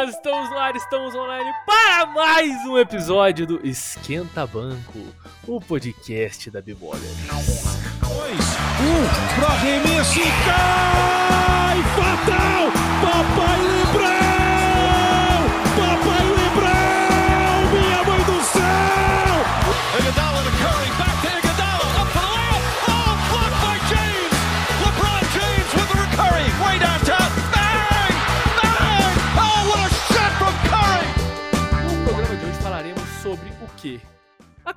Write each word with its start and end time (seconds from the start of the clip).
nós 0.00 0.14
estamos 0.14 0.50
ar, 0.52 0.74
estamos 0.74 1.14
online 1.14 1.52
para 1.66 2.06
mais 2.06 2.64
um 2.64 2.78
episódio 2.78 3.46
do 3.46 3.66
Esquenta 3.66 4.46
Banco, 4.46 4.98
o 5.46 5.60
podcast 5.60 6.50
da 6.50 6.62
Bibola. 6.62 6.96
Dois, 6.96 8.56
um, 8.80 9.34
pro 9.36 9.46
arremesso 9.46 10.20
cai! 10.46 11.82
Fatal! 11.96 12.72
Papai 13.02 13.59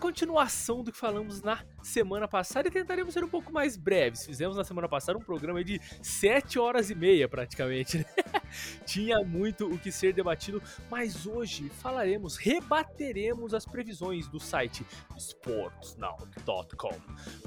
continuação 0.04 0.84
do 0.84 0.92
que 0.92 0.98
falamos 0.98 1.42
na 1.42 1.64
semana 1.82 2.28
passada 2.28 2.68
e 2.68 2.72
tentaremos 2.72 3.14
ser 3.14 3.24
um 3.24 3.30
pouco 3.30 3.54
mais 3.54 3.78
breves. 3.78 4.26
Fizemos 4.26 4.58
na 4.58 4.66
semana 4.66 4.90
passada 4.90 5.18
um 5.18 5.22
programa 5.22 5.64
de 5.64 5.80
7 6.02 6.60
horas 6.60 6.90
e 6.90 6.96
meia, 6.96 7.30
praticamente. 7.30 8.00
né? 8.00 8.06
Tinha 8.86 9.24
muito 9.24 9.66
o 9.66 9.80
que 9.80 9.94
ser 9.94 10.12
debatido, 10.12 10.62
mas 10.92 11.26
hoje 11.26 11.70
falaremos, 11.70 12.36
rebateremos 12.36 13.54
as 13.54 13.66
previsões 13.66 14.28
do 14.28 14.42
site 14.42 14.86
sportsnow.com 15.18 17.00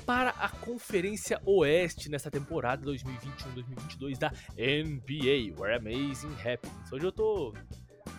para 0.07 0.31
a 0.31 0.49
Conferência 0.49 1.39
Oeste 1.45 2.09
nessa 2.09 2.31
temporada 2.31 2.91
2021-2022 2.91 4.17
da 4.17 4.33
NBA, 4.57 5.61
Where 5.61 5.75
Amazing 5.77 6.33
Happens. 6.41 6.91
Hoje 6.91 7.05
eu 7.05 7.13
tô 7.13 7.53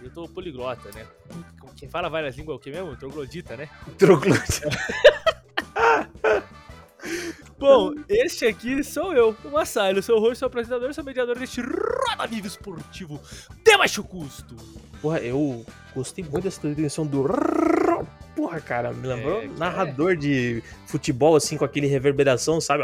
eu 0.02 0.10
tô 0.10 0.28
poliglota, 0.28 0.90
né? 0.94 1.06
Quem 1.76 1.90
fala 1.90 2.10
várias 2.10 2.36
línguas 2.36 2.56
é 2.56 2.58
o 2.58 2.60
que 2.60 2.72
mesmo? 2.72 2.96
Troglodita, 2.96 3.58
né? 3.58 3.70
Troglodita. 3.98 4.70
Bom, 7.60 7.94
este 8.08 8.46
aqui 8.46 8.84
sou 8.84 9.14
eu, 9.14 9.36
o 9.44 9.50
Massaio, 9.50 10.02
sou 10.04 10.18
o 10.18 10.20
host, 10.20 10.38
sou 10.38 10.48
apresentador, 10.48 10.94
sou 10.94 11.04
mediador 11.04 11.40
deste 11.40 11.62
Roda 11.62 12.28
Vivo 12.28 12.46
Esportivo 12.46 13.20
de 13.64 13.78
baixo 13.78 14.04
custo. 14.04 14.56
Porra, 15.02 15.20
eu 15.20 15.66
gostei 15.96 16.24
muito 16.24 16.44
dessa 16.44 16.62
transmissão 16.62 17.06
do. 17.06 17.26
Porra, 18.48 18.62
cara, 18.62 18.94
me 18.94 19.06
lembrou 19.06 19.42
É, 19.42 19.50
narrador 19.58 20.16
de 20.16 20.64
futebol, 20.86 21.36
assim, 21.36 21.58
com 21.58 21.66
aquele 21.66 21.86
reverberação, 21.86 22.62
sabe? 22.62 22.82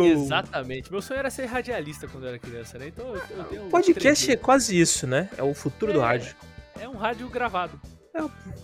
Exatamente. 0.00 0.90
Meu 0.90 1.02
sonho 1.02 1.18
era 1.18 1.30
ser 1.30 1.44
radialista 1.44 2.08
quando 2.08 2.24
eu 2.24 2.30
era 2.30 2.38
criança, 2.38 2.78
né? 2.78 2.86
Então 2.88 3.06
eu, 3.14 3.20
eu 3.36 3.44
tenho. 3.44 3.64
um 3.64 3.68
Podcast 3.68 4.32
é 4.32 4.36
quase 4.36 4.80
isso, 4.80 5.06
né? 5.06 5.28
É 5.36 5.42
o 5.42 5.52
futuro 5.52 5.92
do 5.92 6.00
É. 6.00 6.02
rádio. 6.02 6.34
É 6.80 6.88
um 6.88 6.96
rádio 6.96 7.28
gravado. 7.28 7.78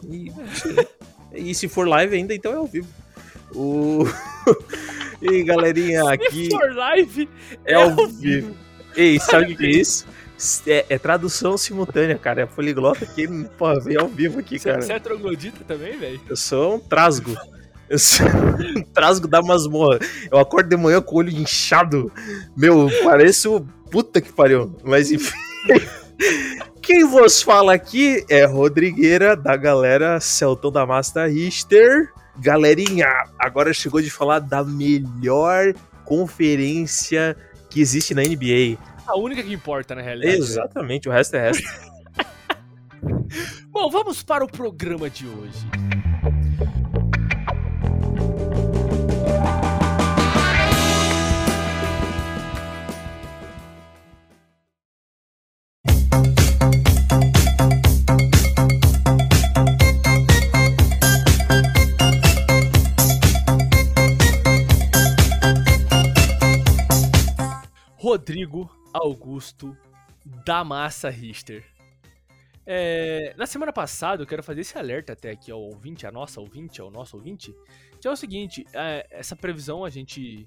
E, 0.09 0.33
e 1.35 1.55
se 1.55 1.69
for 1.69 1.87
live 1.87 2.17
ainda, 2.17 2.35
então 2.35 2.51
é 2.51 2.57
ao 2.57 2.67
vivo. 2.67 2.89
O... 3.55 4.05
e 5.21 5.29
aí, 5.29 5.45
galerinha, 5.45 6.11
aqui 6.11 6.47
Se 6.47 6.51
for 6.51 6.75
live, 6.75 7.29
é 7.67 7.75
ao 7.75 7.95
vivo. 8.07 8.57
Ei, 8.97 9.21
sabe 9.21 9.53
o 9.53 9.57
que 9.57 9.67
é 9.67 9.71
isso? 9.71 10.07
É, 10.67 10.87
é 10.89 10.99
tradução 10.99 11.57
simultânea, 11.57 12.19
cara. 12.19 12.43
É 12.43 12.47
poliglota 12.47 13.07
que, 13.07 13.27
porra, 13.59 13.81
vem 13.81 13.97
ao 13.97 14.09
vivo 14.09 14.39
aqui, 14.39 14.59
Você, 14.59 14.71
cara. 14.71 14.83
você 14.83 14.93
é 14.93 14.99
troglodita 14.99 15.65
também, 15.67 15.99
velho? 15.99 16.21
Eu 16.29 16.37
sou 16.37 16.77
um 16.77 16.81
trasgo. 16.81 17.35
Eu 17.89 17.99
sou 17.99 18.27
um 18.27 18.83
trasgo 18.93 19.29
da 19.29 19.43
masmorra. 19.43 19.99
Eu 20.31 20.39
acordo 20.39 20.69
de 20.69 20.77
manhã 20.77 21.01
com 21.01 21.17
o 21.17 21.19
olho 21.19 21.31
inchado. 21.31 22.11
Meu, 22.57 22.89
pareço 23.03 23.67
puta 23.91 24.21
que 24.21 24.33
pariu. 24.33 24.75
Mas 24.83 25.13
enfim. 25.13 25.37
Quem 26.83 27.05
vos 27.07 27.41
fala 27.41 27.73
aqui 27.73 28.25
é 28.29 28.45
Rodrigueira, 28.45 29.35
da 29.35 29.57
galera 29.57 30.21
Celtão 30.21 30.71
da 30.71 30.85
Masta 30.85 31.27
Richter. 31.27 32.11
Galerinha, 32.39 33.07
agora 33.39 33.73
chegou 33.73 34.03
de 34.03 34.11
falar 34.11 34.41
da 34.41 34.65
melhor 34.65 35.73
conferência 36.05 37.37
que 37.71 37.81
existe 37.81 38.15
na 38.15 38.23
NBA. 38.23 38.77
A 39.07 39.17
única 39.17 39.43
que 39.43 39.53
importa, 39.53 39.95
na 39.95 40.03
realidade. 40.03 40.39
Exatamente, 40.39 41.09
o 41.09 41.13
resto 41.13 41.37
é 41.37 41.51
resto. 41.51 41.69
Bom, 43.71 43.91
vamos 43.91 44.23
para 44.23 44.45
o 44.45 44.49
programa 44.49 45.11
de 45.11 45.27
hoje. 45.27 45.67
Rodrigo 68.15 68.71
Augusto 68.93 69.77
da 70.25 70.63
Massa 70.63 71.11
Richter. 71.11 71.65
É, 72.65 73.35
na 73.37 73.45
semana 73.45 73.73
passada, 73.73 74.23
eu 74.23 74.27
quero 74.27 74.41
fazer 74.41 74.61
esse 74.61 74.79
alerta 74.79 75.15
até 75.15 75.33
aqui 75.33 75.51
ao 75.51 75.61
ouvinte, 75.61 76.07
a 76.07 76.13
nossa 76.13 76.41
ouvinte, 76.41 76.81
ao 76.81 76.93
nosso 76.93 77.17
ouvinte, 77.17 77.53
que 78.01 78.07
é 78.07 78.11
o 78.13 78.15
seguinte, 78.15 78.65
é, 78.73 79.05
essa 79.11 79.35
previsão 79.35 79.85
a 79.85 79.91
gente 79.91 80.47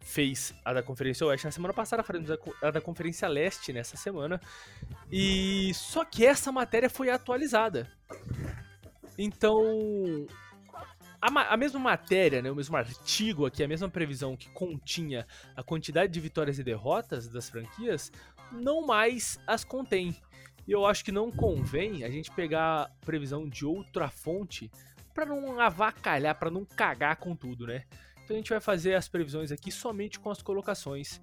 fez 0.00 0.54
a 0.64 0.72
da 0.72 0.82
Conferência 0.82 1.26
Oeste 1.26 1.44
na 1.44 1.50
semana 1.50 1.74
passada, 1.74 2.02
faremos 2.02 2.30
a, 2.30 2.70
da 2.70 2.80
Conferência 2.80 3.28
Leste 3.28 3.74
nessa 3.74 3.98
semana, 3.98 4.40
e 5.12 5.74
só 5.74 6.02
que 6.02 6.24
essa 6.24 6.50
matéria 6.50 6.88
foi 6.88 7.10
atualizada. 7.10 7.92
Então, 9.18 10.26
a, 11.20 11.54
a 11.54 11.56
mesma 11.56 11.78
matéria, 11.78 12.40
né, 12.40 12.50
o 12.50 12.56
mesmo 12.56 12.76
artigo 12.76 13.46
aqui, 13.46 13.62
a 13.62 13.68
mesma 13.68 13.88
previsão 13.88 14.36
que 14.36 14.48
continha 14.50 15.26
a 15.54 15.62
quantidade 15.62 16.12
de 16.12 16.20
vitórias 16.20 16.58
e 16.58 16.64
derrotas 16.64 17.28
das 17.28 17.48
franquias, 17.48 18.10
não 18.52 18.86
mais 18.86 19.38
as 19.46 19.64
contém. 19.64 20.16
E 20.66 20.72
eu 20.72 20.86
acho 20.86 21.04
que 21.04 21.12
não 21.12 21.30
convém 21.30 22.04
a 22.04 22.10
gente 22.10 22.30
pegar 22.30 22.82
a 22.82 22.90
previsão 23.04 23.48
de 23.48 23.66
outra 23.66 24.08
fonte 24.08 24.70
para 25.12 25.26
não 25.26 25.60
avacalhar, 25.60 26.38
para 26.38 26.50
não 26.50 26.64
cagar 26.64 27.16
com 27.16 27.34
tudo, 27.34 27.66
né? 27.66 27.84
Então 28.24 28.36
a 28.36 28.38
gente 28.38 28.50
vai 28.50 28.60
fazer 28.60 28.94
as 28.94 29.08
previsões 29.08 29.50
aqui 29.50 29.72
somente 29.72 30.20
com 30.20 30.30
as 30.30 30.40
colocações, 30.40 31.20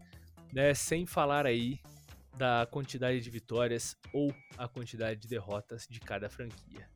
né, 0.51 0.73
sem 0.73 1.05
falar 1.05 1.45
aí 1.45 1.79
da 2.35 2.67
quantidade 2.69 3.21
de 3.21 3.29
vitórias 3.29 3.97
ou 4.13 4.33
a 4.57 4.67
quantidade 4.67 5.21
de 5.21 5.27
derrotas 5.27 5.87
de 5.89 5.99
cada 5.99 6.29
franquia. 6.29 6.87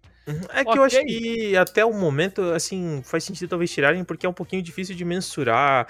É 0.54 0.64
que 0.64 0.78
eu 0.78 0.84
acho 0.84 1.04
que 1.04 1.56
até 1.58 1.84
o 1.84 1.94
momento, 1.94 2.42
assim, 2.52 3.02
faz 3.04 3.24
sentido 3.24 3.50
talvez 3.50 3.72
tirarem, 3.72 4.04
porque 4.04 4.26
é 4.26 4.30
um 4.30 4.34
pouquinho 4.34 4.62
difícil 4.62 4.96
de 4.96 5.04
mensurar, 5.04 5.88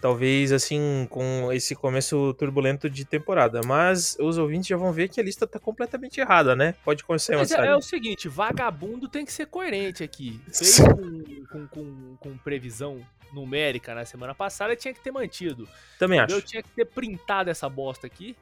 talvez, 0.00 0.52
assim, 0.52 1.06
com 1.10 1.50
esse 1.52 1.74
começo 1.74 2.34
turbulento 2.34 2.90
de 2.90 3.04
temporada. 3.04 3.60
Mas 3.64 4.16
os 4.20 4.38
ouvintes 4.38 4.68
já 4.68 4.76
vão 4.76 4.92
ver 4.92 5.08
que 5.08 5.20
a 5.20 5.24
lista 5.24 5.46
tá 5.46 5.58
completamente 5.58 6.20
errada, 6.20 6.54
né? 6.54 6.74
Pode 6.84 7.04
começar, 7.04 7.36
Mas 7.36 7.50
é, 7.52 7.66
é 7.66 7.76
o 7.76 7.82
seguinte, 7.82 8.28
vagabundo 8.28 9.08
tem 9.08 9.24
que 9.24 9.32
ser 9.32 9.46
coerente 9.46 10.02
aqui. 10.02 10.40
Fez 10.52 10.78
com, 10.78 11.46
com, 11.46 11.66
com, 11.68 12.16
com 12.18 12.38
previsão 12.38 13.00
numérica 13.32 13.94
na 13.94 14.04
semana 14.04 14.34
passada, 14.34 14.74
tinha 14.76 14.92
que 14.92 15.00
ter 15.00 15.10
mantido. 15.10 15.68
Também 15.98 16.18
Eu 16.18 16.24
acho. 16.24 16.42
tinha 16.42 16.62
que 16.62 16.70
ter 16.70 16.84
printado 16.84 17.48
essa 17.48 17.68
bosta 17.68 18.06
aqui 18.06 18.36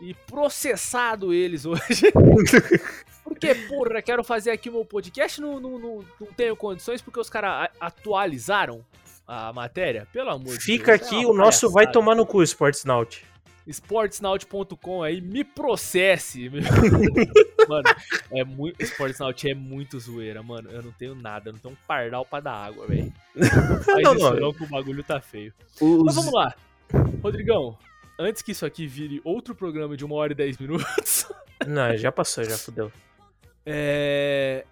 e 0.00 0.12
processado 0.12 1.32
eles 1.32 1.64
hoje. 1.64 2.12
porque, 3.34 3.54
porra, 3.68 4.00
quero 4.02 4.24
fazer 4.24 4.50
aqui 4.50 4.68
o 4.68 4.72
meu 4.72 4.84
podcast, 4.84 5.40
não, 5.40 5.60
não, 5.60 5.78
não, 5.78 6.04
não 6.20 6.26
tenho 6.36 6.56
condições, 6.56 7.02
porque 7.02 7.20
os 7.20 7.28
caras 7.28 7.68
atualizaram 7.80 8.84
a 9.26 9.52
matéria. 9.52 10.06
Pelo 10.12 10.30
amor 10.30 10.56
de 10.58 10.64
Fica 10.64 10.96
Deus. 10.96 11.02
é 11.02 11.04
aqui, 11.06 11.24
uma 11.24 11.30
o 11.30 11.36
nosso 11.36 11.70
vai 11.70 11.90
tomar 11.90 12.14
no 12.14 12.24
cu, 12.26 12.42
Sportsnaut. 12.42 13.24
Sportsnaut.com 13.66 15.02
aí, 15.02 15.20
me 15.22 15.42
processe. 15.42 16.50
mano, 17.68 17.88
é 18.30 18.44
muito. 18.44 18.82
Sportsnaut 18.82 19.48
é 19.48 19.54
muito 19.54 19.98
zoeira, 19.98 20.42
mano. 20.42 20.70
Eu 20.70 20.82
não 20.82 20.92
tenho 20.92 21.14
nada, 21.14 21.48
eu 21.48 21.54
não 21.54 21.60
tenho 21.60 21.72
um 21.74 21.76
pardal 21.86 22.24
pra 22.26 22.40
dar 22.40 22.52
água, 22.52 22.86
velho. 22.86 23.10
Não 24.02 24.14
não. 24.14 24.34
não, 24.36 24.52
que 24.52 24.62
o 24.62 24.66
bagulho 24.68 25.02
tá 25.02 25.20
feio. 25.20 25.52
Os- 25.80 26.04
Mas 26.04 26.14
vamos 26.14 26.32
lá. 26.32 26.54
Rodrigão, 27.22 27.76
antes 28.18 28.42
que 28.42 28.52
isso 28.52 28.64
aqui 28.66 28.86
vire 28.86 29.20
outro 29.24 29.54
programa 29.54 29.96
de 29.96 30.04
uma 30.04 30.14
hora 30.14 30.32
e 30.32 30.36
dez 30.36 30.58
minutos, 30.58 31.26
Não, 31.66 31.96
já 31.96 32.12
passou, 32.12 32.44
já 32.44 32.56
fudeu. 32.58 32.92
É. 33.66 34.64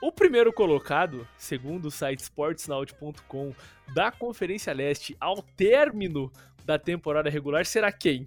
O 0.00 0.12
primeiro 0.12 0.52
colocado, 0.52 1.26
segundo 1.38 1.86
o 1.86 1.90
site 1.90 2.20
sportsnaut.com, 2.20 3.54
da 3.94 4.12
Conferência 4.12 4.72
Leste 4.72 5.16
ao 5.18 5.42
término 5.42 6.30
da 6.66 6.78
temporada 6.78 7.30
regular 7.30 7.64
será 7.64 7.90
quem? 7.90 8.26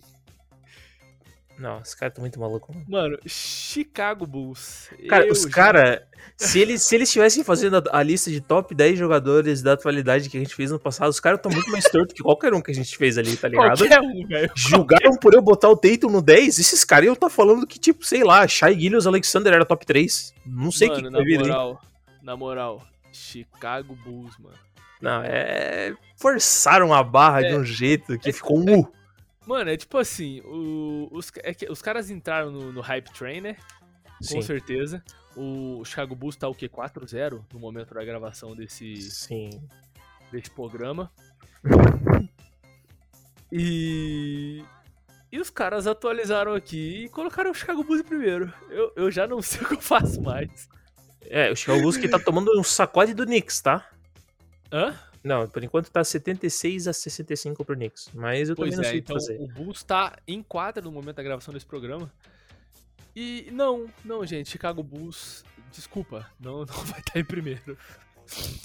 Não, 1.59 1.79
os 1.81 1.93
caras 1.93 2.11
estão 2.13 2.21
muito 2.21 2.39
malucos, 2.39 2.73
mano. 2.73 2.85
Mano, 2.87 3.19
Chicago 3.25 4.25
Bulls. 4.25 4.89
Cara, 5.09 5.25
Eu 5.27 5.33
os 5.33 5.41
já- 5.41 5.49
caras, 5.49 5.99
se 6.37 6.57
eles 6.57 6.81
se 6.83 6.95
eles 6.95 7.09
estivessem 7.09 7.43
fazendo 7.43 7.77
a, 7.91 7.99
a 7.99 8.01
lista 8.01 8.31
de 8.31 8.39
top 8.39 8.73
10 8.73 8.97
jogadores 8.97 9.61
da 9.61 9.73
atualidade 9.73 10.29
que 10.29 10.37
a 10.37 10.39
gente 10.39 10.55
fez 10.55 10.71
no 10.71 10.79
passado, 10.79 11.09
os 11.09 11.19
caras 11.19 11.39
estão 11.39 11.51
muito 11.51 11.69
mais 11.69 11.83
tortos 11.83 12.13
que 12.13 12.23
qualquer 12.23 12.53
um 12.53 12.61
que 12.61 12.71
a 12.71 12.73
gente 12.73 12.95
fez 12.97 13.17
ali, 13.17 13.35
tá 13.35 13.49
ligado? 13.49 13.77
Qualquer 13.77 13.99
um, 13.99 14.25
velho. 14.25 14.49
Julgaram 14.55 15.17
por 15.17 15.33
eu 15.33 15.41
botar 15.41 15.67
o 15.69 15.75
Tatum 15.75 16.09
no 16.09 16.21
10, 16.21 16.59
esses 16.59 16.85
caras 16.85 17.07
iam 17.07 17.15
tá 17.15 17.29
falando 17.29 17.67
que, 17.67 17.77
tipo, 17.77 18.05
sei 18.05 18.23
lá, 18.23 18.47
Shai 18.47 18.79
Gillius 18.79 19.05
Alexander 19.05 19.51
era 19.53 19.65
top 19.65 19.85
3. 19.85 20.33
Não 20.45 20.71
sei 20.71 20.87
o 20.87 20.95
que, 20.95 21.01
Mano, 21.03 21.17
que 21.17 21.23
na 21.23 21.37
ali. 21.37 21.37
moral, 21.49 21.81
na 22.23 22.37
moral, 22.37 22.87
Chicago 23.11 23.95
Bulls, 24.05 24.37
mano. 24.39 24.55
Não, 25.01 25.21
é. 25.25 25.93
Forçaram 26.17 26.93
a 26.93 27.03
barra 27.03 27.41
de 27.41 27.47
É. 27.53 27.57
um 27.57 27.63
jeito 27.65 28.17
que 28.17 28.31
ficou 28.31 28.57
um 28.59 28.79
U. 28.79 28.91
Mano, 29.49 29.71
é 29.71 29.75
tipo 29.75 29.97
assim, 29.97 30.41
o- 30.41 31.09
os, 31.11 31.31
é 31.37 31.55
que 31.55 31.65
os 31.71 31.81
caras 31.81 32.11
entraram 32.11 32.51
no, 32.51 32.71
no 32.71 32.81
hype 32.81 33.09
train, 33.11 33.41
né? 33.41 33.55
Com 34.19 34.23
Sim. 34.25 34.41
certeza. 34.43 35.03
O 35.35 35.83
Chicago 35.83 36.13
Bulls 36.15 36.35
tá 36.35 36.47
o 36.47 36.53
quê? 36.53 36.69
4-0 36.69 37.43
no 37.51 37.59
momento 37.59 37.95
da 37.95 38.05
gravação 38.05 38.55
desse, 38.55 38.95
Sim. 39.09 39.49
desse 40.31 40.51
programa. 40.51 41.11
E. 43.51 44.63
E 45.31 45.39
os 45.39 45.49
caras 45.49 45.87
atualizaram 45.87 46.53
aqui 46.53 47.05
e 47.05 47.09
colocaram 47.09 47.49
o 47.49 47.53
Chicago 47.55 47.83
Bulls 47.83 48.03
primeiro. 48.03 48.53
Eu, 48.69 48.91
eu 48.95 49.11
já 49.11 49.25
não 49.27 49.41
sei 49.43 49.61
o 49.61 49.67
que 49.67 49.73
eu 49.75 49.81
faço 49.81 50.21
mais. 50.21 50.69
É, 51.21 51.51
o 51.51 51.55
Chicago 51.55 51.81
Bulls 51.81 51.97
que 51.97 52.07
tá 52.07 52.19
tomando 52.19 52.51
um 52.59 52.63
sacode 52.63 53.15
do 53.15 53.25
Knicks, 53.25 53.61
tá? 53.61 53.87
Hã? 54.71 54.95
Não, 55.23 55.47
por 55.47 55.63
enquanto 55.63 55.89
tá 55.91 56.03
76 56.03 56.87
a 56.87 56.93
65 56.93 57.65
pro 57.65 57.75
Knicks. 57.75 58.09
Mas 58.13 58.49
eu 58.49 58.55
Pois 58.55 58.71
também 58.71 58.83
não 58.83 58.89
é, 58.89 58.91
sei 58.91 58.99
o 58.99 59.03
que 59.03 59.11
então 59.11 59.19
fazer. 59.19 59.37
o 59.41 59.47
Bulls 59.47 59.83
tá 59.83 60.17
em 60.27 60.41
quadra 60.41 60.81
no 60.83 60.91
momento 60.91 61.17
da 61.17 61.23
gravação 61.23 61.53
desse 61.53 61.65
programa. 61.65 62.11
E 63.15 63.49
não, 63.51 63.87
não, 64.05 64.25
gente, 64.25 64.49
Chicago 64.49 64.81
Bulls, 64.83 65.43
desculpa, 65.71 66.25
não, 66.39 66.59
não 66.65 66.85
vai 66.85 66.99
estar 66.99 67.19
em 67.19 67.25
primeiro. 67.25 67.77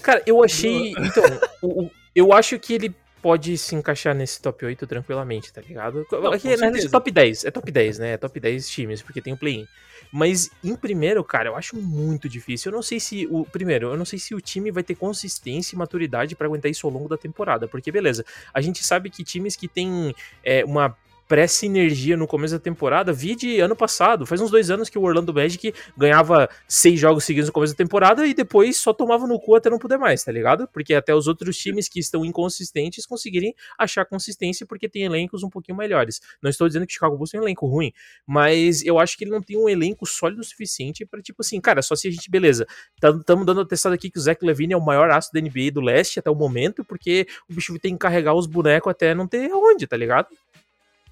Cara, 0.02 0.22
eu 0.26 0.44
achei. 0.44 0.90
Então, 0.92 1.24
o- 1.62 1.84
o- 1.86 1.90
eu 2.14 2.32
acho 2.32 2.58
que 2.58 2.74
ele 2.74 2.94
pode 3.24 3.56
se 3.56 3.74
encaixar 3.74 4.14
nesse 4.14 4.38
top 4.38 4.66
8 4.66 4.86
tranquilamente, 4.86 5.50
tá 5.50 5.62
ligado? 5.62 6.06
Não, 6.12 6.30
Aqui, 6.30 6.48
verdade, 6.48 6.72
certeza. 6.72 6.90
top 6.90 7.10
10. 7.10 7.46
É 7.46 7.50
top 7.50 7.72
10, 7.72 7.98
né? 7.98 8.12
É 8.12 8.16
top 8.18 8.38
10 8.38 8.68
times, 8.68 9.00
porque 9.00 9.22
tem 9.22 9.32
o 9.32 9.36
play-in. 9.38 9.66
Mas 10.12 10.50
em 10.62 10.76
primeiro, 10.76 11.24
cara, 11.24 11.48
eu 11.48 11.56
acho 11.56 11.74
muito 11.74 12.28
difícil. 12.28 12.70
Eu 12.70 12.76
não 12.76 12.82
sei 12.82 13.00
se 13.00 13.26
o. 13.30 13.46
Primeiro, 13.46 13.88
eu 13.88 13.96
não 13.96 14.04
sei 14.04 14.18
se 14.18 14.34
o 14.34 14.42
time 14.42 14.70
vai 14.70 14.82
ter 14.82 14.94
consistência 14.94 15.74
e 15.74 15.78
maturidade 15.78 16.36
pra 16.36 16.46
aguentar 16.46 16.70
isso 16.70 16.86
ao 16.86 16.92
longo 16.92 17.08
da 17.08 17.16
temporada. 17.16 17.66
Porque, 17.66 17.90
beleza, 17.90 18.26
a 18.52 18.60
gente 18.60 18.84
sabe 18.84 19.08
que 19.08 19.24
times 19.24 19.56
que 19.56 19.68
têm 19.68 20.14
é, 20.44 20.62
uma 20.62 20.94
pré-sinergia 21.28 22.16
no 22.16 22.26
começo 22.26 22.54
da 22.54 22.60
temporada, 22.60 23.12
vi 23.12 23.34
de 23.34 23.60
ano 23.60 23.74
passado, 23.74 24.26
faz 24.26 24.40
uns 24.40 24.50
dois 24.50 24.70
anos 24.70 24.88
que 24.88 24.98
o 24.98 25.02
Orlando 25.02 25.32
Magic 25.32 25.74
ganhava 25.96 26.48
seis 26.68 26.98
jogos 27.00 27.24
seguidos 27.24 27.48
no 27.48 27.52
começo 27.52 27.72
da 27.72 27.76
temporada 27.76 28.26
e 28.26 28.34
depois 28.34 28.76
só 28.76 28.92
tomava 28.92 29.26
no 29.26 29.38
cu 29.40 29.54
até 29.54 29.70
não 29.70 29.78
poder 29.78 29.96
mais, 29.96 30.22
tá 30.22 30.30
ligado? 30.30 30.68
Porque 30.72 30.94
até 30.94 31.14
os 31.14 31.26
outros 31.26 31.56
times 31.56 31.88
que 31.88 31.98
estão 31.98 32.24
inconsistentes 32.24 33.06
conseguirem 33.06 33.54
achar 33.78 34.04
consistência 34.04 34.66
porque 34.66 34.88
tem 34.88 35.02
elencos 35.02 35.42
um 35.42 35.50
pouquinho 35.50 35.76
melhores. 35.76 36.20
Não 36.42 36.50
estou 36.50 36.66
dizendo 36.66 36.86
que 36.86 36.92
o 36.92 36.94
Chicago 36.94 37.16
Bulls 37.16 37.30
tem 37.30 37.40
um 37.40 37.44
elenco 37.44 37.66
ruim, 37.66 37.92
mas 38.26 38.84
eu 38.84 38.98
acho 38.98 39.16
que 39.16 39.24
ele 39.24 39.30
não 39.30 39.42
tem 39.42 39.56
um 39.56 39.68
elenco 39.68 40.06
sólido 40.06 40.40
o 40.40 40.44
suficiente 40.44 41.06
pra, 41.06 41.22
tipo 41.22 41.40
assim, 41.40 41.60
cara, 41.60 41.82
só 41.82 41.94
se 41.94 42.08
a 42.08 42.10
gente, 42.10 42.30
beleza, 42.30 42.66
estamos 42.96 43.46
dando 43.46 43.60
atestado 43.60 43.94
aqui 43.94 44.10
que 44.10 44.18
o 44.18 44.20
Zach 44.20 44.44
Levine 44.44 44.74
é 44.74 44.76
o 44.76 44.84
maior 44.84 45.10
aço 45.10 45.32
da 45.32 45.40
NBA 45.40 45.70
do 45.72 45.80
leste 45.80 46.18
até 46.18 46.30
o 46.30 46.34
momento, 46.34 46.84
porque 46.84 47.26
o 47.48 47.54
bicho 47.54 47.78
tem 47.78 47.94
que 47.94 47.98
carregar 47.98 48.34
os 48.34 48.46
bonecos 48.46 48.90
até 48.90 49.14
não 49.14 49.26
ter 49.26 49.50
onde, 49.52 49.86
tá 49.86 49.96
ligado? 49.96 50.28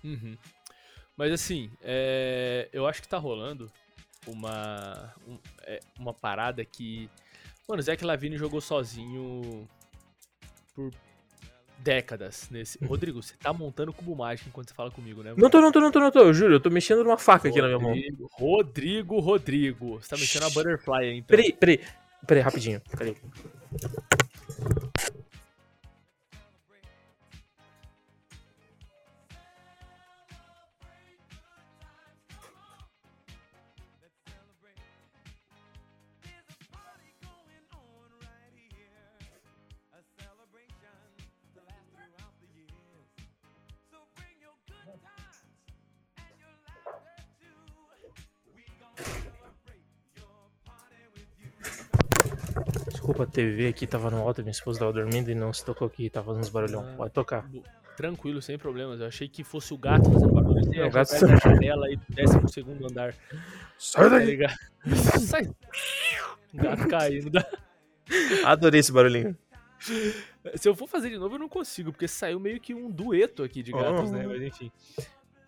Uhum. 0.04 0.36
Mas 1.16 1.32
assim, 1.32 1.70
é, 1.82 2.68
eu 2.72 2.86
acho 2.86 3.02
que 3.02 3.08
tá 3.08 3.18
rolando 3.18 3.70
uma, 4.26 5.12
um- 5.26 5.38
é, 5.62 5.80
uma 5.98 6.12
parada 6.14 6.64
que. 6.64 7.08
Mano, 7.68 7.80
o 7.80 7.82
Zach 7.82 8.04
Lavine 8.04 8.36
jogou 8.36 8.60
sozinho 8.60 9.68
por 10.74 10.90
décadas 11.78 12.48
nesse. 12.50 12.82
Rodrigo, 12.84 13.22
você 13.22 13.34
tá 13.36 13.52
montando 13.52 13.92
cubo 13.92 14.14
mágico 14.16 14.48
enquanto 14.48 14.68
você 14.70 14.74
fala 14.74 14.90
comigo, 14.90 15.22
né? 15.22 15.34
Não 15.36 15.50
tô, 15.50 15.60
não 15.60 15.72
tô, 15.72 15.80
não 15.80 15.90
tô, 15.90 16.00
não 16.00 16.10
tô, 16.10 16.20
eu 16.20 16.34
juro, 16.34 16.54
eu 16.54 16.60
tô 16.60 16.70
mexendo 16.70 17.04
numa 17.04 17.18
faca 17.18 17.48
aqui 17.48 17.60
na 17.60 17.68
minha 17.68 17.78
mão. 17.78 17.90
Rodrigo, 17.90 18.28
Rodrigo, 18.32 19.20
Rodrigo. 19.20 20.00
Você 20.00 20.08
tá 20.08 20.16
mexendo 20.16 20.44
a 20.44 20.50
butterfly 20.50 20.98
aí, 20.98 21.16
então. 21.18 21.26
Peraí, 21.36 21.52
peraí, 21.52 21.80
peraí, 22.26 22.42
rapidinho. 22.42 22.80
Peraí. 22.96 23.16
TV 53.32 53.68
aqui 53.68 53.86
tava 53.86 54.10
no 54.10 54.18
alto, 54.18 54.42
minha 54.42 54.50
esposa 54.52 54.80
tava 54.80 54.92
dormindo 54.92 55.30
e 55.30 55.34
não 55.34 55.52
se 55.52 55.64
tocou 55.64 55.86
aqui, 55.86 56.08
tava 56.10 56.26
fazendo 56.26 56.42
uns 56.42 56.48
barulhão. 56.50 56.86
Ah. 56.92 56.96
Pode 56.96 57.12
tocar. 57.12 57.48
Tranquilo, 57.96 58.40
sem 58.40 58.56
problemas. 58.58 59.00
Eu 59.00 59.06
achei 59.06 59.28
que 59.28 59.42
fosse 59.44 59.72
o 59.74 59.78
gato 59.78 60.10
fazendo 60.10 60.32
barulho. 60.32 60.64
Você 60.64 60.74
É, 60.76 60.78
ia 60.78 60.86
o 60.86 60.90
gato- 60.90 61.18
jogar 61.18 61.34
da 61.34 61.36
janela 61.50 61.86
aí 61.86 61.96
do 61.96 62.04
12 62.08 62.52
segundo 62.52 62.86
andar. 62.86 63.14
Sai 63.78 64.08
Tá 64.10 64.18
ligado? 64.18 64.54
Sai. 65.26 65.50
O 66.54 66.56
gato 66.56 66.88
caindo. 66.88 67.30
da- 67.30 67.46
Adorei 68.44 68.80
esse 68.80 68.92
barulhinho. 68.92 69.36
Se 69.80 70.68
eu 70.68 70.74
for 70.74 70.88
fazer 70.88 71.10
de 71.10 71.18
novo, 71.18 71.34
eu 71.34 71.38
não 71.40 71.48
consigo, 71.48 71.90
porque 71.92 72.06
saiu 72.08 72.38
meio 72.38 72.60
que 72.60 72.72
um 72.74 72.90
dueto 72.90 73.42
aqui 73.42 73.62
de 73.62 73.72
gatos, 73.72 74.10
né? 74.10 74.22
Oh. 74.24 74.28
Mas 74.30 74.42
enfim. 74.42 74.70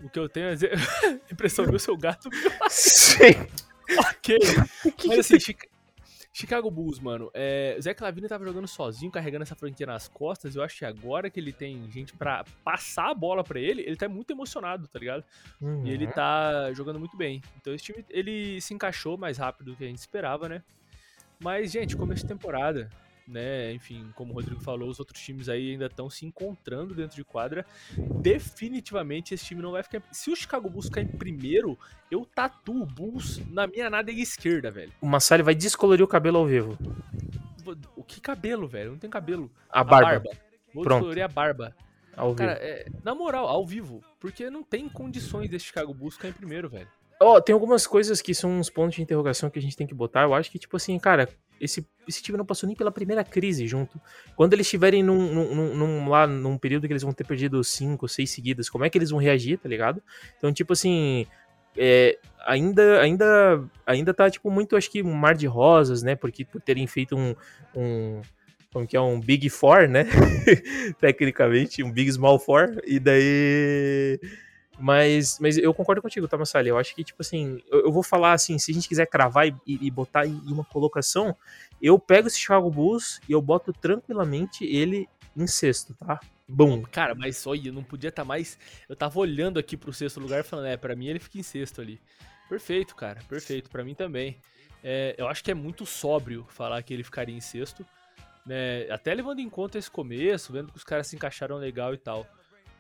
O 0.03 0.09
que 0.09 0.19
eu 0.19 0.29
tenho 0.29 0.47
é 0.49 0.55
dizer. 0.55 0.73
a 1.31 1.33
impressão 1.33 1.65
do 1.67 1.79
seu 1.79 1.97
gato. 1.97 2.29
Sim. 2.69 3.47
ok. 3.99 4.39
Mas 5.07 5.19
assim, 5.21 5.39
Chica- 5.41 5.69
Chicago 6.37 6.69
Bulls, 6.69 6.99
mano. 6.99 7.31
É... 7.33 7.77
Zé 7.81 7.95
Clavini 7.95 8.27
tava 8.27 8.45
jogando 8.45 8.67
sozinho, 8.67 9.11
carregando 9.13 9.45
essa 9.45 9.55
franquia 9.55 9.87
nas 9.87 10.09
costas. 10.09 10.57
Eu 10.57 10.65
acho 10.65 10.77
que 10.77 10.85
agora 10.85 11.31
que 11.31 11.39
ele 11.39 11.53
tem 11.53 11.89
gente 11.93 12.13
pra 12.13 12.45
passar 12.65 13.11
a 13.11 13.15
bola 13.15 13.45
pra 13.45 13.61
ele, 13.61 13.83
ele 13.83 13.95
tá 13.95 14.09
muito 14.09 14.33
emocionado, 14.33 14.89
tá 14.89 14.99
ligado? 14.99 15.23
E 15.85 15.91
ele 15.91 16.07
Uhum. 16.07 16.13
tá 16.13 16.73
jogando 16.73 16.99
muito 16.99 17.17
bem. 17.17 17.41
Então 17.61 17.73
esse 17.73 17.85
time, 17.85 18.05
ele 18.11 18.61
se 18.61 18.75
encaixou 18.75 19.17
mais 19.17 19.39
rápido 19.39 19.71
do 19.71 19.77
que 19.77 19.85
a 19.85 19.87
gente 19.87 19.99
esperava, 19.99 20.49
né? 20.49 20.61
Mas, 21.39 21.71
gente, 21.71 21.97
começo 21.97 22.23
de 22.23 22.29
temporada, 22.29 22.89
né? 23.27 23.73
Enfim, 23.73 24.11
como 24.15 24.33
o 24.33 24.35
Rodrigo 24.35 24.61
falou, 24.61 24.89
os 24.89 24.99
outros 24.99 25.21
times 25.21 25.49
aí 25.49 25.73
ainda 25.73 25.87
estão 25.87 26.09
se 26.11 26.27
encontrando 26.27 26.95
dentro 26.95 27.17
de 27.17 27.25
quadra. 27.25 27.65
Definitivamente 28.21 29.35
esse 29.35 29.45
time 29.45 29.63
não 29.63 29.73
vai 29.73 29.83
ficar. 29.83 30.03
Se 30.13 30.31
o 30.31 30.37
Chicago 30.37 30.69
Bulls 30.69 30.87
ficar 30.87 31.01
em 31.01 31.09
primeiro, 31.09 31.79
eu 32.11 32.25
tatuo 32.25 32.83
o 32.83 32.87
Bulls 32.87 33.41
na 33.51 33.67
minha 33.67 33.89
nádega 33.89 34.21
esquerda, 34.21 34.71
velho. 34.71 34.93
O 35.01 35.07
Massali 35.07 35.43
vai 35.43 35.55
descolorir 35.55 36.05
o 36.05 36.09
cabelo 36.09 36.39
ao 36.39 36.47
vivo. 36.47 36.79
O 37.97 38.05
que 38.05 38.21
cabelo, 38.21 38.69
velho? 38.69 38.93
Não 38.93 38.99
tem 38.99 39.09
cabelo. 39.09 39.51
A 39.71 39.83
barba. 39.83 40.31
Vou 40.73 40.83
Pronto. 40.83 41.01
descolorir 41.01 41.25
a 41.25 41.29
barba. 41.29 41.75
Ao 42.17 42.35
vivo. 42.35 42.39
Cara, 42.39 42.53
é, 42.61 42.87
na 43.03 43.15
moral, 43.15 43.49
ao 43.49 43.67
vivo. 43.67 44.05
Porque 44.21 44.51
não 44.51 44.63
tem 44.63 44.89
condições 44.89 45.49
desse 45.49 45.67
Chicago 45.67 45.95
Bulls 45.95 46.15
ficar 46.15 46.29
em 46.29 46.33
primeiro, 46.33 46.69
velho. 46.69 46.89
Ó, 47.21 47.41
tem 47.41 47.53
algumas 47.53 47.87
coisas 47.87 48.21
que 48.21 48.35
são 48.35 48.51
uns 48.59 48.69
pontos 48.69 48.97
de 48.97 49.03
interrogação 49.03 49.49
que 49.49 49.59
a 49.59 49.63
gente 49.63 49.77
tem 49.77 49.87
que 49.87 49.95
botar. 49.95 50.23
Eu 50.23 50.35
acho 50.35 50.51
que, 50.51 50.59
tipo 50.59 50.77
assim, 50.77 50.99
cara, 50.99 51.29
esse, 51.61 51.87
esse 52.07 52.23
time 52.23 52.37
não 52.37 52.45
passou 52.45 52.67
nem 52.67 52.77
pela 52.77 52.91
primeira 52.91 53.25
crise 53.25 53.67
junto. 53.67 54.01
Quando 54.37 54.53
eles 54.53 54.67
estiverem 54.67 55.03
num- 55.03 55.33
num- 55.33 55.75
num- 55.75 56.09
lá 56.09 56.27
num 56.27 56.59
período 56.59 56.87
que 56.87 56.93
eles 56.93 57.03
vão 57.03 57.13
ter 57.13 57.25
perdido 57.25 57.63
cinco, 57.65 58.09
seis 58.09 58.31
seguidas, 58.31 58.69
como 58.69 58.85
é 58.85 58.91
que 58.91 58.99
eles 58.99 59.11
vão 59.11 59.21
reagir, 59.21 59.59
tá 59.59 59.69
ligado? 59.69 60.03
Então, 60.37 60.53
tipo 60.53 60.73
assim. 60.73 61.27
é, 61.77 62.19
ainda, 62.47 63.01
ainda, 63.01 63.65
ainda 63.87 64.13
tá, 64.15 64.31
tipo, 64.31 64.51
muito, 64.51 64.77
acho 64.77 64.91
que 64.91 65.03
um 65.03 65.13
mar 65.15 65.35
de 65.35 65.47
rosas, 65.47 66.03
né? 66.03 66.15
Porque 66.17 66.45
por 66.45 66.61
terem 66.61 66.87
feito 66.87 67.17
um. 67.17 67.35
um 67.75 68.21
como 68.73 68.87
que 68.89 68.97
é? 68.97 69.01
Um 69.01 69.21
Big 69.21 69.49
Four, 69.51 69.89
né? 69.89 70.05
Tecnicamente, 71.01 71.83
um 71.83 71.91
Big 71.93 72.11
Small 72.13 72.39
Four. 72.39 72.81
E 72.85 72.99
daí. 72.99 74.21
Mas, 74.79 75.39
mas 75.39 75.57
eu 75.57 75.73
concordo 75.73 76.03
contigo, 76.03 76.27
tá, 76.27 76.37
Massali? 76.37 76.69
Eu 76.69 76.79
acho 76.79 76.95
que, 76.95 77.05
tipo 77.05 77.23
assim, 77.23 77.63
eu, 77.71 77.85
eu 77.85 77.93
vou 77.93 78.03
falar 78.03 78.33
assim, 78.33 78.59
se 78.59 78.71
a 78.71 78.75
gente 78.75 78.89
quiser 78.89 79.07
cravar 79.07 79.47
e, 79.47 79.57
e 79.67 79.91
botar 79.91 80.27
em 80.27 80.41
uma 80.47 80.65
colocação, 80.65 81.37
eu 81.81 81.99
pego 81.99 82.27
esse 82.27 82.39
Chicago 82.39 82.71
Bulls 82.71 83.21
e 83.29 83.33
eu 83.33 83.41
boto 83.41 83.73
tranquilamente 83.73 84.65
ele 84.65 85.09
em 85.37 85.47
sexto, 85.47 85.95
tá? 85.95 86.21
Bom. 86.47 86.83
Cara, 86.83 87.15
mas 87.15 87.47
olha, 87.47 87.73
não 87.73 87.83
podia 87.83 88.09
estar 88.09 88.25
mais. 88.25 88.59
Eu 88.89 88.95
tava 88.95 89.19
olhando 89.19 89.59
aqui 89.59 89.77
pro 89.77 89.93
sexto 89.93 90.21
lugar 90.21 90.45
falando, 90.45 90.67
é, 90.67 90.77
pra 90.77 90.95
mim 90.95 91.07
ele 91.07 91.19
fica 91.19 91.39
em 91.39 91.43
sexto 91.43 91.81
ali. 91.81 92.01
Perfeito, 92.49 92.95
cara, 92.95 93.21
perfeito. 93.29 93.71
Pra 93.71 93.83
mim 93.83 93.95
também. 93.95 94.39
É, 94.83 95.15
eu 95.17 95.27
acho 95.27 95.43
que 95.43 95.51
é 95.51 95.55
muito 95.55 95.87
sóbrio 95.87 96.47
falar 96.51 96.83
que 96.83 96.93
ele 96.93 97.03
ficaria 97.03 97.35
em 97.35 97.41
sexto. 97.41 97.85
Né? 98.45 98.87
Até 98.91 99.15
levando 99.15 99.39
em 99.39 99.49
conta 99.49 99.79
esse 99.79 99.91
começo, 99.91 100.53
vendo 100.53 100.71
que 100.71 100.77
os 100.77 100.85
caras 100.85 101.07
se 101.07 101.17
encaixaram 101.17 101.57
legal 101.57 101.95
e 101.95 101.99
tal. 101.99 102.27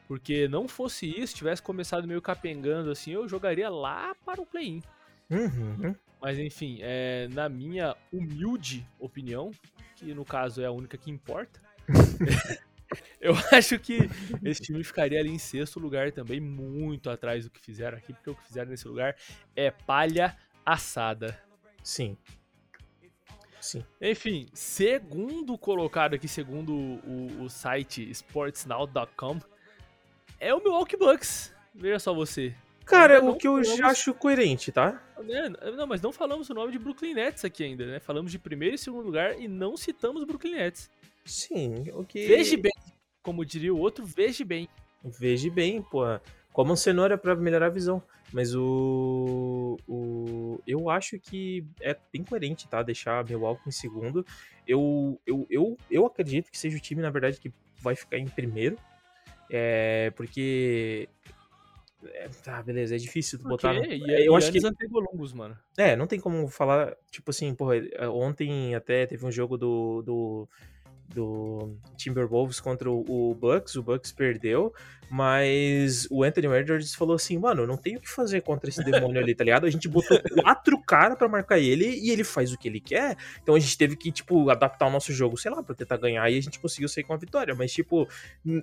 Porque 0.06 0.46
não 0.48 0.68
fosse 0.68 1.06
isso, 1.06 1.34
tivesse 1.34 1.62
começado 1.62 2.06
meio 2.06 2.20
capengando 2.20 2.90
assim, 2.90 3.12
eu 3.12 3.28
jogaria 3.28 3.70
lá 3.70 4.14
para 4.24 4.40
o 4.40 4.46
play-in. 4.46 4.82
Uhum. 5.30 5.94
Mas 6.20 6.38
enfim, 6.38 6.78
é, 6.80 7.28
na 7.32 7.48
minha 7.48 7.96
humilde 8.12 8.86
opinião, 8.98 9.50
que 9.96 10.12
no 10.14 10.24
caso 10.24 10.60
é 10.60 10.66
a 10.66 10.70
única 10.70 10.98
que 10.98 11.10
importa, 11.10 11.60
eu 13.20 13.34
acho 13.52 13.78
que 13.78 13.98
esse 14.42 14.62
time 14.62 14.82
ficaria 14.84 15.18
ali 15.18 15.30
em 15.30 15.38
sexto 15.38 15.78
lugar 15.78 16.12
também, 16.12 16.40
muito 16.40 17.10
atrás 17.10 17.44
do 17.44 17.50
que 17.50 17.60
fizeram 17.60 17.98
aqui, 17.98 18.12
porque 18.12 18.30
o 18.30 18.34
que 18.34 18.46
fizeram 18.46 18.70
nesse 18.70 18.86
lugar 18.86 19.16
é 19.54 19.70
palha 19.70 20.36
assada. 20.64 21.38
Sim. 21.82 22.16
Sim. 23.60 23.84
Enfim, 24.00 24.46
segundo 24.52 25.56
colocado 25.56 26.14
aqui, 26.14 26.28
segundo 26.28 26.74
o, 26.74 27.44
o 27.44 27.48
site 27.48 28.10
sportsnow.com, 28.10 29.40
é 30.48 30.54
o 30.54 30.58
Milwaukee 30.62 30.96
Bucks. 30.96 31.52
Veja 31.74 31.98
só 31.98 32.14
você. 32.14 32.54
Cara, 32.84 33.24
o 33.24 33.36
que 33.36 33.48
eu 33.48 33.52
falamos- 33.54 33.76
já 33.78 33.86
acho 33.86 34.12
coerente, 34.14 34.70
tá? 34.70 35.02
É, 35.28 35.70
Não, 35.72 35.86
mas 35.86 36.02
não 36.02 36.12
falamos 36.12 36.50
o 36.50 36.54
nome 36.54 36.70
de 36.72 36.78
Brooklyn 36.78 37.14
Nets 37.14 37.44
aqui 37.44 37.64
ainda, 37.64 37.86
né? 37.86 37.98
Falamos 37.98 38.30
de 38.30 38.38
primeiro 38.38 38.74
e 38.74 38.78
segundo 38.78 39.06
lugar 39.06 39.40
e 39.40 39.48
não 39.48 39.76
citamos 39.76 40.22
Brooklyn 40.24 40.52
Nets. 40.52 40.90
Sim, 41.24 41.86
o 41.94 42.04
que. 42.04 42.26
Veja 42.26 42.56
bem, 42.58 42.72
como 43.22 43.44
diria 43.44 43.72
o 43.72 43.78
outro, 43.78 44.04
veja 44.04 44.44
bem. 44.44 44.68
Veja 45.02 45.50
bem, 45.50 45.80
pô. 45.82 46.02
Como 46.52 46.76
cenoura 46.76 47.16
pra 47.18 47.34
melhorar 47.34 47.66
a 47.66 47.70
visão. 47.70 48.02
Mas 48.32 48.54
o, 48.54 49.76
o. 49.88 50.60
Eu 50.66 50.90
acho 50.90 51.18
que 51.18 51.64
é 51.80 51.96
bem 52.12 52.22
coerente, 52.22 52.68
tá? 52.68 52.82
Deixar 52.82 53.24
Milwaukee 53.24 53.68
em 53.68 53.72
segundo. 53.72 54.24
Eu, 54.66 55.18
eu, 55.26 55.46
eu, 55.50 55.76
eu 55.90 56.06
acredito 56.06 56.50
que 56.50 56.58
seja 56.58 56.76
o 56.76 56.80
time, 56.80 57.00
na 57.02 57.10
verdade, 57.10 57.40
que 57.40 57.52
vai 57.80 57.94
ficar 57.94 58.18
em 58.18 58.26
primeiro. 58.28 58.76
É. 59.50 60.12
Porque. 60.16 61.08
É, 62.06 62.28
tá, 62.42 62.62
beleza, 62.62 62.94
é 62.94 62.98
difícil 62.98 63.38
tu 63.38 63.48
botar. 63.48 63.72
No- 63.72 63.84
e, 63.84 64.26
eu 64.26 64.34
e 64.34 64.36
acho 64.36 64.52
que 64.52 64.58
mano. 65.32 65.58
É, 65.76 65.96
não 65.96 66.06
tem 66.06 66.20
como 66.20 66.46
falar, 66.48 66.94
tipo 67.10 67.30
assim, 67.30 67.54
porra, 67.54 67.76
ontem 68.10 68.74
até 68.74 69.06
teve 69.06 69.24
um 69.24 69.32
jogo 69.32 69.56
do, 69.56 70.02
do, 70.02 70.48
do 71.08 71.76
Timberwolves 71.96 72.60
contra 72.60 72.90
o, 72.90 73.36
Bucks, 73.38 73.76
o 73.76 73.82
Bucks 73.82 74.12
perdeu, 74.12 74.72
mas 75.10 76.08
o 76.10 76.24
Anthony 76.24 76.46
Edwards 76.48 76.94
falou 76.94 77.14
assim, 77.14 77.38
mano, 77.38 77.66
não 77.66 77.76
tem 77.76 77.96
o 77.96 78.00
que 78.00 78.08
fazer 78.08 78.40
contra 78.40 78.68
esse 78.68 78.82
demônio 78.82 79.20
ali, 79.20 79.34
tá 79.34 79.44
ligado? 79.44 79.66
A 79.66 79.70
gente 79.70 79.88
botou 79.88 80.18
quatro 80.42 80.80
caras 80.82 81.16
pra 81.16 81.28
marcar 81.28 81.58
ele 81.58 81.86
e 81.86 82.10
ele 82.10 82.24
faz 82.24 82.52
o 82.52 82.58
que 82.58 82.68
ele 82.68 82.80
quer, 82.80 83.16
então 83.42 83.54
a 83.54 83.60
gente 83.60 83.76
teve 83.76 83.96
que, 83.96 84.10
tipo, 84.10 84.50
adaptar 84.50 84.86
o 84.86 84.90
nosso 84.90 85.12
jogo, 85.12 85.36
sei 85.36 85.50
lá, 85.50 85.62
pra 85.62 85.74
tentar 85.74 85.98
ganhar 85.98 86.28
e 86.30 86.38
a 86.38 86.40
gente 86.40 86.58
conseguiu 86.58 86.88
sair 86.88 87.04
com 87.04 87.12
a 87.12 87.16
vitória, 87.16 87.54
mas, 87.54 87.72
tipo, 87.72 88.08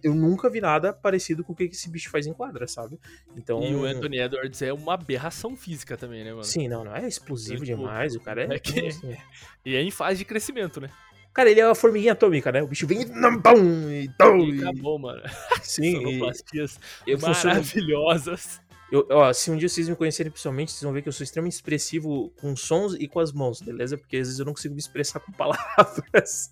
eu 0.04 0.14
nunca 0.14 0.50
vi 0.50 0.60
nada 0.60 0.92
parecido 0.92 1.44
com 1.44 1.54
o 1.54 1.56
que 1.56 1.64
esse 1.66 1.90
bicho 1.90 2.10
faz 2.10 2.28
em 2.28 2.34
quadra, 2.34 2.68
sabe? 2.68 3.00
Então... 3.38 3.62
E 3.64 3.74
o 3.74 3.86
Anthony 3.86 4.20
Edwards 4.20 4.62
é 4.62 4.74
uma 4.74 4.96
aberração 4.96 5.56
física 5.56 5.96
também, 5.96 6.24
né, 6.24 6.32
mano? 6.32 6.44
Sim, 6.44 6.68
não, 6.68 6.84
não 6.84 6.96
é 6.96 7.08
explosivo 7.08 7.64
Tipo, 7.64 7.78
demais, 7.78 8.16
o 8.16 8.20
cara 8.20 8.44
é... 8.44 8.56
é 8.56 8.60
que- 8.60 8.88
assim, 8.88 9.16
E 9.64 9.76
é 9.76 9.82
em 9.82 9.92
fase 9.92 10.20
de 10.20 10.26
crescimento, 10.26 10.82
né? 10.82 10.90
Cara, 11.34 11.50
ele 11.50 11.62
é 11.62 11.66
uma 11.66 11.76
formiguinha 11.76 12.14
atômica, 12.14 12.52
né? 12.52 12.62
O 12.62 12.68
bicho 12.68 12.86
vem 12.86 13.02
e 13.02 13.06
pum, 13.06 13.90
e 13.90 14.10
E 14.54 14.60
acabou, 14.60 15.00
mano. 15.00 15.22
Sim, 15.64 15.98
e 15.98 16.02
Sonoplastias 16.04 16.80
maravilhosas. 17.22 18.62
Eu, 18.92 19.08
ó, 19.10 19.32
se 19.32 19.50
um 19.50 19.56
dia 19.56 19.70
vocês 19.70 19.88
me 19.88 19.96
conhecerem 19.96 20.30
pessoalmente, 20.30 20.72
vocês 20.72 20.84
vão 20.84 20.92
ver 20.92 21.02
que 21.02 21.08
eu 21.08 21.14
sou 21.14 21.24
extremamente 21.24 21.54
expressivo 21.54 22.30
com 22.42 22.54
sons 22.58 22.94
e 22.96 23.08
com 23.08 23.22
as 23.22 23.32
mãos, 23.32 23.62
beleza? 23.62 23.98
Porque 23.98 24.18
às 24.18 24.28
vezes 24.28 24.40
eu 24.40 24.46
não 24.46 24.54
consigo 24.54 24.74
me 24.74 24.82
expressar 24.82 25.22
com 25.22 25.32
palavras. 25.34 26.52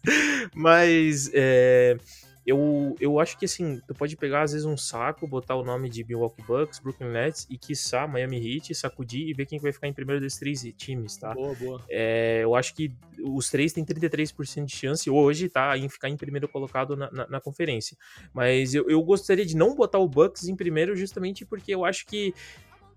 Mas 0.55 1.29
é, 1.33 1.97
eu, 2.49 2.95
eu 2.99 3.19
acho 3.19 3.37
que 3.37 3.45
assim, 3.45 3.79
tu 3.87 3.93
pode 3.93 4.17
pegar 4.17 4.41
às 4.41 4.53
vezes 4.53 4.65
um 4.65 4.75
saco, 4.75 5.27
botar 5.27 5.55
o 5.55 5.63
nome 5.63 5.87
de 5.87 6.03
Milwaukee 6.03 6.41
Bucks, 6.41 6.79
Brooklyn 6.79 7.09
Nets 7.09 7.45
e 7.47 7.59
quiçá 7.59 8.07
Miami 8.07 8.55
Heat, 8.55 8.73
sacudir 8.73 9.27
e 9.27 9.33
ver 9.33 9.45
quem 9.45 9.59
que 9.59 9.63
vai 9.63 9.71
ficar 9.71 9.87
em 9.87 9.93
primeiro 9.93 10.19
desses 10.19 10.39
três 10.39 10.63
times, 10.75 11.15
tá? 11.15 11.35
Boa, 11.35 11.53
boa. 11.53 11.85
É, 11.87 12.39
eu 12.43 12.55
acho 12.55 12.73
que 12.73 12.91
os 13.21 13.51
três 13.51 13.71
têm 13.71 13.85
33% 13.85 14.65
de 14.65 14.75
chance 14.75 15.07
hoje, 15.09 15.47
tá? 15.47 15.77
Em 15.77 15.87
ficar 15.87 16.09
em 16.09 16.17
primeiro 16.17 16.47
colocado 16.47 16.95
na, 16.95 17.11
na, 17.11 17.27
na 17.27 17.39
conferência. 17.39 17.95
Mas 18.33 18.73
eu, 18.73 18.89
eu 18.89 19.01
gostaria 19.03 19.45
de 19.45 19.55
não 19.55 19.75
botar 19.75 19.99
o 19.99 20.07
Bucks 20.07 20.47
em 20.47 20.55
primeiro 20.55 20.95
justamente 20.95 21.45
porque 21.45 21.73
eu 21.75 21.85
acho 21.85 22.07
que 22.07 22.33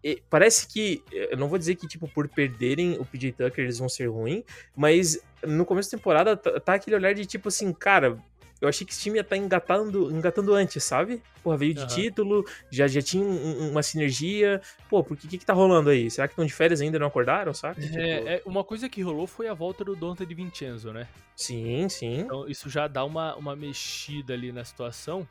eh, 0.03 0.19
Parece 0.31 0.67
que, 0.67 1.03
eu 1.13 1.37
não 1.37 1.49
vou 1.49 1.59
dizer 1.59 1.75
que, 1.75 1.87
tipo, 1.87 2.09
por 2.09 2.27
perderem 2.27 2.99
o 2.99 3.05
PJ 3.05 3.33
Tucker 3.33 3.65
eles 3.65 3.79
vão 3.79 3.89
ser 3.89 4.07
ruim, 4.07 4.43
mas 4.75 5.21
no 5.47 5.67
começo 5.67 5.91
da 5.91 5.99
temporada 5.99 6.37
tá, 6.37 6.59
tá 6.59 6.75
aquele 6.75 6.97
olhar 6.97 7.15
de 7.15 7.27
tipo 7.27 7.49
assim, 7.49 7.73
cara, 7.73 8.19
eu 8.63 8.69
achei 8.69 8.87
que 8.87 8.93
esse 8.93 9.03
time 9.03 9.17
ia 9.19 9.23
estar 9.23 9.37
engatando, 9.37 10.11
engatando 10.11 10.55
antes, 10.55 10.83
sabe? 10.85 11.21
Porra, 11.43 11.57
veio 11.59 11.75
de 11.75 11.81
Aham. 11.83 11.89
título, 11.95 12.45
já, 12.71 12.87
já 12.87 13.03
tinha 13.03 13.23
um- 13.25 13.65
um- 13.65 13.71
uma 13.73 13.83
sinergia. 13.83 14.63
Pô, 14.89 15.03
por 15.03 15.17
que 15.17 15.27
que, 15.27 15.37
que 15.39 15.45
tá 15.45 15.53
rolando 15.53 15.91
aí? 15.91 16.09
Será 16.11 16.29
que 16.29 16.33
estão 16.33 16.47
de 16.47 16.53
férias 16.53 16.81
e 16.81 16.85
ainda 16.85 16.99
não 16.99 17.09
acordaram, 17.09 17.53
sabe? 17.53 17.83
Tipo, 17.83 17.99
É, 17.99 18.37
é, 18.37 18.43
uma 18.47 18.63
coisa 18.63 18.89
que 18.89 19.03
rolou 19.03 19.27
foi 19.27 19.49
a 19.49 19.55
volta 19.55 19.85
do 19.85 19.97
Dante 19.97 20.25
de 20.25 20.33
Vincenzo, 20.35 20.93
né? 20.93 21.09
Sim, 21.37 21.89
sim. 21.89 22.21
Então 22.21 22.49
isso 22.49 22.71
já 22.71 22.87
dá 22.87 23.05
uma, 23.05 23.35
uma 23.35 23.57
mexida 23.57 24.33
ali 24.33 24.53
na 24.53 24.65
situação. 24.65 25.29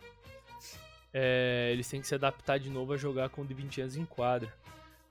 É, 1.13 1.69
eles 1.71 1.87
têm 1.89 2.01
que 2.01 2.07
se 2.07 2.15
adaptar 2.15 2.57
de 2.59 2.69
novo 2.69 2.93
a 2.93 2.97
jogar 2.97 3.29
com 3.29 3.41
o 3.41 3.45
De 3.45 3.53
Vincenzo 3.53 3.99
em 3.99 4.05
quadra. 4.05 4.51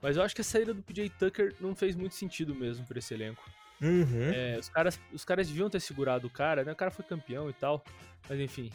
Mas 0.03 0.17
eu 0.17 0.23
acho 0.23 0.35
que 0.35 0.41
a 0.41 0.45
saída 0.45 0.73
do 0.73 0.83
PJ 0.83 1.11
Tucker 1.19 1.55
não 1.61 1.75
fez 1.75 1.95
muito 1.95 2.15
sentido 2.15 2.55
mesmo 2.55 2.87
pra 2.87 2.99
esse 2.99 3.12
elenco. 3.12 3.43
Uhum. 3.80 4.30
É, 4.32 4.58
os, 4.58 4.68
caras, 4.68 5.00
os 5.12 5.25
caras 5.25 5.49
deviam 5.49 5.70
ter 5.70 5.80
segurado 5.80 6.26
o 6.26 6.30
cara, 6.30 6.64
né? 6.64 6.72
O 6.72 6.76
cara 6.76 6.90
foi 6.90 7.04
campeão 7.04 7.49
e 7.49 7.52
tal. 7.52 7.82
Mas 8.28 8.38
enfim, 8.38 8.70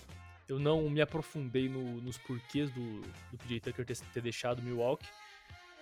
eu 0.47 0.59
não 0.59 0.89
me 0.89 1.01
aprofundei 1.01 1.69
no- 1.69 2.01
nos 2.01 2.17
porquês 2.17 2.69
do, 2.71 3.01
do 3.31 3.38
PJ 3.38 3.59
Tucker 3.59 3.85
ter, 3.85 3.97
ter 4.13 4.21
deixado 4.21 4.59
o 4.59 4.63
Milwaukee. 4.63 5.07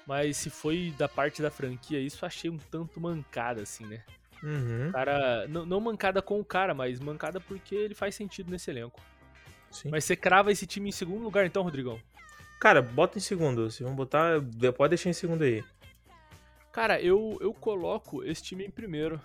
Mas 0.06 0.36
se 0.38 0.50
foi 0.50 0.94
da 0.98 1.08
parte 1.08 1.42
da 1.42 1.50
franquia, 1.50 2.00
isso 2.00 2.26
achei 2.26 2.50
um 2.50 2.58
tanto 2.58 3.00
mancada, 3.00 3.62
assim, 3.62 3.86
né? 3.86 4.04
Uhum. 4.44 4.92
Cara, 4.92 5.48
não, 5.48 5.66
não 5.66 5.80
mancada 5.80 6.22
com 6.22 6.38
o 6.40 6.44
cara, 6.44 6.74
mas 6.74 7.00
mancada 7.00 7.40
porque 7.40 7.74
ele 7.74 7.96
faz 7.96 8.14
sentido 8.14 8.52
nesse 8.52 8.70
elenco. 8.70 9.00
Sim. 9.72 9.90
Mas 9.90 10.04
você 10.04 10.16
crava 10.18 10.52
esse 10.52 10.68
time 10.68 10.90
em 10.90 10.92
segundo 10.92 11.24
lugar, 11.24 11.46
então, 11.46 11.64
Rodrigão? 11.64 11.98
Cara, 12.60 12.82
bota 12.82 13.18
em 13.18 13.22
segundo. 13.22 13.72
Se 13.72 13.84
vão 13.84 13.96
botar, 13.96 14.42
pode 14.76 14.90
deixar 14.90 15.10
em 15.10 15.14
segundo 15.14 15.44
aí. 15.44 15.64
Cara, 16.74 17.00
eu, 17.00 17.38
eu 17.40 17.54
coloco 17.54 18.24
esse 18.24 18.42
time 18.42 18.66
em 18.66 18.72
primeiro. 18.72 19.22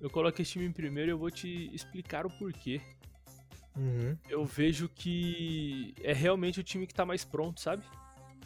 Eu 0.00 0.08
coloco 0.08 0.40
esse 0.40 0.52
time 0.52 0.64
em 0.64 0.72
primeiro 0.72 1.10
e 1.10 1.12
eu 1.12 1.18
vou 1.18 1.30
te 1.30 1.70
explicar 1.74 2.24
o 2.24 2.30
porquê. 2.30 2.80
Uhum. 3.76 4.16
Eu 4.26 4.46
vejo 4.46 4.88
que 4.88 5.94
é 6.02 6.14
realmente 6.14 6.60
o 6.60 6.64
time 6.64 6.86
que 6.86 6.94
tá 6.94 7.04
mais 7.04 7.26
pronto, 7.26 7.60
sabe? 7.60 7.84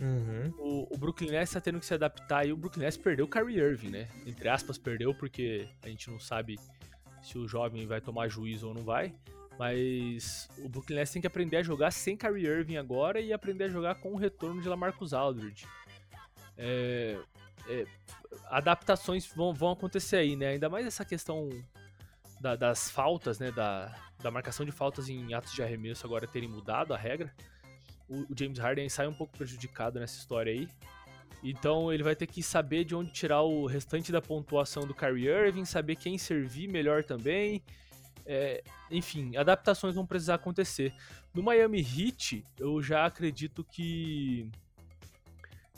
Uhum. 0.01 0.53
O, 0.59 0.95
o 0.95 0.99
Brooklyn 0.99 1.31
Nets 1.31 1.53
tá 1.53 1.61
tendo 1.61 1.79
que 1.79 1.87
se 1.87 1.95
adaptar 1.95 2.45
e 2.45 2.53
o 2.53 2.57
Brooklyn 2.57 2.83
Nets 2.83 2.97
perdeu 2.97 3.27
o 3.27 3.29
Kyrie 3.29 3.61
Irving, 3.61 3.91
né? 3.91 4.09
Entre 4.27 4.49
aspas, 4.49 4.77
perdeu 4.77 5.15
porque 5.15 5.69
a 5.85 5.89
gente 5.89 6.11
não 6.11 6.19
sabe 6.19 6.59
se 7.23 7.39
o 7.39 7.47
jovem 7.47 7.87
vai 7.87 8.01
tomar 8.01 8.27
juízo 8.27 8.67
ou 8.67 8.75
não 8.75 8.83
vai. 8.83 9.15
Mas 9.57 10.49
o 10.59 10.69
Brooklyn 10.69 10.97
Nets 10.97 11.13
tem 11.13 11.23
que 11.23 11.29
aprender 11.29 11.59
a 11.59 11.63
jogar 11.63 11.93
sem 11.93 12.17
Kyrie 12.17 12.45
Irving 12.45 12.77
agora 12.77 13.21
e 13.21 13.33
aprender 13.33 13.65
a 13.65 13.69
jogar 13.69 13.95
com 13.95 14.13
o 14.13 14.17
retorno 14.17 14.61
de 14.61 14.69
Lamarcus 14.69 15.13
Aldridge. 15.13 15.65
É, 16.59 17.19
é, 17.69 17.87
adaptações 18.47 19.27
vão, 19.35 19.53
vão 19.53 19.73
acontecer 19.73 20.17
aí, 20.17 20.37
né? 20.37 20.49
Ainda 20.49 20.69
mais 20.69 20.87
essa 20.87 21.05
questão 21.05 21.49
da- 22.41 22.57
das 22.57 22.91
faltas, 22.91 23.39
né? 23.39 23.51
Da, 23.51 23.95
da 24.23 24.31
marcação 24.31 24.65
de 24.65 24.73
faltas 24.73 25.09
em 25.09 25.35
atos 25.35 25.53
de 25.53 25.63
arremesso 25.63 26.07
agora 26.07 26.27
terem 26.27 26.49
mudado 26.49 26.93
a 26.95 26.97
regra. 26.97 27.35
O, 28.09 28.33
o 28.33 28.37
James 28.39 28.59
Harden 28.59 28.89
sai 28.89 29.07
um 29.07 29.15
pouco 29.15 29.37
prejudicado 29.37 29.99
nessa 29.99 30.19
história 30.19 30.53
aí. 30.53 30.69
Então 31.43 31.93
ele 31.93 32.03
vai 32.05 32.15
ter 32.15 32.27
que 32.27 32.43
saber 32.43 32.85
de 32.85 32.95
onde 32.95 33.11
tirar 33.11 33.43
o 33.43 33.67
restante 33.67 34.13
da 34.13 34.23
pontuação 34.23 34.87
do 34.87 34.95
Kyrie 34.95 35.27
Irving, 35.27 35.65
saber 35.65 35.97
quem 35.97 36.17
servir 36.17 36.69
melhor 36.69 37.03
também. 37.03 37.63
É, 38.25 38.63
enfim, 38.91 39.37
adaptações 39.37 39.97
vão 39.97 40.07
precisar 40.07 40.35
acontecer. 40.37 40.95
No 41.35 41.43
Miami 41.43 41.81
Heat, 41.81 42.45
eu 42.59 42.81
já 42.81 43.05
acredito 43.05 43.65
que 43.65 44.49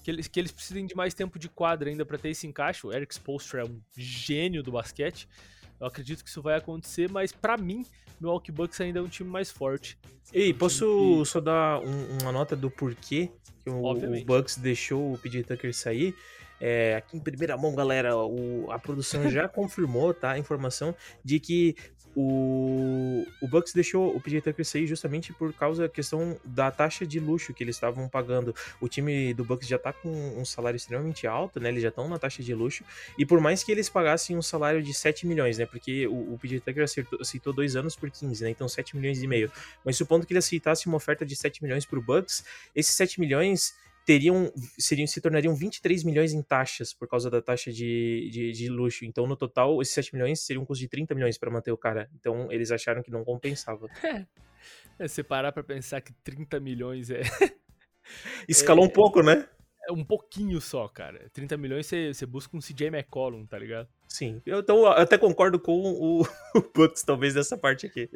que 0.04 0.10
eles, 0.10 0.28
que 0.28 0.38
eles 0.38 0.52
precisem 0.52 0.84
de 0.86 0.94
mais 0.94 1.14
tempo 1.14 1.38
de 1.38 1.48
quadra 1.48 1.88
ainda 1.88 2.04
para 2.04 2.18
ter 2.18 2.28
esse 2.28 2.46
encaixe. 2.46 2.86
O 2.86 2.92
Eric 2.92 3.14
Spoelstra 3.14 3.62
é 3.62 3.64
um 3.64 3.80
gênio 3.96 4.62
do 4.62 4.70
basquete. 4.70 5.26
Eu 5.80 5.86
acredito 5.86 6.22
que 6.22 6.28
isso 6.28 6.42
vai 6.42 6.56
acontecer, 6.58 7.10
mas 7.10 7.32
para 7.32 7.56
mim, 7.56 7.80
o 8.20 8.24
Milwaukee 8.24 8.52
Bucks 8.52 8.78
ainda 8.82 8.98
é 9.00 9.02
um 9.02 9.08
time 9.08 9.28
mais 9.30 9.50
forte. 9.50 9.98
Ei, 10.32 10.52
Um 10.52 10.56
posso 10.58 11.24
só 11.24 11.40
dar 11.40 11.80
um- 11.80 12.18
uma 12.22 12.30
nota 12.30 12.54
do 12.54 12.70
porquê 12.70 13.30
que 13.64 13.70
o, 13.70 13.82
o. 13.82 14.24
Bucks 14.24 14.56
deixou 14.56 15.14
o 15.14 15.18
PJ 15.18 15.42
Tucker 15.42 15.74
sair? 15.74 16.14
É, 16.60 16.96
aqui 16.96 17.16
em 17.16 17.20
primeira 17.20 17.56
mão, 17.56 17.74
galera, 17.74 18.14
o- 18.16 18.70
a 18.70 18.78
produção 18.78 19.28
já 19.30 19.48
confirmou, 19.48 20.12
tá? 20.12 20.32
A 20.32 20.38
informação 20.38 20.94
de 21.24 21.40
que 21.40 21.74
o, 22.16 23.26
o 23.40 23.48
Bucks 23.48 23.72
deixou 23.72 24.14
o 24.14 24.20
PJ 24.20 24.40
Tucker 24.40 24.64
sair 24.64 24.86
justamente 24.86 25.32
por 25.32 25.52
causa 25.52 25.82
da 25.82 25.88
questão 25.88 26.38
da 26.44 26.70
taxa 26.70 27.06
de 27.06 27.18
luxo 27.18 27.52
que 27.52 27.64
eles 27.64 27.76
estavam 27.76 28.08
pagando. 28.08 28.54
O 28.80 28.88
time 28.88 29.34
do 29.34 29.44
Bucks 29.44 29.66
já 29.66 29.78
tá 29.78 29.92
com 29.92 30.10
um 30.10 30.44
salário 30.44 30.76
extremamente 30.76 31.26
alto, 31.26 31.58
né? 31.58 31.68
Eles 31.68 31.82
já 31.82 31.88
estão 31.88 32.08
na 32.08 32.18
taxa 32.18 32.42
de 32.42 32.54
luxo. 32.54 32.84
E 33.18 33.26
por 33.26 33.40
mais 33.40 33.64
que 33.64 33.72
eles 33.72 33.88
pagassem 33.88 34.36
um 34.36 34.42
salário 34.42 34.82
de 34.82 34.94
7 34.94 35.26
milhões, 35.26 35.58
né? 35.58 35.66
Porque 35.66 36.06
o, 36.06 36.34
o 36.34 36.38
PJ 36.38 36.60
Tucker 36.60 36.84
aceitou, 36.84 37.20
aceitou 37.20 37.52
dois 37.52 37.74
anos 37.76 37.96
por 37.96 38.10
15, 38.10 38.44
né? 38.44 38.50
Então 38.50 38.68
7 38.68 38.96
milhões 38.96 39.22
e 39.22 39.26
meio. 39.26 39.50
Mas 39.84 39.96
supondo 39.96 40.26
que 40.26 40.32
ele 40.32 40.38
aceitasse 40.38 40.86
uma 40.86 40.96
oferta 40.96 41.26
de 41.26 41.34
7 41.34 41.62
milhões 41.62 41.84
pro 41.84 42.00
Bucks, 42.00 42.44
esses 42.74 42.94
7 42.94 43.20
milhões 43.20 43.74
teriam, 44.04 44.52
seriam, 44.78 45.06
se 45.06 45.20
tornariam 45.20 45.54
23 45.54 46.04
milhões 46.04 46.32
em 46.32 46.42
taxas 46.42 46.92
por 46.92 47.08
causa 47.08 47.30
da 47.30 47.40
taxa 47.40 47.72
de, 47.72 48.28
de, 48.30 48.52
de 48.52 48.68
luxo. 48.68 49.04
Então, 49.04 49.26
no 49.26 49.36
total, 49.36 49.80
esses 49.80 49.94
7 49.94 50.14
milhões 50.14 50.40
seriam 50.40 50.62
um 50.62 50.66
custo 50.66 50.82
de 50.82 50.88
30 50.88 51.14
milhões 51.14 51.38
para 51.38 51.50
manter 51.50 51.72
o 51.72 51.76
cara. 51.76 52.08
Então, 52.14 52.50
eles 52.50 52.70
acharam 52.70 53.02
que 53.02 53.10
não 53.10 53.24
compensava. 53.24 53.88
É, 54.96 55.08
se 55.08 55.24
parar 55.24 55.50
pra 55.50 55.62
pensar 55.62 56.00
que 56.00 56.12
30 56.22 56.58
milhões 56.60 57.10
é, 57.10 57.20
Escalou 58.48 58.84
um 58.84 58.88
pouco, 58.88 59.22
né? 59.22 59.46
é 59.88 59.92
um 59.92 60.04
pouquinho 60.04 60.60
só, 60.60 60.88
cara. 60.88 61.28
30 61.32 61.56
milhões 61.56 61.86
você, 61.86 62.12
você 62.12 62.26
busca 62.26 62.56
um 62.56 62.60
CJ 62.60 62.88
McCollum, 62.88 63.46
tá 63.46 63.58
ligado? 63.58 63.88
Sim. 64.08 64.40
Eu, 64.44 64.60
então, 64.60 64.78
eu 64.78 64.88
até 64.88 65.18
concordo 65.18 65.58
com 65.58 65.72
o, 65.72 66.22
o 66.22 66.24
Bucks, 66.74 67.02
talvez, 67.02 67.34
nessa 67.34 67.56
parte 67.56 67.86
aqui. 67.86 68.08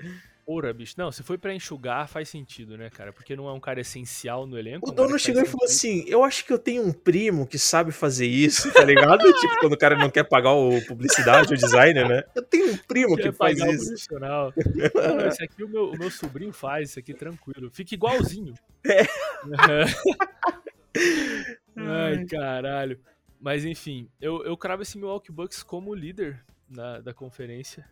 Porra, 0.49 0.73
bicho. 0.73 0.95
Não, 0.97 1.13
se 1.13 1.23
foi 1.23 1.37
pra 1.37 1.55
enxugar, 1.55 2.09
faz 2.09 2.31
sentido, 2.31 2.79
né, 2.79 2.89
cara? 2.89 3.13
Porque 3.13 3.37
não 3.37 3.51
é 3.51 3.53
um 3.53 3.61
cara 3.61 3.83
essencial 3.83 4.47
no 4.47 4.59
elenco. 4.59 4.89
O 4.89 4.91
dono 4.91 5.13
que 5.13 5.19
chegou 5.19 5.43
e 5.43 5.45
falou 5.45 5.67
assim: 5.67 6.07
Eu 6.09 6.25
acho 6.25 6.43
que 6.43 6.51
eu 6.51 6.59
tenho 6.59 6.83
um 6.83 6.91
primo 6.91 7.47
que 7.47 7.59
sabe 7.59 7.93
fazer 7.93 8.25
isso, 8.25 8.73
tá 8.73 8.83
ligado? 8.83 9.21
tipo, 9.41 9.61
quando 9.61 9.75
o 9.75 9.79
cara 9.79 9.95
não 9.95 10.09
quer 10.09 10.25
pagar 10.25 10.53
o 10.53 10.83
publicidade, 10.87 11.53
o 11.53 11.57
designer, 11.57 12.09
né? 12.09 12.25
Eu 12.35 12.43
tenho 12.43 12.73
um 12.73 12.79
primo 12.79 13.15
que 13.15 13.25
Quer 13.25 13.35
faz 13.35 13.59
pagar 13.59 13.71
o 13.71 13.75
isso. 13.75 13.87
profissional. 13.89 14.55
Não, 14.95 15.29
esse 15.29 15.45
aqui 15.45 15.63
o 15.63 15.69
meu, 15.69 15.91
o 15.91 15.99
meu 15.99 16.11
sobrinho 16.11 16.55
faz, 16.55 16.89
isso 16.89 16.99
aqui 16.99 17.13
tranquilo. 17.13 17.71
Fica 17.71 17.95
igualzinho. 17.95 18.55
É. 18.87 19.03
Ai, 21.77 22.25
caralho. 22.25 22.99
Mas 23.39 23.67
enfim, 23.67 24.09
eu, 24.19 24.43
eu 24.47 24.57
cravo 24.57 24.81
esse 24.81 24.97
Milwaukee 24.97 25.31
Bucks 25.31 25.63
como 25.63 25.95
líder 25.95 26.43
na, 26.71 27.01
da 27.01 27.13
conferência. 27.13 27.85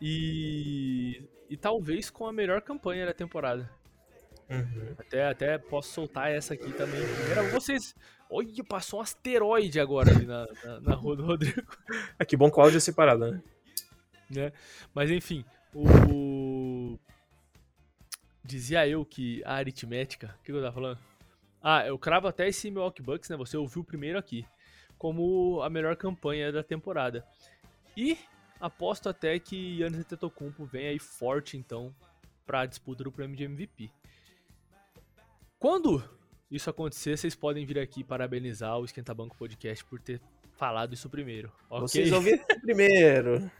E, 0.00 1.22
e 1.48 1.56
talvez 1.56 2.10
com 2.10 2.26
a 2.26 2.32
melhor 2.32 2.60
campanha 2.62 3.06
da 3.06 3.12
temporada. 3.12 3.70
Uhum. 4.48 4.94
Até, 4.98 5.28
até 5.28 5.58
posso 5.58 5.92
soltar 5.92 6.30
essa 6.30 6.54
aqui 6.54 6.72
também. 6.72 7.00
Vocês. 7.52 7.94
Olha, 8.30 8.64
passou 8.64 8.98
um 8.98 9.02
asteroide 9.02 9.78
agora 9.78 10.10
ali 10.10 10.26
na, 10.26 10.46
na, 10.64 10.80
na 10.80 10.94
rua 10.94 11.16
do 11.16 11.24
Rodrigo. 11.24 11.62
Ah, 12.18 12.24
que 12.24 12.36
bom 12.36 12.50
que 12.50 12.58
o 12.58 12.62
áudio 12.62 12.78
é 12.78 12.80
separado, 12.80 13.30
né? 13.30 13.42
né? 14.30 14.52
Mas 14.94 15.10
enfim, 15.10 15.44
o. 15.74 16.98
Dizia 18.44 18.86
eu 18.86 19.04
que 19.04 19.42
a 19.44 19.54
aritmética. 19.54 20.34
O 20.40 20.42
que 20.44 20.52
eu 20.52 20.60
tava 20.60 20.72
falando? 20.72 20.98
Ah, 21.60 21.86
eu 21.86 21.98
cravo 21.98 22.28
até 22.28 22.48
esse 22.48 22.70
Milwaukee 22.70 23.02
Bucks, 23.02 23.28
né? 23.28 23.36
Você 23.36 23.56
ouviu 23.56 23.82
primeiro 23.82 24.18
aqui. 24.18 24.46
Como 24.96 25.60
a 25.62 25.68
melhor 25.68 25.96
campanha 25.96 26.52
da 26.52 26.62
temporada. 26.62 27.26
E 27.96 28.16
aposto 28.60 29.08
até 29.08 29.38
que 29.38 29.80
Yannis 29.80 30.00
Antetokounmpo 30.00 30.64
vem 30.64 30.88
aí 30.88 30.98
forte, 30.98 31.56
então, 31.56 31.94
pra 32.44 32.66
disputa 32.66 33.04
do 33.04 33.12
prêmio 33.12 33.36
de 33.36 33.44
MVP. 33.44 33.90
Quando 35.58 36.02
isso 36.50 36.70
acontecer, 36.70 37.16
vocês 37.16 37.34
podem 37.34 37.64
vir 37.66 37.78
aqui 37.78 38.04
parabenizar 38.04 38.78
o 38.78 38.84
Esquenta 38.84 39.14
Banco 39.14 39.36
Podcast 39.36 39.84
por 39.84 40.00
ter 40.00 40.20
falado 40.56 40.94
isso 40.94 41.08
primeiro. 41.08 41.52
ok? 41.68 41.80
Vocês 41.88 42.12
ouviram 42.12 42.44
primeiro. 42.62 43.50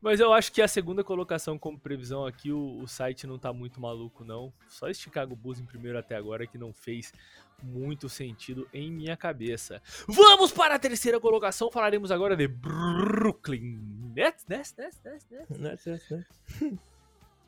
Mas 0.00 0.20
eu 0.20 0.32
acho 0.32 0.52
que 0.52 0.62
a 0.62 0.68
segunda 0.68 1.02
colocação 1.04 1.58
como 1.58 1.78
previsão 1.78 2.24
aqui, 2.26 2.50
o, 2.52 2.78
o 2.80 2.86
site 2.88 3.26
não 3.26 3.38
tá 3.38 3.52
muito 3.52 3.80
maluco, 3.80 4.24
não. 4.24 4.52
Só 4.68 4.88
esse 4.88 5.00
Chicago 5.00 5.34
Bulls 5.36 5.60
em 5.60 5.64
primeiro 5.66 5.98
até 5.98 6.16
agora 6.16 6.46
que 6.46 6.56
não 6.56 6.72
fez 6.72 7.12
muito 7.62 8.08
sentido 8.08 8.66
em 8.72 8.90
minha 8.90 9.16
cabeça. 9.16 9.82
Vamos 10.08 10.50
para 10.52 10.76
a 10.76 10.78
terceira 10.78 11.20
colocação, 11.20 11.70
falaremos 11.70 12.10
agora 12.10 12.34
de 12.36 12.48
Brooklyn 12.48 13.78
Nets, 14.14 14.46
Nets, 14.48 14.74
Nets, 14.78 14.98
Nets, 15.04 15.26
Nets. 15.30 15.58
Né, 15.58 15.76
né, 15.86 16.00
né. 16.70 16.78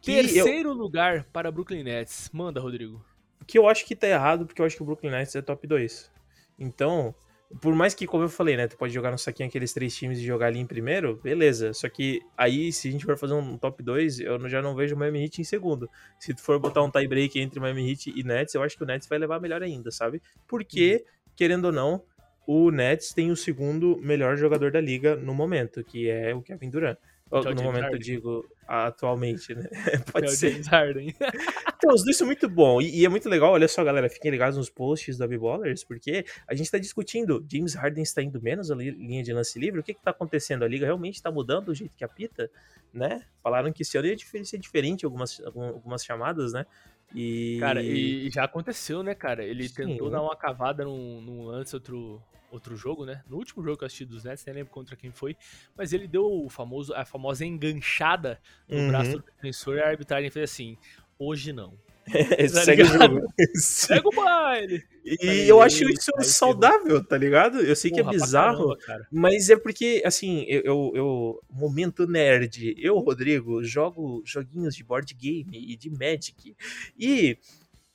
Que 0.01 0.13
eu- 0.13 0.23
Terceiro 0.25 0.73
lugar 0.73 1.25
para 1.33 1.51
Brooklyn 1.51 1.83
Nets. 1.85 2.29
Manda, 2.33 2.61
Rodrigo. 2.61 3.03
que 3.47 3.59
eu 3.59 3.69
acho 3.69 3.85
que 3.87 3.97
tá 3.97 4.07
errado, 4.07 4.47
porque 4.47 4.61
eu 4.61 4.67
acho 4.67 4.77
que 4.77 4.83
o 4.83 4.87
Brooklyn 4.87 5.11
Nets 5.11 5.35
é 5.35 5.43
top 5.43 5.67
2. 5.67 6.11
Então, 6.59 7.15
por 7.61 7.75
mais 7.75 7.95
que, 7.95 8.07
como 8.07 8.25
eu 8.25 8.29
falei, 8.29 8.57
né, 8.57 8.67
tu 8.67 8.77
pode 8.77 8.93
jogar 8.93 9.11
no 9.11 9.19
saquinho 9.19 9.49
aqueles 9.49 9.73
três 9.73 9.95
times 9.95 10.19
e 10.19 10.25
jogar 10.25 10.47
ali 10.47 10.59
em 10.59 10.67
primeiro, 10.67 11.21
beleza. 11.23 11.73
Só 11.73 11.89
que 11.89 12.21
aí, 12.37 12.73
se 12.73 12.89
a 12.89 12.93
gente 12.93 13.05
for 13.05 13.17
fazer 13.19 13.35
um 13.35 13.59
top 13.59 13.83
2, 13.83 14.21
eu 14.21 14.49
já 14.49 14.63
não 14.63 14.75
vejo 14.75 14.95
o 14.95 14.99
Miami 14.99 15.25
Heat 15.25 15.41
em 15.41 15.45
segundo. 15.45 15.89
Se 16.19 16.35
tu 16.35 16.43
for 16.43 16.59
botar 16.59 16.83
um 16.83 16.91
tie 16.91 17.07
break 17.07 17.39
entre 17.39 17.61
Miami 17.61 17.91
Heat 17.91 18.13
e 18.17 18.23
Nets, 18.23 18.55
eu 18.55 18.63
acho 18.63 18.77
que 18.77 18.83
o 18.83 18.87
Nets 18.87 19.07
vai 19.07 19.19
levar 19.19 19.41
melhor 19.41 19.63
ainda, 19.63 19.91
sabe? 19.91 20.23
Porque, 20.49 21.05
querendo 21.37 21.67
ou 21.67 21.73
não, 21.73 22.03
o 22.47 22.71
Nets 22.71 23.13
tem 23.13 23.31
o 23.31 23.37
segundo 23.37 23.99
melhor 24.03 24.37
jogador 24.37 24.71
da 24.73 24.81
liga 24.81 25.15
no 25.15 25.35
momento, 25.35 25.85
que 25.85 26.09
é 26.09 26.35
o 26.35 26.43
Kevin 26.43 26.71
Durant. 26.71 26.99
É 27.33 27.39
no 27.39 27.43
James 27.45 27.63
momento, 27.63 27.77
eu 27.79 27.83
Harden. 27.93 28.01
digo, 28.01 28.47
atualmente, 28.67 29.55
né? 29.55 29.69
É 29.93 29.99
Pode 29.99 30.27
o 30.27 30.31
ser. 30.31 30.51
James 30.53 30.67
Harden. 30.69 31.15
Então, 31.85 31.97
os 31.97 32.05
dois 32.05 32.17
são 32.17 32.29
muito 32.29 32.49
bons. 32.49 32.85
E, 32.85 33.01
e 33.01 33.05
é 33.05 33.09
muito 33.09 33.29
legal, 33.29 33.51
olha 33.51 33.67
só, 33.67 33.83
galera, 33.83 34.09
fiquem 34.09 34.31
ligados 34.31 34.57
nos 34.57 34.71
posts 34.71 35.19
da 35.19 35.27
B-Ballers, 35.27 35.83
porque 35.83 36.25
a 36.47 36.55
gente 36.55 36.71
tá 36.71 36.79
discutindo, 36.79 37.45
James 37.51 37.75
Harden 37.75 38.05
está 38.05 38.23
indo 38.23 38.41
menos 38.41 38.71
a 38.71 38.77
li- 38.77 38.93
linha 38.93 39.21
de 39.21 39.33
lance 39.33 39.59
livre, 39.59 39.81
o 39.81 39.83
que 39.83 39.93
que 39.93 40.01
tá 40.01 40.13
acontecendo? 40.13 40.63
A 40.65 40.69
liga 40.69 40.87
realmente 40.87 41.21
tá 41.21 41.29
mudando 41.29 41.71
o 41.71 41.75
jeito 41.75 41.97
que 41.97 42.05
apita, 42.05 42.49
né? 42.95 43.25
Falaram 43.43 43.73
que 43.73 43.83
esse 43.83 43.99
ano 43.99 44.07
ia 44.07 44.17
ser 44.45 44.59
diferente 44.59 45.05
algumas, 45.05 45.41
algum- 45.45 45.67
algumas 45.71 46.05
chamadas, 46.05 46.53
né? 46.53 46.65
E... 47.13 47.57
Cara, 47.59 47.83
e, 47.83 48.31
já 48.31 48.45
aconteceu, 48.45 49.03
né, 49.03 49.13
cara? 49.13 49.45
Ele 49.45 49.69
Sim. 49.69 49.75
tentou 49.75 50.09
dar 50.09 50.23
uma 50.23 50.37
cavada 50.37 50.85
num, 50.85 51.21
num 51.21 51.51
antes 51.51 51.75
outro, 51.75 52.23
outro 52.53 52.77
jogo, 52.77 53.05
né? 53.07 53.23
No 53.29 53.37
último 53.39 53.63
jogo 53.65 53.79
que 53.79 53.85
eu 53.85 53.87
assisti 53.87 54.05
dos 54.05 54.25
Nets, 54.25 54.45
nem 54.45 54.55
lembro 54.57 54.73
contra 54.73 54.95
quem 54.95 55.11
foi, 55.11 55.37
mas 55.77 55.93
ele 55.93 56.07
deu 56.07 56.25
o 56.25 56.49
famoso, 56.49 56.95
a 56.95 57.05
famosa 57.05 57.45
enganchada 57.45 58.39
no 58.69 58.77
Uhum. 58.79 58.89
braço 58.89 59.19
do 59.19 59.25
defensor 59.25 59.77
e 59.77 59.81
a 59.81 59.89
arbitragem 59.89 60.31
fez 60.31 60.51
assim: 60.51 60.77
hoje 61.19 61.53
não. 61.53 61.75
segue 62.49 62.83
o 62.83 62.87
ligado? 62.87 63.15
jogo. 63.15 63.27
Sim. 63.55 63.89
Pega 63.95 64.09
o 64.09 64.13
baile! 64.13 64.85
E 65.05 65.49
eu 65.49 65.63
acho 65.63 65.85
isso 65.89 66.11
aí 66.19 66.25
saudável, 66.25 67.03
tá 67.05 67.17
ligado? 67.17 67.61
Eu 67.61 67.75
sei 67.77 67.91
que 67.91 68.01
é 68.01 68.03
Porra, 68.03 68.15
bizarro, 68.15 68.57
caramba, 68.59 68.77
cara. 68.79 69.09
Mas 69.11 69.51
é 69.51 69.57
porque, 69.57 70.03
assim, 70.05 70.45
eu, 70.49 70.63
eu, 70.65 70.93
eu- 70.95 71.41
Momento 71.51 72.07
nerd. 72.07 72.75
Eu, 72.79 72.99
Rodrigo, 72.99 73.63
jogo 73.65 74.21
joguinhos 74.25 74.75
de 74.75 74.83
board 74.85 75.15
game 75.15 75.51
e 75.53 75.77
de 75.77 75.91
Magic. 75.91 76.57
E 76.99 77.39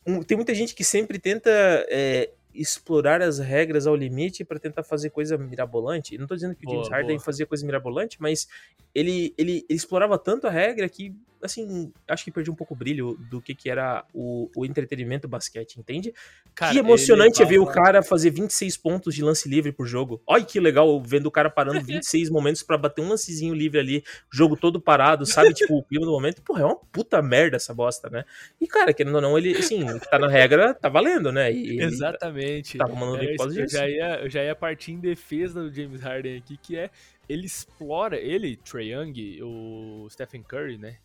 um, 0.06 0.22
tem 0.24 0.38
muita 0.38 0.56
gente 0.56 0.74
que 0.74 0.84
sempre 0.86 1.20
tenta 1.20 1.50
é, 1.90 2.32
explorar 2.60 3.22
as 3.22 3.40
regras 3.40 3.86
ao 3.86 3.96
limite 3.96 4.44
pra 4.44 4.60
tentar 4.60 4.84
fazer 4.84 5.10
coisa 5.10 5.38
mirabolante. 5.38 6.18
Não 6.18 6.28
tô 6.28 6.36
dizendo 6.36 6.56
que 6.56 6.66
o 6.66 6.66
Boa, 6.66 6.76
James 6.78 6.90
Harden 6.90 7.16
boa. 7.18 7.26
fazia 7.26 7.46
coisa 7.46 7.66
mirabolante, 7.66 8.18
mas 8.20 8.48
ele, 8.94 9.34
ele, 9.38 9.66
ele 9.70 9.76
explorava 9.76 10.18
tanto 10.18 10.48
a 10.48 10.50
regra 10.50 10.90
que, 10.90 11.16
assim, 11.42 11.92
acho 12.08 12.24
que 12.24 12.32
perdi 12.32 12.50
um 12.50 12.56
pouco 12.56 12.74
o 12.74 12.78
brilho 12.78 13.18
do 13.30 13.42
que, 13.42 13.54
que 13.54 13.70
era 13.70 14.06
o, 14.14 14.50
o 14.56 14.66
entretenimento 14.66 15.28
basquete, 15.28 15.78
entende? 15.78 16.14
Cara, 16.56 16.72
que 16.74 16.80
emocionante 16.80 17.42
é 17.42 17.46
ver 17.46 17.60
o 17.60 17.66
cara 17.66 18.02
fazer 18.02 18.32
26 18.32 18.78
pontos 18.78 19.14
de 19.14 19.24
lance 19.24 19.48
livre 19.48 19.72
por 19.72 19.86
jogo. 19.86 20.22
Olha 20.26 20.44
que 20.44 20.60
legal 20.60 21.02
vendo 21.02 21.28
o 21.28 21.32
cara 21.32 21.50
parando 21.50 21.82
26 21.86 22.30
momentos 22.30 22.64
pra 22.64 22.78
bater 22.78 23.02
um 23.02 23.10
lancezinho 23.10 23.54
livre 23.54 23.80
ali, 23.80 24.04
jogo 24.32 24.56
todo 24.56 24.82
parado, 24.82 25.26
sabe? 25.26 25.54
tipo, 25.54 25.78
o 25.78 25.84
clima 25.84 26.06
do 26.06 26.12
momento. 26.12 26.42
Porra, 26.42 26.62
é 26.64 26.66
uma 26.66 26.76
puta 26.76 27.22
merda 27.22 27.58
essa 27.58 27.74
bosta, 27.74 28.10
né? 28.10 28.26
E, 28.60 28.68
cara, 28.68 28.94
querendo 28.94 29.16
ou 29.16 29.22
não, 29.22 29.38
ele, 29.38 29.56
assim, 29.56 29.86
tá 30.10 30.18
na 30.18 30.28
regra, 30.28 30.74
tá 30.74 30.90
valendo, 30.90 31.32
né? 31.32 31.52
E 31.52 31.82
Exatamente. 31.82 32.78
Mandando 32.78 33.18
Era 33.18 33.26
bem 33.26 33.36
por 33.36 33.58
eu, 33.58 33.68
já 33.68 33.88
ia, 33.88 34.20
eu 34.22 34.30
já 34.30 34.44
ia 34.44 34.56
partir 34.56 34.92
em 34.92 35.00
defesa 35.00 35.62
do 35.62 35.74
James 35.74 36.02
Harden 36.02 36.38
aqui, 36.38 36.58
que 36.58 36.76
é 36.76 36.90
ele 37.28 37.46
explora, 37.46 38.18
ele, 38.18 38.56
Trae 38.56 38.94
Young, 38.94 39.42
o 39.44 40.08
Stephen 40.10 40.44
Curry, 40.44 40.78
né? 40.78 40.98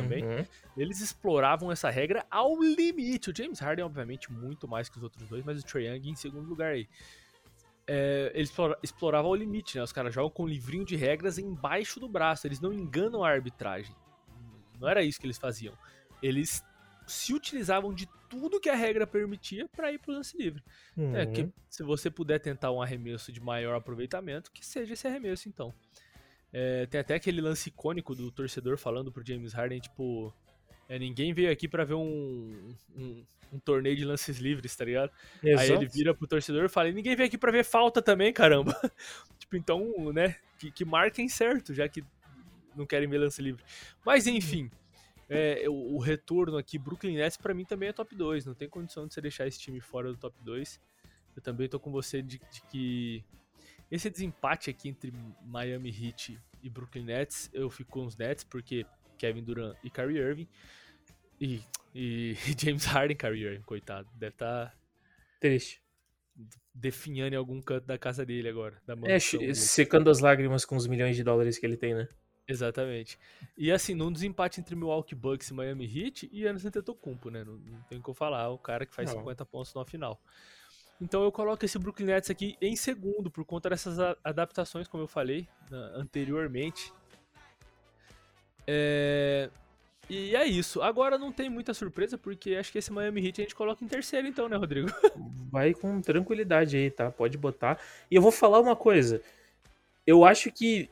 Também. 0.00 0.24
Uhum. 0.24 0.44
Eles 0.76 1.00
exploravam 1.00 1.70
essa 1.72 1.90
regra 1.90 2.24
ao 2.30 2.60
limite. 2.60 3.30
O 3.30 3.36
James 3.36 3.58
Harden, 3.58 3.84
obviamente, 3.84 4.30
muito 4.32 4.66
mais 4.68 4.88
que 4.88 4.96
os 4.96 5.02
outros 5.02 5.28
dois, 5.28 5.44
mas 5.44 5.60
o 5.60 5.64
Trae 5.64 5.86
Young 5.86 6.10
em 6.10 6.14
segundo 6.16 6.48
lugar 6.48 6.72
aí. 6.72 6.88
É, 7.86 8.32
eles 8.34 8.50
explora- 8.50 8.78
exploravam 8.82 9.30
ao 9.30 9.34
limite, 9.36 9.76
né? 9.76 9.82
Os 9.84 9.92
caras 9.92 10.12
jogam 10.12 10.30
com 10.30 10.42
um 10.42 10.48
livrinho 10.48 10.84
de 10.84 10.96
regras 10.96 11.38
embaixo 11.38 12.00
do 12.00 12.08
braço. 12.08 12.46
Eles 12.46 12.60
não 12.60 12.72
enganam 12.72 13.22
a 13.24 13.28
arbitragem. 13.30 13.94
Não 14.80 14.88
era 14.88 15.02
isso 15.02 15.20
que 15.20 15.26
eles 15.26 15.38
faziam. 15.38 15.72
Eles 16.22 16.64
se 17.06 17.32
utilizavam 17.32 17.94
de 17.94 18.08
tudo 18.28 18.58
que 18.60 18.68
a 18.68 18.74
regra 18.74 19.06
permitia 19.06 19.68
para 19.68 19.92
ir 19.92 19.98
pro 20.00 20.12
lance 20.12 20.36
livre. 20.36 20.60
É 21.14 21.24
Uhum. 21.24 21.32
que 21.32 21.48
se 21.70 21.84
você 21.84 22.10
puder 22.10 22.40
tentar 22.40 22.72
um 22.72 22.82
arremesso 22.82 23.30
de 23.30 23.40
maior 23.40 23.76
aproveitamento, 23.76 24.50
que 24.50 24.66
seja 24.66 24.94
esse 24.94 25.06
arremesso 25.06 25.48
então. 25.48 25.72
É, 26.58 26.86
tem 26.86 26.98
até 26.98 27.14
aquele 27.14 27.42
lance 27.42 27.68
icônico 27.68 28.14
do 28.14 28.30
torcedor 28.30 28.78
falando 28.78 29.12
pro 29.12 29.22
James 29.22 29.52
Harden, 29.52 29.78
tipo, 29.78 30.32
é, 30.88 30.98
ninguém 30.98 31.34
veio 31.34 31.52
aqui 31.52 31.68
pra 31.68 31.84
ver 31.84 31.92
um, 31.92 32.74
um, 32.96 33.26
um 33.52 33.58
torneio 33.58 33.94
de 33.94 34.06
lances 34.06 34.38
livres, 34.38 34.74
tá 34.74 34.86
ligado? 34.86 35.10
Aí 35.44 35.50
Exato. 35.50 35.72
ele 35.74 35.86
vira 35.86 36.14
pro 36.14 36.26
torcedor 36.26 36.64
e 36.64 36.68
fala, 36.70 36.90
ninguém 36.90 37.14
veio 37.14 37.26
aqui 37.26 37.36
pra 37.36 37.52
ver 37.52 37.62
falta 37.62 38.00
também, 38.00 38.32
caramba. 38.32 38.72
tipo, 39.38 39.54
então, 39.54 40.10
né, 40.14 40.36
que, 40.58 40.70
que 40.70 40.82
marquem 40.82 41.28
certo, 41.28 41.74
já 41.74 41.86
que 41.90 42.02
não 42.74 42.86
querem 42.86 43.06
ver 43.06 43.18
lance 43.18 43.42
livre. 43.42 43.62
Mas 44.02 44.26
enfim, 44.26 44.70
é, 45.28 45.68
o, 45.68 45.96
o 45.96 45.98
retorno 45.98 46.56
aqui, 46.56 46.78
Brooklyn 46.78 47.16
Nets, 47.16 47.36
pra 47.36 47.52
mim 47.52 47.66
também 47.66 47.90
é 47.90 47.92
top 47.92 48.16
2. 48.16 48.46
Não 48.46 48.54
tem 48.54 48.66
condição 48.66 49.06
de 49.06 49.12
você 49.12 49.20
deixar 49.20 49.46
esse 49.46 49.58
time 49.58 49.78
fora 49.78 50.10
do 50.10 50.16
top 50.16 50.34
2. 50.42 50.80
Eu 51.36 51.42
também 51.42 51.68
tô 51.68 51.78
com 51.78 51.92
você 51.92 52.22
de, 52.22 52.38
de 52.50 52.62
que 52.70 53.22
esse 53.90 54.10
desempate 54.10 54.70
aqui 54.70 54.88
entre 54.88 55.12
Miami 55.44 55.90
Heat 55.90 56.38
e 56.62 56.68
Brooklyn 56.68 57.04
Nets, 57.04 57.48
eu 57.52 57.70
fico 57.70 57.92
com 57.92 58.04
os 58.04 58.16
Nets, 58.16 58.44
porque 58.44 58.84
Kevin 59.18 59.44
Durant 59.44 59.76
e 59.82 59.90
Kyrie 59.90 60.18
Irving. 60.18 60.48
E, 61.40 61.60
e 61.94 62.34
James 62.58 62.84
Harden, 62.84 63.16
Kyrie 63.16 63.44
Irving, 63.44 63.62
coitado. 63.62 64.08
Deve 64.14 64.34
estar 64.34 64.66
tá 64.66 64.74
Triste. 65.40 65.80
definhando 66.74 67.34
em 67.34 67.36
algum 67.36 67.60
canto 67.60 67.86
da 67.86 67.98
casa 67.98 68.24
dele 68.24 68.48
agora. 68.48 68.80
Da 68.86 68.94
É, 68.94 68.96
mansão 68.96 69.54
secando 69.54 70.10
as 70.10 70.20
lágrimas 70.20 70.64
com 70.64 70.76
os 70.76 70.86
milhões 70.86 71.16
de 71.16 71.22
dólares 71.22 71.58
que 71.58 71.66
ele 71.66 71.76
tem, 71.76 71.94
né? 71.94 72.08
Exatamente. 72.48 73.18
E 73.56 73.72
assim, 73.72 73.94
num 73.94 74.12
desempate 74.12 74.60
entre 74.60 74.76
Milwaukee 74.76 75.16
Bucks 75.16 75.48
e 75.48 75.54
Miami 75.54 75.84
Heat 75.84 76.28
e 76.32 76.46
Anderson 76.46 76.68
Antetokounmpo, 76.68 77.28
né? 77.28 77.42
Não, 77.42 77.54
não 77.56 77.82
tem 77.82 77.98
o 77.98 78.02
que 78.02 78.08
eu 78.08 78.14
falar, 78.14 78.44
é 78.44 78.48
o 78.48 78.58
cara 78.58 78.86
que 78.86 78.94
faz 78.94 79.10
Não. 79.10 79.18
50 79.18 79.44
pontos 79.46 79.74
na 79.74 79.84
final. 79.84 80.20
Então 81.00 81.22
eu 81.22 81.30
coloco 81.30 81.64
esse 81.64 81.78
Brooklyn 81.78 82.06
Nets 82.06 82.30
aqui 82.30 82.56
em 82.60 82.74
segundo, 82.74 83.30
por 83.30 83.44
conta 83.44 83.68
dessas 83.68 83.98
adaptações, 84.24 84.88
como 84.88 85.02
eu 85.02 85.08
falei 85.08 85.46
anteriormente. 85.94 86.92
É, 88.66 89.50
E 90.08 90.36
é 90.36 90.46
isso. 90.46 90.80
Agora 90.82 91.18
não 91.18 91.32
tem 91.32 91.50
muita 91.50 91.74
surpresa, 91.74 92.16
porque 92.16 92.54
acho 92.54 92.70
que 92.70 92.78
esse 92.78 92.92
Miami 92.92 93.26
Heat 93.26 93.40
a 93.40 93.44
gente 93.44 93.54
coloca 93.54 93.84
em 93.84 93.88
terceiro 93.88 94.26
então, 94.26 94.48
né, 94.48 94.56
Rodrigo? 94.56 94.88
Vai 95.50 95.74
com 95.74 96.00
tranquilidade 96.00 96.76
aí, 96.76 96.90
tá? 96.90 97.10
Pode 97.10 97.36
botar. 97.36 97.78
E 98.10 98.14
eu 98.14 98.22
vou 98.22 98.32
falar 98.32 98.60
uma 98.60 98.76
coisa. 98.76 99.20
Eu 100.06 100.24
acho 100.24 100.50
que 100.52 100.88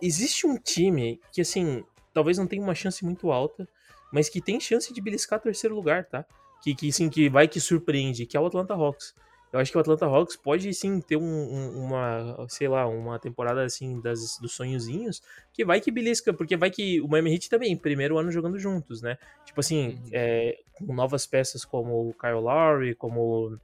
existe 0.00 0.46
um 0.46 0.56
time 0.56 1.20
que, 1.32 1.40
assim, 1.40 1.84
talvez 2.12 2.38
não 2.38 2.46
tenha 2.46 2.62
uma 2.62 2.74
chance 2.74 3.04
muito 3.04 3.32
alta, 3.32 3.68
mas 4.12 4.28
que 4.28 4.40
tem 4.40 4.60
chance 4.60 4.92
de 4.92 5.00
beliscar 5.00 5.40
terceiro 5.40 5.74
lugar, 5.74 6.04
tá? 6.04 6.24
Que, 6.62 6.74
que 6.74 6.92
sim, 6.92 7.10
que 7.10 7.28
vai 7.28 7.48
que 7.48 7.60
surpreende, 7.60 8.24
que 8.24 8.36
é 8.36 8.40
o 8.40 8.46
Atlanta 8.46 8.74
Hawks. 8.74 9.14
Eu 9.54 9.60
acho 9.60 9.70
que 9.70 9.78
o 9.78 9.80
Atlanta 9.80 10.04
Hawks 10.04 10.34
pode 10.34 10.74
sim 10.74 11.00
ter 11.00 11.16
um- 11.16 11.22
um- 11.22 11.84
uma, 11.84 12.44
sei 12.48 12.66
lá, 12.66 12.88
uma 12.88 13.20
temporada 13.20 13.62
assim 13.64 14.00
das, 14.00 14.36
dos 14.38 14.50
sonhozinhos, 14.52 15.22
que 15.52 15.64
vai 15.64 15.80
que 15.80 15.92
belisca, 15.92 16.34
porque 16.34 16.56
vai 16.56 16.72
que 16.72 17.00
o 17.00 17.06
Miami 17.06 17.32
Heat 17.34 17.48
também, 17.48 17.76
primeiro 17.76 18.18
ano 18.18 18.32
jogando 18.32 18.58
juntos, 18.58 19.00
né? 19.00 19.16
Tipo 19.44 19.60
assim, 19.60 19.90
Uhum. 19.90 20.08
é, 20.12 20.58
com 20.72 20.92
novas 20.92 21.24
peças 21.24 21.64
como 21.64 22.08
o 22.08 22.14
Kyle 22.14 22.32
Lowry, 22.40 22.96
como 22.96 23.58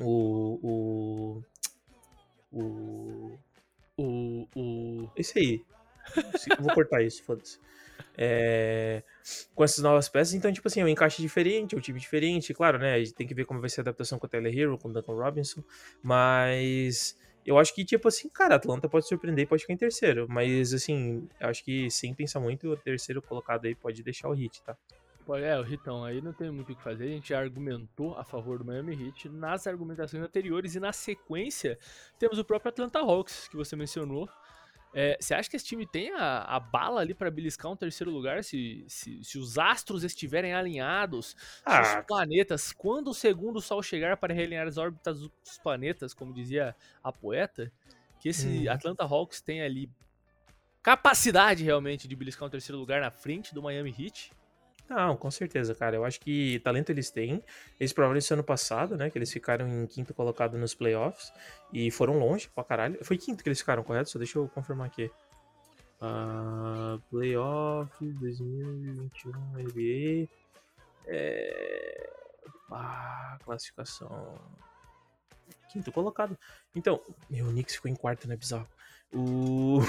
o. 0.00 0.02
O. 0.04 1.42
O. 2.52 3.38
O. 3.98 4.48
o... 4.56 5.10
Esse 5.16 5.38
aí. 5.38 5.64
Vou 6.58 6.74
cortar 6.74 7.00
isso, 7.02 7.22
foda-se. 7.22 7.58
É, 8.16 9.02
com 9.54 9.64
essas 9.64 9.82
novas 9.82 10.08
peças, 10.08 10.34
então, 10.34 10.52
tipo 10.52 10.66
assim, 10.68 10.80
é 10.80 10.84
um 10.84 10.88
encaixe 10.88 11.20
diferente, 11.22 11.74
é 11.74 11.78
um 11.78 11.80
time 11.80 11.98
diferente, 11.98 12.52
claro, 12.54 12.78
né? 12.78 12.94
A 12.94 12.98
gente 12.98 13.14
tem 13.14 13.26
que 13.26 13.34
ver 13.34 13.44
como 13.44 13.60
vai 13.60 13.70
ser 13.70 13.80
a 13.80 13.82
adaptação 13.82 14.18
com 14.18 14.26
o 14.26 14.28
Tyler 14.28 14.56
Hero, 14.56 14.78
com 14.78 14.88
o 14.88 14.92
Duncan 14.92 15.14
Robinson, 15.14 15.62
mas 16.02 17.16
eu 17.44 17.58
acho 17.58 17.74
que, 17.74 17.84
tipo 17.84 18.08
assim, 18.08 18.28
cara, 18.28 18.56
Atlanta 18.56 18.88
pode 18.88 19.06
surpreender 19.08 19.44
e 19.44 19.46
pode 19.46 19.62
ficar 19.62 19.74
em 19.74 19.78
terceiro, 19.78 20.26
mas, 20.28 20.72
assim, 20.72 21.28
acho 21.40 21.64
que 21.64 21.90
sem 21.90 22.14
pensar 22.14 22.40
muito, 22.40 22.68
o 22.68 22.76
terceiro 22.76 23.20
colocado 23.20 23.66
aí 23.66 23.74
pode 23.74 24.02
deixar 24.02 24.28
o 24.28 24.32
hit, 24.32 24.62
tá? 24.62 24.76
É, 25.40 25.56
o 25.58 25.62
Ritão, 25.62 26.04
aí 26.04 26.20
não 26.20 26.32
tem 26.32 26.50
muito 26.50 26.72
o 26.72 26.76
que 26.76 26.82
fazer. 26.82 27.04
A 27.04 27.08
gente 27.08 27.32
argumentou 27.32 28.18
a 28.18 28.24
favor 28.24 28.58
do 28.58 28.64
Miami 28.64 29.06
Heat 29.06 29.28
nas 29.28 29.66
argumentações 29.66 30.22
anteriores 30.22 30.74
e 30.74 30.80
na 30.80 30.92
sequência 30.92 31.78
temos 32.18 32.38
o 32.38 32.44
próprio 32.44 32.70
Atlanta 32.70 32.98
Hawks, 32.98 33.48
que 33.48 33.56
você 33.56 33.76
mencionou. 33.76 34.28
É, 34.94 35.16
você 35.20 35.32
acha 35.34 35.48
que 35.48 35.56
esse 35.56 35.64
time 35.64 35.86
tem 35.86 36.12
a, 36.12 36.42
a 36.42 36.60
bala 36.60 37.00
ali 37.00 37.14
para 37.14 37.30
beliscar 37.30 37.70
um 37.72 37.76
terceiro 37.76 38.10
lugar 38.10 38.44
se, 38.44 38.84
se, 38.86 39.24
se 39.24 39.38
os 39.38 39.58
astros 39.58 40.04
estiverem 40.04 40.52
alinhados, 40.52 41.28
se 41.28 41.64
Ah. 41.64 41.80
os 42.00 42.06
planetas, 42.06 42.72
quando 42.72 43.08
o 43.08 43.14
segundo 43.14 43.60
sol 43.60 43.82
chegar 43.82 44.16
para 44.18 44.34
realinhar 44.34 44.66
as 44.66 44.76
órbitas 44.76 45.20
dos 45.20 45.58
planetas, 45.62 46.12
como 46.12 46.34
dizia 46.34 46.76
a 47.02 47.10
poeta, 47.10 47.72
que 48.20 48.28
esse 48.28 48.68
Uhum. 48.68 48.72
Atlanta 48.74 49.04
Hawks 49.04 49.40
tem 49.40 49.62
ali 49.62 49.90
capacidade 50.82 51.62
realmente 51.64 52.06
de 52.08 52.16
beliscar 52.16 52.46
um 52.46 52.50
terceiro 52.50 52.78
lugar 52.78 53.00
na 53.00 53.10
frente 53.10 53.54
do 53.54 53.62
Miami 53.62 53.94
Heat? 53.98 54.32
Não, 54.92 55.16
com 55.16 55.30
certeza, 55.30 55.74
cara. 55.74 55.96
Eu 55.96 56.04
acho 56.04 56.20
que 56.20 56.60
talento 56.60 56.90
eles 56.90 57.10
têm. 57.10 57.42
Eles 57.80 57.94
provaram 57.94 58.18
isso 58.18 58.34
ano 58.34 58.44
passado, 58.44 58.94
né? 58.94 59.08
Que 59.08 59.16
eles 59.16 59.32
ficaram 59.32 59.66
em 59.66 59.86
quinto 59.86 60.12
colocado 60.12 60.58
nos 60.58 60.74
playoffs 60.74 61.32
e 61.72 61.90
foram 61.90 62.18
longe 62.18 62.48
pra 62.54 62.62
caralho. 62.62 63.02
Foi 63.02 63.16
quinto 63.16 63.42
que 63.42 63.48
eles 63.48 63.58
ficaram, 63.58 63.82
correto? 63.82 64.10
Só 64.10 64.18
deixa 64.18 64.38
eu 64.38 64.48
confirmar 64.48 64.88
aqui. 64.88 65.10
Ah, 65.98 66.98
playoffs 67.10 68.14
2021 68.18 69.32
NBA. 69.54 70.28
É... 71.06 72.10
Ah, 72.70 73.38
classificação. 73.44 74.38
Quinto 75.70 75.90
colocado. 75.90 76.38
Então, 76.76 77.00
meu, 77.30 77.46
o 77.46 77.50
Knicks 77.50 77.76
ficou 77.76 77.90
em 77.90 77.94
quarto, 77.94 78.28
né? 78.28 78.36
Bizarro. 78.36 78.68
O. 79.12 79.80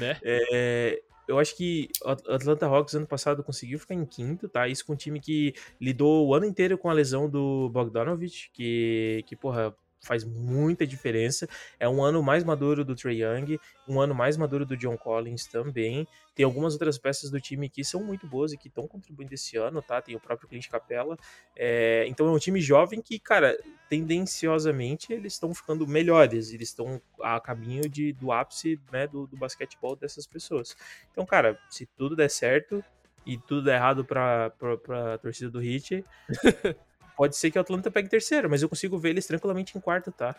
Né? 0.00 0.18
É, 0.24 1.02
eu 1.28 1.38
acho 1.38 1.56
que 1.56 1.88
o 2.04 2.08
At- 2.10 2.28
Atlanta 2.28 2.66
Hawks 2.66 2.94
ano 2.94 3.06
passado 3.06 3.44
conseguiu 3.44 3.78
ficar 3.78 3.94
em 3.94 4.04
quinto, 4.06 4.48
tá? 4.48 4.66
Isso 4.68 4.84
com 4.86 4.94
um 4.94 4.96
time 4.96 5.20
que 5.20 5.54
lidou 5.80 6.26
o 6.26 6.34
ano 6.34 6.46
inteiro 6.46 6.78
com 6.78 6.90
a 6.90 6.92
lesão 6.92 7.28
do 7.30 7.68
Bogdanovich, 7.70 8.50
que, 8.52 9.22
que 9.26 9.36
porra, 9.36 9.76
faz 10.00 10.24
muita 10.24 10.86
diferença. 10.86 11.48
É 11.78 11.88
um 11.88 12.02
ano 12.02 12.22
mais 12.22 12.44
maduro 12.44 12.84
do 12.84 12.94
Trae 12.94 13.22
Young, 13.22 13.58
um 13.86 14.00
ano 14.00 14.14
mais 14.14 14.36
maduro 14.36 14.64
do 14.64 14.76
John 14.76 14.96
Collins 14.96 15.46
também. 15.46 16.06
Tem 16.34 16.44
algumas 16.44 16.74
outras 16.74 16.98
peças 16.98 17.30
do 17.30 17.40
time 17.40 17.68
que 17.68 17.82
são 17.82 18.02
muito 18.02 18.26
boas 18.26 18.52
e 18.52 18.56
que 18.56 18.68
estão 18.68 18.86
contribuindo 18.86 19.34
esse 19.34 19.56
ano, 19.56 19.82
tá? 19.82 20.00
Tem 20.00 20.14
o 20.14 20.20
próprio 20.20 20.48
Clint 20.48 20.68
Capella. 20.68 21.16
É, 21.56 22.04
então 22.06 22.28
é 22.28 22.30
um 22.30 22.38
time 22.38 22.60
jovem 22.60 23.02
que, 23.02 23.18
cara, 23.18 23.58
tendenciosamente 23.88 25.12
eles 25.12 25.32
estão 25.32 25.54
ficando 25.54 25.86
melhores, 25.86 26.52
eles 26.52 26.68
estão 26.68 27.00
a 27.20 27.40
caminho 27.40 27.88
de, 27.88 28.12
do 28.12 28.30
ápice 28.30 28.80
né, 28.92 29.06
do, 29.06 29.26
do 29.26 29.36
basquetebol 29.36 29.96
dessas 29.96 30.26
pessoas. 30.26 30.76
Então, 31.10 31.26
cara, 31.26 31.58
se 31.68 31.86
tudo 31.86 32.14
der 32.14 32.30
certo 32.30 32.84
e 33.26 33.36
tudo 33.36 33.64
der 33.64 33.76
errado 33.76 34.04
pra, 34.04 34.50
pra 34.82 35.18
torcida 35.18 35.50
do 35.50 35.58
Hit, 35.58 36.04
pode 37.18 37.36
ser 37.36 37.50
que 37.50 37.58
o 37.58 37.60
Atlanta 37.60 37.90
pegue 37.90 38.08
terceiro, 38.08 38.48
mas 38.48 38.62
eu 38.62 38.68
consigo 38.68 38.96
ver 38.96 39.10
eles 39.10 39.26
tranquilamente 39.26 39.76
em 39.76 39.80
quarto, 39.80 40.12
tá? 40.12 40.34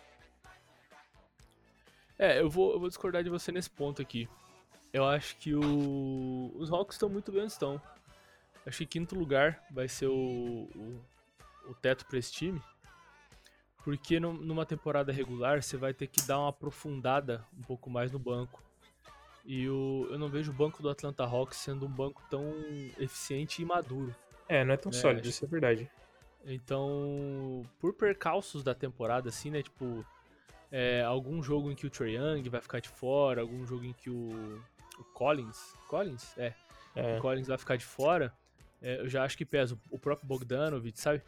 É, 2.17 2.39
eu 2.39 2.49
vou, 2.49 2.71
eu 2.73 2.79
vou 2.79 2.87
discordar 2.87 3.23
de 3.23 3.29
você 3.29 3.51
nesse 3.51 3.69
ponto 3.69 4.01
aqui. 4.01 4.27
Eu 4.91 5.05
acho 5.05 5.35
que 5.37 5.53
o- 5.53 6.51
os 6.55 6.71
Hawks 6.71 6.95
estão 6.95 7.09
muito 7.09 7.31
bem 7.31 7.43
onde 7.43 7.51
estão. 7.51 7.81
Acho 8.65 8.79
que 8.79 8.85
quinto 8.85 9.13
lugar 9.13 9.61
vai 9.71 9.87
ser 9.87 10.07
o, 10.07 10.69
o, 10.75 11.01
o 11.69 11.73
teto 11.75 12.05
para 12.05 12.17
esse 12.17 12.31
time. 12.31 12.61
Porque 13.83 14.19
num- 14.19 14.33
numa 14.33 14.65
temporada 14.65 15.11
regular 15.11 15.61
você 15.61 15.77
vai 15.77 15.93
ter 15.93 16.07
que 16.07 16.21
dar 16.21 16.39
uma 16.39 16.49
aprofundada 16.49 17.45
um 17.57 17.61
pouco 17.63 17.89
mais 17.89 18.11
no 18.11 18.19
banco. 18.19 18.61
E 19.45 19.67
o, 19.69 20.07
eu 20.09 20.17
não 20.19 20.27
vejo 20.29 20.51
o 20.51 20.53
banco 20.53 20.81
do 20.81 20.89
Atlanta 20.89 21.23
Hawks 21.23 21.57
sendo 21.57 21.85
um 21.85 21.89
banco 21.89 22.21
tão 22.29 22.53
eficiente 22.97 23.61
e 23.61 23.65
maduro. 23.65 24.13
É, 24.47 24.63
não 24.65 24.73
é 24.73 24.77
tão 24.77 24.91
É, 24.91 24.95
sólido, 24.95 25.21
acho 25.21 25.29
isso 25.29 25.45
é 25.45 25.47
verdade. 25.47 25.89
Então, 26.45 27.63
por 27.79 27.93
percalços 27.93 28.63
da 28.63 28.73
temporada, 28.73 29.29
assim, 29.29 29.51
né? 29.51 29.61
Tipo, 29.61 30.05
é, 30.71 31.01
algum 31.01 31.41
jogo 31.43 31.71
em 31.71 31.75
que 31.75 31.85
o 31.85 31.89
Trae 31.89 32.15
Young 32.15 32.47
vai 32.49 32.61
ficar 32.61 32.79
de 32.79 32.89
fora, 32.89 33.41
algum 33.41 33.65
jogo 33.65 33.83
em 33.85 33.93
que 33.93 34.09
o, 34.09 34.61
o 34.97 35.03
Collins. 35.13 35.73
Collins? 35.87 36.37
É. 36.37 36.53
É. 36.95 37.17
O 37.17 37.21
Collins 37.21 37.47
vai 37.47 37.57
ficar 37.57 37.75
de 37.75 37.85
fora. 37.85 38.33
é, 38.81 39.01
eu 39.01 39.09
já 39.09 39.23
acho 39.23 39.37
que 39.37 39.45
pesa 39.45 39.77
o- 39.91 39.99
próprio 39.99 40.27
Bogdanovich, 40.27 40.99
sabe? 40.99 41.21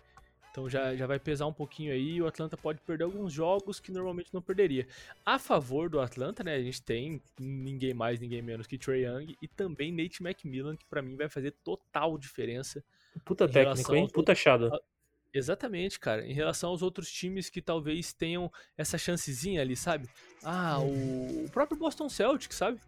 Então 0.50 0.70
já, 0.70 0.94
já 0.96 1.08
vai 1.08 1.18
pesar 1.18 1.46
um 1.46 1.54
pouquinho 1.54 1.94
aí 1.94 2.16
e 2.16 2.22
o 2.22 2.28
Atlanta 2.28 2.58
pode 2.58 2.82
perder 2.82 3.06
alguns 3.06 3.32
jogos 3.32 3.80
que 3.80 3.90
normalmente 3.90 4.34
não 4.34 4.42
perderia. 4.42 4.86
A 5.26 5.40
favor 5.40 5.90
do 5.90 6.02
Atlanta, 6.02 6.44
né? 6.44 6.56
A 6.56 6.62
gente 6.62 6.82
tem 6.82 7.22
ninguém 7.40 7.94
mais, 7.94 8.20
ninguém 8.20 8.42
menos 8.42 8.68
que 8.68 8.78
Trae 8.78 9.04
Young 9.06 9.38
e 9.42 9.48
também 9.48 9.94
Nate 9.94 10.22
McMillan, 10.22 10.76
que 10.76 10.86
pra 10.88 11.02
mim 11.02 11.16
vai 11.16 11.30
fazer 11.30 11.52
total 11.64 12.18
diferença 12.18 12.84
Puta 13.24 13.48
técnico, 13.48 13.96
hein? 13.96 14.10
Puta 14.12 14.34
achado. 14.34 14.72
Exatamente, 15.34 16.00
cara. 16.00 16.26
Em 16.26 16.34
relação 16.34 16.70
aos 16.72 16.82
outros 16.82 17.12
times 17.12 17.50
que 17.50 17.62
talvez 17.62 18.12
tenham 18.14 18.52
essa 18.78 18.98
chancezinha 18.98 19.62
ali, 19.62 19.76
sabe? 19.76 20.10
Ah, 20.44 20.80
o, 20.80 21.46
o 21.46 21.50
próprio 21.52 21.78
Boston 21.78 22.10
Celtics, 22.10 22.58
sabe? 22.58 22.80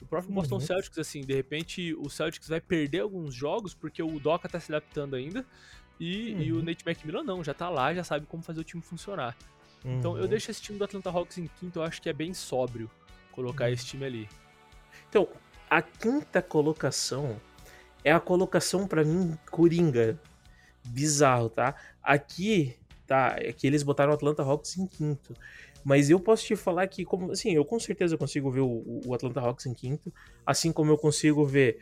O 0.00 0.06
próprio 0.06 0.32
Boston 0.32 0.56
Uhum. 0.56 0.60
Celtics, 0.60 0.96
assim, 0.98 1.22
de 1.22 1.34
repente 1.34 1.92
o 1.94 2.08
Celtics 2.08 2.48
vai 2.48 2.60
perder 2.60 3.00
alguns 3.00 3.34
jogos 3.34 3.74
porque 3.74 4.00
o 4.02 4.20
Doca 4.20 4.48
tá 4.48 4.60
se 4.60 4.70
adaptando 4.72 5.16
ainda. 5.16 5.44
E, 5.98 6.30
e 6.44 6.52
o 6.52 6.56
Uhum. 6.56 6.62
Nate 6.62 6.84
McMillan 6.86 7.24
não, 7.24 7.42
já 7.42 7.52
tá 7.52 7.68
lá, 7.68 7.92
já 7.92 8.04
sabe 8.04 8.24
como 8.26 8.42
fazer 8.42 8.60
o 8.60 8.64
time 8.64 8.80
funcionar. 8.82 9.36
Então 9.84 10.16
eu 10.16 10.22
Uhum. 10.22 10.28
deixo 10.28 10.50
esse 10.50 10.62
time 10.62 10.78
do 10.78 10.84
Atlanta 10.84 11.10
Hawks 11.10 11.38
em 11.38 11.48
quinto, 11.58 11.80
eu 11.80 11.82
acho 11.82 12.00
que 12.00 12.08
é 12.08 12.12
bem 12.12 12.32
sóbrio 12.32 12.88
colocar 13.32 13.64
Uhum. 13.66 13.72
esse 13.72 13.86
time 13.86 14.04
ali. 14.04 14.28
Então, 15.08 15.28
a 15.68 15.82
quinta 15.82 16.40
colocação 16.40 17.40
é 18.04 18.12
a 18.12 18.20
colocação 18.20 18.86
pra 18.86 19.04
mim 19.04 19.36
coringa. 19.50 20.16
Bizarro, 20.88 21.48
tá? 21.48 21.74
Aqui 22.02 22.74
tá, 23.06 23.36
é 23.38 23.52
que 23.52 23.66
eles 23.66 23.82
botaram 23.82 24.12
o 24.12 24.14
Atlanta 24.14 24.42
Hawks 24.42 24.76
em 24.76 24.86
quinto. 24.86 25.34
Mas 25.84 26.10
eu 26.10 26.20
posso 26.20 26.44
te 26.44 26.54
falar 26.54 26.86
que, 26.86 27.04
como, 27.04 27.32
assim, 27.32 27.52
eu 27.52 27.64
com 27.64 27.80
certeza 27.80 28.16
consigo 28.18 28.50
ver 28.50 28.60
o, 28.60 29.00
o 29.06 29.14
Atlanta 29.14 29.40
Hawks 29.40 29.66
em 29.66 29.72
quinto, 29.72 30.12
assim 30.44 30.70
como 30.70 30.92
eu 30.92 30.98
consigo 30.98 31.46
ver 31.46 31.78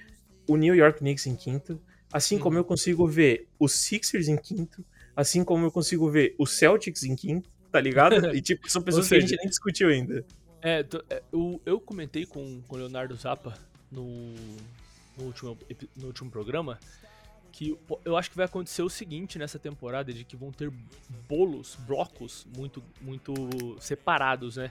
o 0.47 0.57
New 0.57 0.75
York 0.75 1.01
Knicks 1.01 1.27
em 1.27 1.35
quinto, 1.35 1.81
assim 2.12 2.38
como 2.38 2.57
eu 2.57 2.64
consigo 2.64 3.07
ver 3.07 3.49
os 3.59 3.73
Sixers 3.73 4.29
em 4.29 4.37
quinto, 4.37 4.85
assim 5.16 5.42
como 5.42 5.66
eu 5.66 5.73
consigo 5.73 6.09
ver 6.09 6.35
os 6.38 6.53
Celtics 6.53 7.03
em 7.03 7.16
quinto, 7.16 7.51
tá 7.73 7.81
ligado? 7.81 8.14
E, 8.37 8.40
tipo, 8.40 8.71
são 8.71 8.81
pessoas 8.81 9.09
que 9.09 9.14
a 9.14 9.21
seja, 9.21 9.29
gente 9.29 9.38
nem 9.40 9.49
discutiu 9.49 9.88
ainda. 9.88 10.25
É, 10.62 10.85
é, 11.11 11.23
eu, 11.33 11.61
eu 11.66 11.81
comentei 11.81 12.25
com 12.27 12.61
com 12.62 12.77
o 12.77 12.79
Leonardo 12.79 13.16
Zappa 13.16 13.59
no, 13.90 14.35
no, 15.16 15.25
último, 15.25 15.59
no 15.97 16.07
último 16.07 16.31
programa 16.31 16.79
que 17.57 17.75
eu 18.05 18.19
acho 18.19 18.31
que 18.31 18.37
vai 18.37 18.45
acontecer 18.45 18.83
o 18.83 18.90
seguinte 18.90 19.38
nessa 19.38 19.59
temporada, 19.59 20.12
de 20.12 20.25
que 20.25 20.37
vão 20.37 20.53
ter 20.53 20.71
bolos, 21.27 21.75
blocos 21.87 22.47
muito, 22.55 22.85
muito 23.01 23.33
separados, 23.81 24.57
né? 24.57 24.71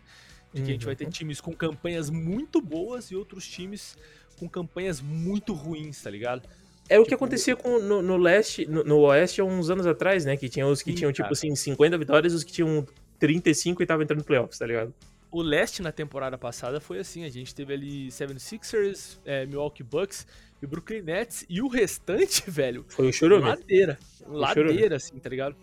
De 0.54 0.62
que 0.62 0.70
a 0.70 0.74
gente 0.74 0.86
vai 0.86 0.96
ter 0.96 1.10
times 1.10 1.42
com 1.42 1.52
campanhas 1.52 2.12
muito 2.12 2.62
boas 2.62 3.10
e 3.10 3.16
outros 3.16 3.48
times 3.48 3.98
com 4.38 4.48
campanhas 4.48 5.02
muito 5.02 5.52
ruins, 5.52 6.00
tá 6.00 6.12
ligado? 6.12 6.48
É 6.88 7.00
o 7.00 7.02
que 7.02 7.10
Tipo- 7.10 7.24
acontecia 7.26 7.56
com, 7.56 7.80
no, 7.80 8.04
no 8.04 8.18
leste, 8.18 8.68
no, 8.68 8.84
no 8.84 9.00
oeste 9.00 9.42
há 9.42 9.44
uns 9.44 9.72
anos 9.72 9.88
atrás, 9.88 10.24
né? 10.24 10.38
Que 10.38 10.48
tinha 10.48 10.68
os 10.68 10.84
que 10.84 10.92
Sim, 10.92 10.98
tinham, 10.98 11.12
tipo 11.12 11.24
cara. 11.24 11.34
assim, 11.34 11.56
50 11.56 11.98
vitórias 11.98 12.34
e 12.34 12.36
os 12.36 12.44
que 12.44 12.54
tinham 12.54 12.86
35 13.18 13.82
e 13.82 13.84
estavam 13.84 14.04
entrando 14.04 14.20
no 14.20 14.26
playoffs, 14.26 14.60
tá 14.60 14.68
ligado? 14.68 14.94
O 15.32 15.42
leste 15.42 15.82
na 15.82 15.92
temporada 15.92 16.38
passada 16.38 16.80
foi 16.80 17.00
assim, 17.00 17.26
a 17.26 17.30
gente 17.30 17.54
teve 17.56 17.74
ali 17.74 18.08
76ers, 18.10 19.18
é, 19.26 19.44
Milwaukee 19.48 19.82
Bucks 19.84 20.28
e 20.66 20.68
Brooklyn 20.68 21.02
Nets 21.02 21.46
e 21.50 21.62
o 21.62 21.68
restante, 21.68 22.44
velho, 22.52 22.86
Foi 22.90 23.08
o 23.08 23.14
Churume. 23.14 23.48
ladeira. 23.48 23.98
chorume. 24.20 24.40
Ladeira, 24.40 24.96
assim, 24.98 25.18
tá 25.20 25.30
ligado? 25.30 25.56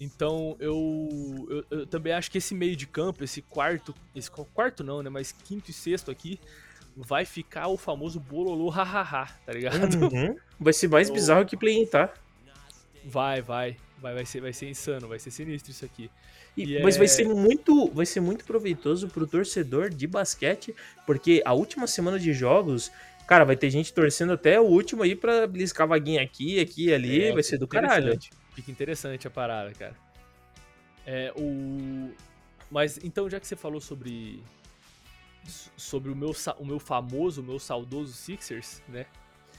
Então, 0.00 0.56
eu, 0.60 1.46
eu, 1.70 1.78
eu 1.80 1.86
também 1.86 2.12
acho 2.12 2.30
que 2.30 2.36
esse 2.38 2.54
meio 2.54 2.76
de 2.76 2.86
campo, 2.86 3.24
esse 3.24 3.40
quarto, 3.40 3.94
esse 4.14 4.30
qu- 4.30 4.44
quarto 4.52 4.84
não, 4.84 5.02
né, 5.02 5.08
mas 5.08 5.32
quinto 5.32 5.70
e 5.70 5.74
sexto 5.74 6.10
aqui, 6.10 6.38
vai 6.94 7.24
ficar 7.24 7.68
o 7.68 7.78
famoso 7.78 8.20
bololô 8.20 8.68
hahaha, 8.68 9.26
tá 9.46 9.52
ligado? 9.52 9.94
Uhum. 10.02 10.36
Vai 10.58 10.72
ser 10.72 10.88
mais 10.88 11.08
Eu- 11.08 11.14
bizarro 11.14 11.44
que 11.44 11.54
play-in, 11.56 11.84
tá? 11.86 12.12
Vai, 13.04 13.40
vai, 13.42 13.76
vai, 14.00 14.14
vai 14.14 14.24
ser, 14.26 14.40
vai 14.40 14.52
ser 14.54 14.68
insano, 14.70 15.06
vai 15.06 15.18
ser 15.18 15.30
sinistro 15.30 15.70
isso 15.70 15.84
aqui. 15.84 16.10
E- 16.56 16.76
E 16.76 16.82
mas 16.82 16.96
vai 16.96 17.04
é- 17.04 17.08
ser 17.08 17.28
muito, 17.28 17.90
vai 17.92 18.06
ser 18.06 18.20
muito 18.20 18.44
proveitoso 18.46 19.08
pro 19.08 19.26
torcedor 19.26 19.90
de 19.90 20.06
basquete, 20.06 20.74
porque 21.06 21.42
a 21.44 21.52
última 21.52 21.86
semana 21.86 22.18
de 22.18 22.32
jogos, 22.32 22.90
cara, 23.26 23.44
vai 23.44 23.56
ter 23.56 23.70
gente 23.70 23.92
torcendo 23.92 24.32
até 24.32 24.60
o 24.60 24.64
último 24.64 25.02
aí 25.02 25.14
pra 25.14 25.46
beliscar 25.46 25.86
vaguinha 25.86 26.22
aqui, 26.22 26.60
aqui, 26.60 26.92
ali, 26.92 27.24
É, 27.24 27.32
vai 27.32 27.42
ser 27.42 27.58
do 27.58 27.66
caralho. 27.66 28.18
Fica 28.54 28.70
interessante 28.70 29.26
a 29.26 29.30
parada, 29.30 29.72
cara. 29.72 29.94
É, 31.06 31.32
o... 31.36 32.12
Mas 32.70 32.98
então, 33.04 33.28
já 33.30 33.38
que 33.38 33.46
você 33.46 33.54
falou 33.54 33.80
sobre 33.80 34.42
sobre 35.76 36.10
o 36.10 36.16
meu, 36.16 36.32
o 36.58 36.64
meu 36.64 36.78
famoso, 36.78 37.40
o 37.40 37.44
meu 37.44 37.58
saudoso 37.58 38.12
Sixers, 38.12 38.82
né? 38.88 39.06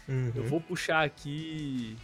Uhum. 0.08 0.32
Eu 0.36 0.44
vou 0.44 0.60
puxar 0.60 1.04
aqui 1.04 1.96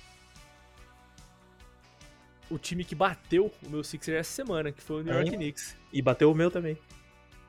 o 2.49 2.57
time 2.57 2.83
que 2.83 2.95
bateu 2.95 3.51
o 3.65 3.69
meu 3.69 3.83
Sixers 3.83 4.19
essa 4.19 4.31
semana, 4.31 4.71
que 4.71 4.81
foi 4.81 5.01
o 5.01 5.03
New 5.03 5.13
York 5.13 5.29
Aí. 5.29 5.35
Knicks. 5.35 5.75
E 5.91 6.01
bateu 6.01 6.31
o 6.31 6.35
meu 6.35 6.51
também. 6.51 6.77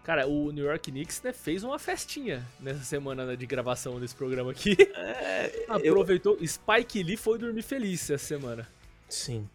Cara, 0.05 0.27
o 0.29 0.53
New 0.53 0.65
York 0.67 0.91
Knicks 0.91 1.23
né, 1.23 1.33
fez 1.33 1.65
uma 1.65 1.79
festinha 1.79 2.47
nessa 2.61 2.85
semana 2.85 3.25
né, 3.25 3.37
de 3.37 3.47
gravação 3.47 3.99
desse 3.99 4.15
programa 4.15 4.51
aqui. 4.53 4.77
É, 4.95 5.65
Aproveitou. 5.69 6.37
Spike 6.47 7.03
Lee 7.03 7.17
foi 7.17 7.39
dormir 7.39 7.63
feliz 7.63 8.11
essa 8.11 8.23
semana. 8.23 8.69
Sim. 9.09 9.49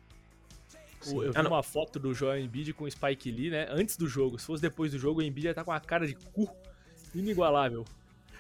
O- 1.01 1.05
Sim. 1.05 1.15
Eu 1.23 1.31
vi 1.31 1.37
Ah, 1.39 1.43
não. 1.43 1.51
uma 1.51 1.61
foto 1.63 1.99
do 1.99 2.13
Joel 2.15 2.39
Embiid 2.39 2.73
com 2.73 2.85
o 2.85 2.91
Spike 2.91 3.31
Lee, 3.31 3.51
né? 3.51 3.67
Antes 3.69 3.95
do 3.95 4.07
jogo. 4.07 4.39
Se 4.39 4.45
fosse 4.47 4.61
depois 4.61 4.91
do 4.91 4.97
jogo, 4.97 5.19
o 5.19 5.23
Embiid 5.23 5.45
ia 5.47 5.51
estar 5.51 5.63
com 5.63 5.69
uma 5.71 5.79
cara 5.79 6.07
de 6.07 6.15
cu 6.15 6.49
inigualável. 7.13 7.85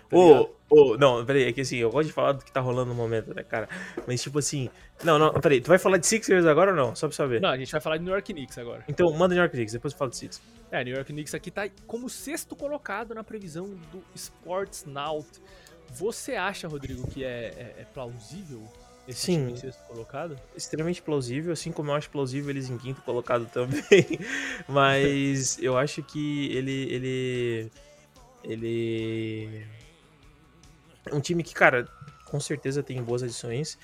Tá? 0.09 0.17
Ô, 0.17 0.49
ô, 0.69 0.97
não, 0.97 1.25
peraí, 1.25 1.43
é 1.43 1.53
que 1.53 1.61
assim, 1.61 1.77
eu 1.77 1.89
gosto 1.89 2.07
de 2.07 2.13
falar 2.13 2.33
do 2.33 2.43
que 2.43 2.51
tá 2.51 2.59
rolando 2.59 2.89
no 2.89 2.95
momento, 2.95 3.33
né, 3.33 3.43
cara? 3.43 3.67
Mas 4.07 4.21
tipo 4.21 4.39
assim. 4.39 4.69
Não, 5.03 5.17
não, 5.17 5.31
peraí, 5.33 5.61
tu 5.61 5.67
vai 5.69 5.77
falar 5.77 5.97
de 5.97 6.05
Sixers 6.07 6.45
agora 6.45 6.71
ou 6.71 6.77
não? 6.77 6.95
Só 6.95 7.07
pra 7.07 7.15
saber. 7.15 7.39
Não, 7.39 7.49
a 7.49 7.57
gente 7.57 7.71
vai 7.71 7.79
falar 7.79 7.97
de 7.97 8.03
New 8.03 8.11
York 8.13 8.33
Knicks 8.33 8.57
agora. 8.57 8.83
Então, 8.87 9.11
manda 9.13 9.33
New 9.33 9.41
York 9.41 9.55
Knicks, 9.55 9.73
depois 9.73 9.93
eu 9.93 9.97
falo 9.97 10.11
de 10.11 10.17
Sixers. 10.17 10.41
É, 10.71 10.83
New 10.83 10.93
York 10.93 11.11
Knicks 11.11 11.33
aqui 11.33 11.49
tá 11.49 11.67
como 11.87 12.09
sexto 12.09 12.55
colocado 12.55 13.15
na 13.15 13.23
previsão 13.23 13.65
do 13.91 14.03
Sports 14.13 14.85
Now. 14.85 15.25
Você 15.93 16.35
acha, 16.35 16.67
Rodrigo, 16.67 17.07
que 17.09 17.23
é, 17.23 17.27
é- 17.27 17.75
é 17.81 17.85
plausível 17.93 18.61
esse 19.07 19.21
Sim. 19.21 19.37
time 19.39 19.51
em 19.53 19.55
sexto 19.55 19.79
colocado? 19.87 20.35
Extremamente 20.55 21.01
plausível, 21.01 21.51
assim 21.53 21.71
como 21.71 21.89
eu 21.89 21.95
acho 21.95 22.09
plausível 22.11 22.49
eles 22.51 22.69
em 22.69 22.77
quinto 22.77 23.01
colocado 23.01 23.47
também. 23.51 23.79
Mas 24.67 25.57
eu 25.63 25.77
acho 25.77 26.03
que 26.03 26.55
ele. 26.55 26.93
ele. 26.93 27.71
ele. 28.43 29.65
É 31.05 31.15
um 31.15 31.19
time 31.19 31.43
que, 31.43 31.53
cara, 31.53 31.87
com 32.25 32.39
certeza 32.39 32.83
tem 32.83 33.01
boas 33.01 33.23
adições. 33.23 33.77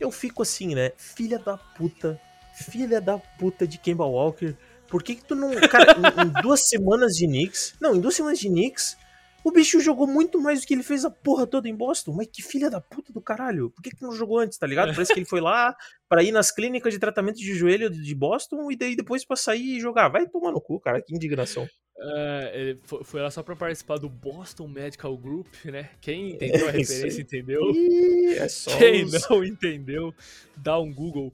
Eu 0.00 0.10
fico 0.10 0.42
assim, 0.42 0.74
né? 0.74 0.92
Filha 0.96 1.38
da 1.38 1.56
puta. 1.56 2.20
Filha 2.54 3.00
da 3.00 3.18
puta 3.18 3.66
de 3.66 3.78
Kemba 3.78 4.04
Walker. 4.04 4.56
Por 4.88 5.02
que 5.02 5.14
que 5.16 5.24
tu 5.24 5.34
não. 5.34 5.50
Cara, 5.68 5.96
em, 5.96 6.28
em 6.28 6.42
duas 6.42 6.68
semanas 6.68 7.12
de 7.12 7.26
Knicks. 7.26 7.74
Não, 7.80 7.94
em 7.94 8.00
duas 8.00 8.14
semanas 8.14 8.38
de 8.38 8.48
Knicks. 8.48 8.96
O 9.44 9.50
bicho 9.50 9.80
jogou 9.80 10.06
muito 10.06 10.40
mais 10.40 10.60
do 10.60 10.66
que 10.66 10.74
ele 10.74 10.84
fez 10.84 11.04
a 11.04 11.10
porra 11.10 11.46
toda 11.46 11.68
em 11.68 11.74
Boston. 11.74 12.12
Mas 12.12 12.28
que 12.32 12.42
filha 12.42 12.70
da 12.70 12.80
puta 12.80 13.12
do 13.12 13.20
caralho. 13.20 13.70
Por 13.70 13.82
que 13.82 13.90
que 13.90 13.96
tu 13.96 14.06
não 14.06 14.12
jogou 14.12 14.38
antes, 14.38 14.58
tá 14.58 14.66
ligado? 14.66 14.92
Parece 14.94 15.12
que 15.12 15.18
ele 15.18 15.26
foi 15.26 15.40
lá 15.40 15.74
pra 16.08 16.22
ir 16.22 16.30
nas 16.30 16.52
clínicas 16.52 16.92
de 16.92 16.98
tratamento 16.98 17.38
de 17.38 17.54
joelho 17.54 17.90
de 17.90 18.14
Boston 18.14 18.70
e 18.70 18.76
daí 18.76 18.94
depois 18.94 19.24
pra 19.24 19.36
sair 19.36 19.76
e 19.76 19.80
jogar. 19.80 20.08
Vai 20.08 20.28
tomar 20.28 20.52
no 20.52 20.60
cu, 20.60 20.78
cara. 20.78 21.02
Que 21.02 21.14
indignação. 21.14 21.66
É, 21.98 22.76
foi 23.04 23.20
lá 23.20 23.30
só 23.30 23.42
pra 23.42 23.54
participar 23.54 23.98
do 23.98 24.08
Boston 24.08 24.66
Medical 24.66 25.16
Group, 25.16 25.52
né? 25.66 25.90
Quem 26.00 26.30
entendeu 26.34 26.66
a 26.66 26.70
É 26.70 26.72
referência 26.78 27.20
entendeu. 27.20 27.60
Ih, 27.70 28.34
é 28.38 28.48
só 28.48 28.76
Quem 28.78 29.04
os- 29.04 29.28
não 29.28 29.44
entendeu, 29.44 30.14
dá 30.56 30.78
um 30.80 30.92
Google. 30.92 31.32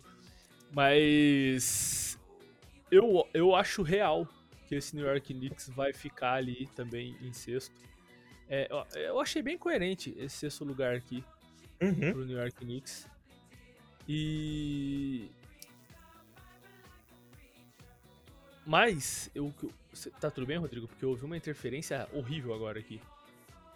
Mas 0.73 2.19
eu, 2.91 3.27
eu 3.33 3.55
acho 3.55 3.83
real 3.83 4.29
que 4.67 4.75
esse 4.75 4.95
New 4.95 5.07
York 5.07 5.33
Knicks 5.33 5.71
vai 5.71 5.93
ficar 5.95 6.35
ali 6.35 6.69
também 6.75 7.17
em 7.23 7.33
sexto. 7.33 7.73
É, 8.51 8.69
eu 8.97 9.21
achei 9.21 9.41
bem 9.43 9.57
coerente 9.57 10.15
esse 10.19 10.37
sexto 10.37 10.65
lugar 10.65 10.95
aqui 10.95 11.25
Uhum. 11.81 12.13
pro 12.13 12.25
New 12.27 12.37
York 12.39 12.57
Knicks. 12.57 13.07
E. 14.07 15.31
Mas, 18.67 19.31
eu, 19.35 19.53
tá 20.21 20.31
tudo 20.31 20.47
bem, 20.47 20.57
Rodrigo? 20.59 20.87
Porque 20.89 21.05
eu 21.05 21.11
ouvi 21.11 21.25
uma 21.25 21.37
interferência 21.37 22.09
horrível 22.13 22.55
agora 22.55 22.79
aqui. 22.79 23.01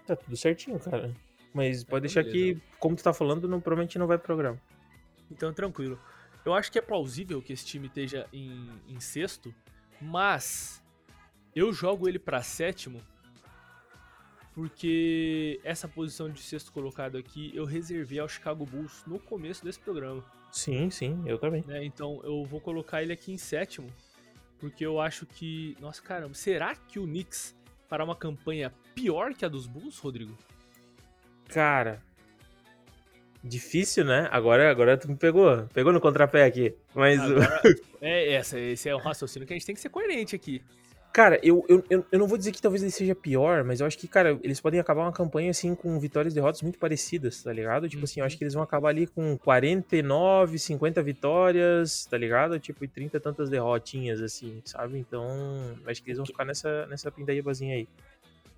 Tá 0.06 0.16
tudo 0.16 0.36
certinho, 0.36 0.78
cara. 0.78 1.14
Mas 1.54 1.84
pode 1.84 2.06
Então, 2.06 2.22
deixar 2.22 2.22
beleza. 2.24 2.60
que, 2.60 2.76
como 2.78 2.96
tu 2.96 3.02
tá 3.04 3.12
falando, 3.12 3.46
não, 3.48 3.60
provavelmente 3.60 3.98
não 3.98 4.06
vai 4.06 4.16
pro 4.18 4.26
programa. 4.26 4.60
Então, 5.30 5.52
tranquilo. 5.52 5.98
Eu 6.44 6.54
acho 6.54 6.72
que 6.72 6.78
é 6.78 6.82
plausível 6.82 7.40
que 7.40 7.52
esse 7.52 7.64
time 7.64 7.86
esteja 7.86 8.26
em, 8.32 8.68
em 8.88 8.98
sexto, 9.00 9.54
mas 10.00 10.82
eu 11.54 11.72
jogo 11.72 12.08
ele 12.08 12.18
pra 12.18 12.42
sétimo 12.42 13.00
porque 14.54 15.60
essa 15.64 15.88
posição 15.88 16.28
de 16.30 16.40
sexto 16.40 16.72
colocado 16.72 17.16
aqui 17.16 17.50
eu 17.54 17.64
reservei 17.64 18.18
ao 18.18 18.28
Chicago 18.28 18.66
Bulls 18.66 19.02
no 19.06 19.18
começo 19.18 19.64
desse 19.64 19.78
programa. 19.80 20.22
Sim, 20.50 20.90
sim, 20.90 21.22
eu 21.26 21.38
também. 21.38 21.64
né? 21.66 21.82
Então 21.84 22.20
eu 22.24 22.44
vou 22.44 22.60
colocar 22.60 23.02
ele 23.02 23.12
aqui 23.12 23.32
em 23.32 23.38
sétimo, 23.38 23.88
porque 24.62 24.86
eu 24.86 25.00
acho 25.00 25.26
que. 25.26 25.76
Nossa, 25.80 26.00
caramba, 26.00 26.34
será 26.34 26.72
que 26.76 27.00
o 27.00 27.02
Knicks 27.02 27.52
fará 27.88 28.04
uma 28.04 28.14
campanha 28.14 28.72
pior 28.94 29.34
que 29.34 29.44
a 29.44 29.48
dos 29.48 29.66
Bulls, 29.66 29.98
Rodrigo? 29.98 30.38
Cara. 31.48 32.00
Difícil, 33.42 34.04
né? 34.04 34.28
Agora, 34.30 34.70
agora 34.70 34.96
tu 34.96 35.08
me 35.08 35.16
pegou. 35.16 35.66
Pegou 35.74 35.92
no 35.92 36.00
contrapé 36.00 36.44
aqui. 36.44 36.76
Mas. 36.94 37.20
Agora, 37.20 37.60
é, 38.00 38.34
essa, 38.34 38.56
esse 38.56 38.88
é 38.88 38.94
um 38.94 39.00
raciocínio 39.00 39.48
que 39.48 39.52
a 39.52 39.56
gente 39.56 39.66
tem 39.66 39.74
que 39.74 39.80
ser 39.80 39.88
coerente 39.88 40.36
aqui. 40.36 40.62
Cara, 41.12 41.38
eu, 41.42 41.62
eu, 41.68 41.84
eu, 41.90 42.06
eu 42.10 42.18
não 42.18 42.26
vou 42.26 42.38
dizer 42.38 42.52
que 42.52 42.62
talvez 42.62 42.82
ele 42.82 42.90
seja 42.90 43.14
pior, 43.14 43.62
mas 43.64 43.80
eu 43.80 43.86
acho 43.86 43.98
que, 43.98 44.08
cara, 44.08 44.38
eles 44.42 44.60
podem 44.60 44.80
acabar 44.80 45.02
uma 45.02 45.12
campanha 45.12 45.50
assim 45.50 45.74
com 45.74 46.00
vitórias 46.00 46.32
e 46.32 46.34
derrotas 46.34 46.62
muito 46.62 46.78
parecidas, 46.78 47.42
tá 47.42 47.52
ligado? 47.52 47.86
Tipo 47.86 48.04
assim, 48.04 48.20
eu 48.20 48.26
acho 48.26 48.38
que 48.38 48.44
eles 48.44 48.54
vão 48.54 48.62
acabar 48.62 48.88
ali 48.88 49.06
com 49.06 49.36
49, 49.36 50.58
50 50.58 51.02
vitórias, 51.02 52.06
tá 52.06 52.16
ligado? 52.16 52.58
Tipo, 52.58 52.82
e 52.82 52.88
30 52.88 53.18
e 53.18 53.20
tantas 53.20 53.50
derrotinhas, 53.50 54.22
assim, 54.22 54.62
sabe? 54.64 54.98
Então, 54.98 55.76
acho 55.86 56.02
que 56.02 56.08
eles 56.08 56.16
vão 56.16 56.24
ficar 56.24 56.46
nessa, 56.46 56.86
nessa 56.86 57.10
pindaíbazinha 57.10 57.74
aí. 57.74 57.86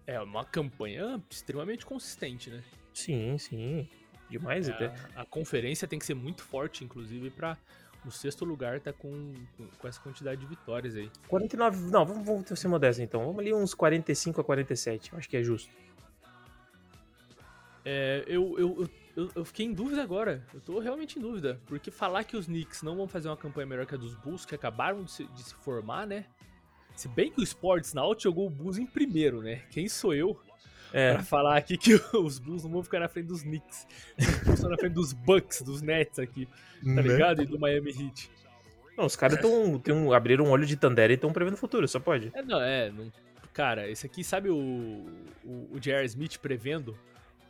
É 0.06 0.20
uma 0.20 0.44
campanha 0.44 1.20
extremamente 1.28 1.84
consistente, 1.84 2.50
né? 2.50 2.62
Sim, 2.92 3.36
sim. 3.36 3.88
Demais 4.30 4.68
até. 4.68 4.94
A, 5.16 5.22
a 5.22 5.24
conferência 5.24 5.88
tem 5.88 5.98
que 5.98 6.06
ser 6.06 6.14
muito 6.14 6.42
forte, 6.44 6.84
inclusive, 6.84 7.30
pra 7.30 7.58
no 8.04 8.10
sexto 8.10 8.44
lugar 8.44 8.80
tá 8.80 8.92
com, 8.92 9.32
com, 9.78 9.88
essa 9.88 10.00
quantidade 10.00 10.40
de 10.40 10.46
vitórias 10.46 10.94
aí. 10.94 11.10
49. 11.28 11.90
Não, 11.90 12.04
vamos, 12.04 12.26
vamos 12.26 12.58
ser 12.58 12.68
modestos 12.68 13.02
então. 13.02 13.24
Vamos 13.24 13.38
ali 13.38 13.52
uns 13.52 13.74
45 13.74 14.40
a 14.40 14.44
47. 14.44 15.12
Eu 15.12 15.18
acho 15.18 15.28
que 15.28 15.36
é 15.36 15.42
justo. 15.42 15.70
É, 17.84 18.24
eu, 18.26 18.58
eu, 18.58 18.76
eu 18.80 18.90
eu, 19.16 19.30
eu 19.34 19.44
fiquei 19.44 19.66
em 19.66 19.72
dúvida 19.72 20.02
agora. 20.02 20.44
Eu 20.52 20.60
tô 20.60 20.78
realmente 20.80 21.18
em 21.18 21.22
dúvida. 21.22 21.60
Porque 21.66 21.90
falar 21.90 22.24
que 22.24 22.36
os 22.36 22.46
Knicks 22.46 22.82
não 22.82 22.96
vão 22.96 23.06
fazer 23.06 23.28
uma 23.28 23.36
campanha 23.36 23.66
melhor 23.66 23.86
que 23.86 23.94
a 23.94 23.98
dos 23.98 24.14
Bulls, 24.14 24.44
que 24.44 24.54
acabaram 24.54 25.04
de 25.04 25.10
se, 25.10 25.24
de 25.26 25.42
se 25.42 25.54
formar, 25.54 26.06
né? 26.06 26.26
Se 26.96 27.08
bem 27.08 27.30
que 27.30 27.40
o 27.40 27.44
Sports 27.44 27.92
Now 27.94 28.16
jogou 28.18 28.46
o 28.46 28.50
Bulls 28.50 28.78
em 28.78 28.86
primeiro, 28.86 29.40
né? 29.42 29.62
Quem 29.70 29.88
sou 29.88 30.14
eu 30.14 30.40
É, 30.96 31.14
pra 31.14 31.22
falar 31.24 31.56
aqui 31.56 31.76
que 31.76 31.94
os 32.16 32.38
Bulls 32.38 32.62
não 32.62 32.70
vão 32.70 32.82
ficar 32.84 33.00
na 33.00 33.08
frente 33.08 33.26
dos 33.26 33.42
Knicks? 33.42 33.84
Os 34.16 34.26
Bulls 34.38 34.54
estão 34.54 34.70
na 34.70 34.78
frente 34.78 34.92
dos 34.92 35.12
Bucks, 35.12 35.60
dos 35.62 35.82
Nets 35.82 36.20
aqui, 36.20 36.46
tá 36.46 36.52
né? 36.84 37.02
ligado? 37.02 37.42
E 37.42 37.46
do 37.46 37.58
Miami 37.58 37.90
Heat. 37.90 38.30
Não, 38.96 39.06
os 39.06 39.16
caras 39.16 39.40
tão, 39.40 40.12
abriram 40.12 40.44
um 40.44 40.50
olho 40.50 40.64
de 40.64 40.76
Tandera 40.76 41.12
e 41.12 41.16
estão 41.16 41.32
prevendo 41.32 41.54
o 41.54 41.56
futuro, 41.56 41.88
só 41.88 41.98
pode. 41.98 42.30
É, 42.32 42.42
não, 42.42 42.62
é. 42.62 42.90
Não, 42.92 43.10
cara, 43.52 43.90
esse 43.90 44.06
aqui, 44.06 44.22
sabe 44.22 44.50
o, 44.50 44.54
o, 45.44 45.68
o 45.72 45.80
J.R. 45.80 46.06
Smith 46.06 46.38
prevendo 46.38 46.96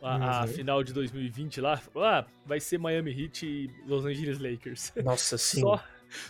a, 0.01 0.39
a 0.39 0.41
Uhum. 0.41 0.47
final 0.47 0.83
de 0.83 0.91
2020 0.91 1.61
lá? 1.61 1.79
Ah, 1.97 2.25
vai 2.47 2.59
ser 2.59 2.79
Miami 2.79 3.11
Heat 3.11 3.45
e 3.45 3.69
Los 3.85 4.05
Angeles 4.05 4.39
Lakers. 4.39 4.91
Nossa, 5.05 5.37
sim. 5.37 5.61
Só, 5.61 5.83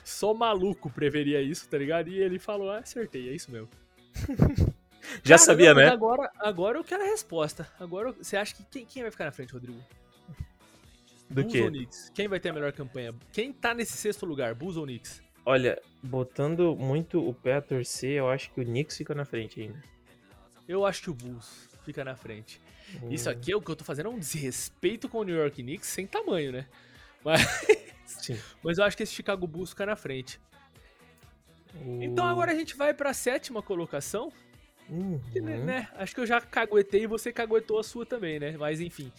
só 0.03 0.33
maluco 0.33 0.89
preveria 0.89 1.41
isso, 1.41 1.65
tá 1.69 1.77
ligado? 1.77 2.09
E 2.09 2.19
ele 2.19 2.37
falou, 2.37 2.69
ah, 2.69 2.79
acertei, 2.79 3.29
é 3.29 3.33
isso 3.33 3.49
mesmo. 3.49 3.69
Já 5.23 5.35
Cara, 5.35 5.37
sabia, 5.37 5.73
não, 5.73 5.81
né? 5.81 5.87
Agora, 5.89 6.31
agora 6.39 6.77
eu 6.77 6.83
quero 6.83 7.03
a 7.03 7.07
resposta. 7.07 7.67
Agora, 7.79 8.11
você 8.11 8.37
acha 8.37 8.53
que 8.55 8.63
quem, 8.65 8.85
quem 8.85 9.01
vai 9.01 9.11
ficar 9.11 9.25
na 9.25 9.31
frente, 9.31 9.53
Rodrigo? 9.53 9.79
Do 11.29 11.41
Bulls 11.43 11.59
ou 11.59 11.71
que? 11.71 11.77
Knicks? 11.77 12.11
Quem 12.13 12.27
vai 12.27 12.39
ter 12.39 12.49
a 12.49 12.53
melhor 12.53 12.71
campanha? 12.71 13.13
Quem 13.31 13.51
tá 13.51 13.73
nesse 13.73 13.93
sexto 13.97 14.25
lugar, 14.25 14.53
Bulls 14.53 14.77
ou 14.77 14.83
Knicks? 14.85 15.21
Olha, 15.45 15.81
botando 16.01 16.75
muito 16.75 17.27
o 17.27 17.33
pé 17.33 17.55
a 17.55 17.61
torcer, 17.61 18.11
eu 18.17 18.29
acho 18.29 18.51
que 18.51 18.61
o 18.61 18.65
Knicks 18.65 18.97
fica 18.97 19.13
na 19.13 19.25
frente 19.25 19.61
ainda. 19.61 19.81
Eu 20.67 20.85
acho 20.85 21.01
que 21.03 21.09
o 21.09 21.13
Bulls 21.13 21.69
fica 21.83 22.03
na 22.03 22.15
frente. 22.15 22.59
Isso 23.09 23.29
Hum, 23.29 23.31
aqui, 23.31 23.53
o 23.55 23.61
que 23.61 23.69
eu 23.69 23.75
tô 23.75 23.83
fazendo 23.83 24.07
é 24.07 24.09
um 24.11 24.19
desrespeito 24.19 25.09
com 25.09 25.19
o 25.19 25.23
New 25.23 25.35
York 25.35 25.61
Knicks 25.61 25.87
sem 25.89 26.05
tamanho, 26.07 26.51
né? 26.51 26.67
Mas, 27.23 27.41
Sim. 28.05 28.39
mas 28.63 28.77
eu 28.77 28.83
acho 28.83 28.95
que 28.97 29.03
esse 29.03 29.13
Chicago 29.13 29.45
Bulls 29.47 29.71
fica 29.71 29.85
na 29.85 29.95
frente. 29.95 30.39
Então 32.01 32.25
agora 32.25 32.51
a 32.51 32.55
gente 32.55 32.75
vai 32.75 32.93
pra 32.93 33.13
sétima 33.13 33.61
colocação. 33.61 34.31
Uhum. 34.89 35.19
que, 35.31 35.41
né, 35.41 35.57
né, 35.57 35.87
Acho 35.95 36.13
que 36.13 36.21
eu 36.21 36.25
já 36.27 36.39
caguetei 36.41 37.03
e 37.03 37.07
você 37.07 37.31
caguetou 37.31 37.79
a 37.79 37.83
sua 37.83 38.05
também, 38.05 38.39
né? 38.39 38.55
Mas 38.57 38.79
enfim. 38.81 39.11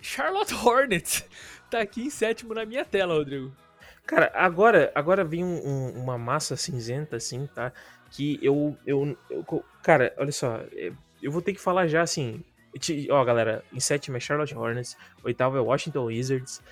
Charlotte 0.00 0.54
Hornets 0.54 1.24
tá 1.70 1.80
aqui 1.80 2.02
em 2.02 2.10
sétimo 2.10 2.54
na 2.54 2.64
minha 2.64 2.84
tela, 2.84 3.14
Rodrigo. 3.14 3.52
Cara, 4.06 4.30
agora, 4.34 4.90
agora 4.94 5.22
vem 5.24 5.44
um- 5.44 5.66
um- 5.66 6.02
uma 6.02 6.16
massa 6.18 6.56
cinzenta, 6.56 7.16
assim, 7.16 7.46
tá? 7.54 7.72
Que 8.10 8.38
eu, 8.42 8.76
eu, 8.86 9.16
eu- 9.28 9.64
Cara, 9.82 10.12
olha 10.16 10.32
só. 10.32 10.60
é, 10.72 10.92
Eu 11.22 11.30
vou 11.30 11.42
ter 11.42 11.52
que 11.52 11.60
falar 11.60 11.86
já 11.86 12.00
assim. 12.02 12.42
Ó, 13.10 13.24
galera, 13.24 13.62
em 13.72 13.78
sétimo 13.80 14.16
é 14.16 14.20
Charlotte 14.20 14.54
Hornets, 14.56 14.96
oitavo 15.22 15.56
é 15.56 15.60
Washington 15.60 16.04
Wizards. 16.06 16.62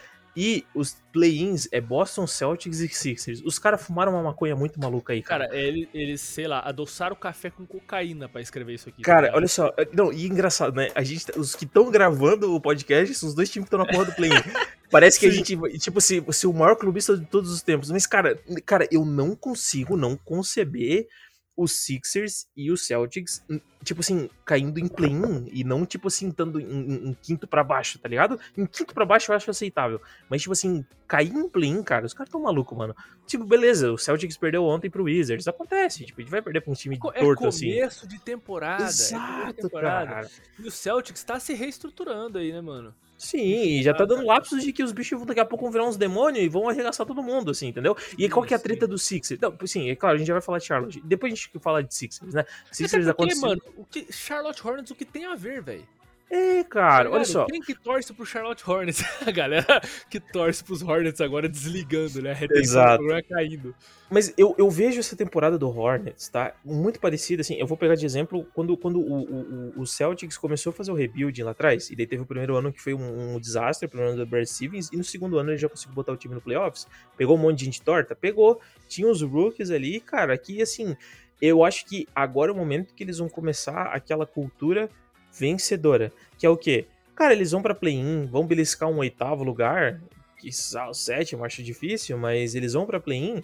E 0.40 0.64
os 0.72 0.96
play-ins 1.12 1.66
é 1.72 1.80
Boston 1.80 2.24
Celtics 2.24 2.78
e 2.78 2.88
Sixers. 2.88 3.42
Os 3.44 3.58
caras 3.58 3.82
fumaram 3.84 4.12
uma 4.12 4.22
maconha 4.22 4.54
muito 4.54 4.78
maluca 4.78 5.12
aí, 5.12 5.20
cara. 5.20 5.48
Cara, 5.48 5.58
ele- 5.58 5.88
eles, 5.92 6.20
sei 6.20 6.46
lá, 6.46 6.60
adoçaram 6.60 7.14
o 7.14 7.18
café 7.18 7.50
com 7.50 7.66
cocaína 7.66 8.28
pra 8.28 8.40
escrever 8.40 8.74
isso 8.74 8.88
aqui. 8.88 9.02
tá 9.02 9.06
Cara, 9.06 9.20
ligado? 9.22 9.36
olha 9.36 9.48
só. 9.48 9.74
Não, 9.92 10.12
e 10.12 10.26
engraçado, 10.26 10.76
né? 10.76 10.90
A 10.94 11.02
gente, 11.02 11.24
os 11.36 11.56
que 11.56 11.64
estão 11.64 11.90
gravando 11.90 12.54
o 12.54 12.60
podcast 12.60 13.12
são 13.16 13.28
os 13.28 13.34
dois 13.34 13.50
times 13.50 13.68
que 13.68 13.74
estão 13.74 13.84
na 13.84 13.90
porra 13.92 14.04
do 14.04 14.14
play 14.14 14.30
Parece 14.92 15.18
que 15.18 15.26
a 15.26 15.30
gente, 15.30 15.56
tipo, 15.80 16.00
se, 16.00 16.24
se 16.32 16.46
o 16.46 16.52
maior 16.52 16.76
clubista 16.76 17.16
de 17.18 17.26
todos 17.26 17.50
os 17.50 17.60
tempos. 17.60 17.90
Mas, 17.90 18.06
cara, 18.06 18.40
cara, 18.64 18.86
eu 18.92 19.04
não 19.04 19.34
consigo 19.34 19.96
não 19.96 20.16
conceber 20.16 21.08
os 21.56 21.72
Sixers 21.84 22.46
e 22.56 22.70
os 22.70 22.86
Celtics, 22.86 23.42
tipo 23.84 24.00
assim, 24.00 24.28
caindo 24.44 24.78
em 24.78 24.88
play-in 24.88 25.48
e 25.52 25.62
não, 25.64 25.86
tipo 25.86 26.08
assim, 26.08 26.28
estando 26.28 26.60
em, 26.60 26.64
em- 26.64 27.08
em 27.10 27.16
quinto 27.22 27.46
pra 27.46 27.62
baixo, 27.62 27.98
tá 27.98 28.08
ligado? 28.08 28.38
Em 28.56 28.66
quinto 28.66 28.92
pra 28.94 29.04
baixo 29.04 29.30
eu 29.32 29.36
acho 29.36 29.50
aceitável. 29.50 30.00
Mas, 30.28 30.42
tipo 30.42 30.52
assim, 30.52 30.84
cair 31.06 31.32
em 31.32 31.48
play-in, 31.48 31.82
cara, 31.82 32.04
os 32.06 32.12
caras 32.14 32.30
tão 32.30 32.42
malucos, 32.42 32.76
mano. 32.76 32.94
Tipo, 33.26 33.44
beleza, 33.44 33.92
o 33.92 33.98
Celtics 33.98 34.36
perdeu 34.36 34.64
ontem 34.64 34.90
pro 34.90 35.04
Wizards. 35.04 35.46
Acontece, 35.48 36.04
tipo, 36.04 36.20
a 36.20 36.22
gente 36.22 36.30
vai 36.30 36.42
perder 36.42 36.60
pra 36.60 36.70
um 36.72 36.74
time 36.74 36.98
Co- 36.98 37.12
É 37.14 37.20
torto 37.20 37.46
assim. 37.46 37.72
começo 37.74 38.06
de 38.08 38.18
temporada. 38.20 38.74
é 38.74 38.86
começo 38.86 39.08
de 39.08 39.14
Exato, 39.14 39.54
temporada. 39.54 40.06
cara. 40.10 40.28
E 40.58 40.66
o 40.66 40.70
Celtics 40.70 41.22
tá 41.24 41.38
se 41.40 41.54
reestruturando 41.54 42.38
aí, 42.38 42.52
né, 42.52 42.60
mano? 42.60 42.94
Sim, 43.16 43.40
e 43.42 43.82
já 43.82 43.92
tá 43.92 44.04
dando 44.04 44.24
lapsos 44.24 44.62
de 44.62 44.72
que 44.72 44.80
os 44.80 44.92
bichos 44.92 45.18
vão 45.18 45.26
daqui 45.26 45.40
a 45.40 45.44
pouco 45.44 45.64
vão 45.64 45.72
virar 45.72 45.84
uns 45.88 45.96
demônios 45.96 46.44
e 46.44 46.48
vão 46.48 46.68
arregaçar 46.68 47.04
todo 47.04 47.20
mundo, 47.20 47.50
assim, 47.50 47.66
entendeu? 47.66 47.96
E 48.16 48.28
qual 48.28 48.46
que 48.46 48.54
é 48.54 48.56
a 48.56 48.60
treta 48.60 48.86
do 48.86 48.96
Sixers? 48.96 49.40
Não, 49.40 49.52
sim, 49.66 49.90
é 49.90 49.96
claro, 49.96 50.14
a 50.14 50.18
gente 50.18 50.28
já 50.28 50.34
vai 50.34 50.40
falar 50.40 50.58
de 50.58 50.66
Charlotte. 50.66 51.00
Depois 51.04 51.32
a 51.32 51.34
gente 51.34 51.50
fala 51.58 51.82
de 51.82 51.92
Sixers, 51.92 52.32
né? 52.32 52.44
Sixers 52.70 53.08
Até 53.08 53.16
porque, 53.16 53.32
aconteceu. 53.32 53.48
mano, 53.48 53.60
o 53.76 53.84
que, 53.84 54.06
Charlotte 54.12 54.66
Hornets, 54.66 54.90
o 54.90 54.94
que 54.94 55.04
tem 55.04 55.24
a 55.26 55.34
ver, 55.34 55.62
velho? 55.62 55.86
É, 56.30 56.62
cara, 56.62 57.10
olha 57.10 57.24
só. 57.24 57.46
Quem 57.46 57.58
que 57.58 57.74
torce 57.74 58.12
pro 58.12 58.26
Charlotte 58.26 58.62
Hornets? 58.68 59.02
A 59.26 59.30
galera 59.30 59.80
que 60.10 60.20
torce 60.20 60.62
pros 60.62 60.82
Hornets 60.82 61.22
agora 61.22 61.48
desligando, 61.48 62.20
né? 62.20 62.32
A 62.38 62.58
Exato. 62.58 62.90
do 63.02 63.06
programa 63.06 63.22
caindo. 63.22 63.74
Mas 64.10 64.34
eu, 64.36 64.54
eu 64.58 64.68
vejo 64.68 65.00
essa 65.00 65.16
temporada 65.16 65.56
do 65.58 65.66
Hornets, 65.70 66.28
tá? 66.28 66.52
Muito 66.62 67.00
parecida, 67.00 67.40
assim. 67.40 67.54
Eu 67.54 67.66
vou 67.66 67.78
pegar 67.78 67.94
de 67.94 68.04
exemplo 68.04 68.46
quando, 68.52 68.76
quando 68.76 69.00
o, 69.00 69.10
o, 69.22 69.70
o- 69.78 69.80
o 69.80 69.86
Celtics 69.86 70.36
começou 70.36 70.68
a 70.68 70.74
fazer 70.74 70.90
o 70.92 70.94
rebuild 70.94 71.42
lá 71.42 71.52
atrás. 71.52 71.88
E 71.88 71.96
daí 71.96 72.06
teve 72.06 72.22
o 72.22 72.26
primeiro 72.26 72.54
ano 72.56 72.70
que 72.74 72.82
foi 72.82 72.92
um, 72.92 73.36
um 73.36 73.40
desastre, 73.40 73.86
o 73.86 73.88
primeiro 73.88 74.12
ano 74.14 74.22
do 74.22 74.28
Brad 74.28 74.44
Stevens. 74.44 74.90
E 74.92 74.98
no 74.98 75.04
segundo 75.04 75.38
ano 75.38 75.50
ele 75.50 75.56
já 75.58 75.66
conseguiu 75.70 75.94
botar 75.94 76.12
o 76.12 76.16
time 76.18 76.34
no 76.34 76.42
playoffs. 76.42 76.86
Pegou 77.16 77.36
um 77.36 77.40
monte 77.40 77.60
de 77.60 77.64
gente 77.64 77.80
torta? 77.80 78.14
Pegou. 78.14 78.60
Tinha 78.86 79.08
os 79.08 79.22
rookies 79.22 79.70
ali, 79.70 79.98
cara, 79.98 80.36
que 80.36 80.60
assim. 80.60 80.94
Eu 81.40 81.64
acho 81.64 81.84
que 81.86 82.06
agora 82.14 82.50
é 82.50 82.54
o 82.54 82.56
momento 82.56 82.94
que 82.94 83.02
eles 83.02 83.18
vão 83.18 83.28
começar 83.28 83.86
aquela 83.86 84.26
cultura 84.26 84.90
vencedora. 85.32 86.12
Que 86.36 86.46
é 86.46 86.50
o 86.50 86.56
quê? 86.56 86.86
Cara, 87.14 87.32
eles 87.32 87.50
vão 87.50 87.62
pra 87.62 87.74
play-in, 87.74 88.26
vão 88.26 88.46
beliscar 88.46 88.88
um 88.88 88.98
oitavo 88.98 89.44
lugar. 89.44 90.00
Que 90.36 90.50
o 90.50 90.94
sétimo, 90.94 91.44
acho 91.44 91.62
difícil, 91.62 92.16
mas 92.16 92.54
eles 92.54 92.72
vão 92.72 92.86
pra 92.86 93.00
play-in. 93.00 93.42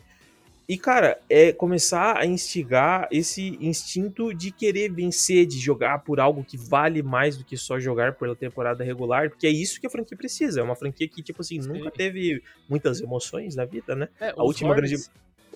E, 0.67 0.79
cara, 0.79 1.21
é 1.29 1.53
começar 1.53 2.17
a 2.17 2.25
instigar 2.25 3.07
esse 3.11 3.59
instinto 3.61 4.33
de 4.33 4.51
querer 4.51 4.91
vencer, 4.91 5.45
de 5.45 5.59
jogar 5.59 5.99
por 5.99 6.19
algo 6.19 6.43
que 6.43 6.57
vale 6.57 7.03
mais 7.03 7.37
do 7.37 7.45
que 7.45 7.55
só 7.57 7.79
jogar 7.79 8.15
pela 8.15 8.35
temporada 8.35 8.83
regular, 8.83 9.29
porque 9.29 9.47
é 9.47 9.51
isso 9.51 9.79
que 9.79 9.87
a 9.87 9.91
franquia 9.91 10.17
precisa. 10.17 10.61
É 10.61 10.63
uma 10.63 10.75
franquia 10.75 11.07
que, 11.07 11.23
tipo 11.23 11.43
assim, 11.43 11.61
Sim. 11.61 11.69
nunca 11.69 11.91
teve 11.91 12.43
muitas 12.67 13.01
emoções 13.01 13.55
na 13.55 13.67
vida, 13.67 13.95
né? 13.95 14.09
É, 14.19 14.31
A 14.31 14.43
última 14.43 14.75
grande. 14.75 14.97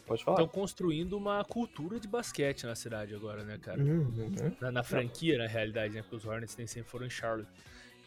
Pode 0.08 0.24
falar. 0.24 0.40
Estão 0.42 0.48
construindo 0.48 1.16
uma 1.16 1.44
cultura 1.44 2.00
de 2.00 2.08
basquete 2.08 2.64
na 2.64 2.74
cidade 2.74 3.14
agora, 3.14 3.44
né, 3.44 3.58
cara? 3.58 3.80
Uhum. 3.80 4.32
Na, 4.60 4.72
na 4.72 4.82
franquia, 4.82 5.38
na 5.38 5.46
realidade, 5.46 5.94
né? 5.94 6.00
Porque 6.02 6.16
os 6.16 6.24
Hornets 6.24 6.56
nem 6.56 6.66
sempre 6.66 6.90
foram 6.90 7.06
em 7.06 7.10
Charlotte. 7.10 7.48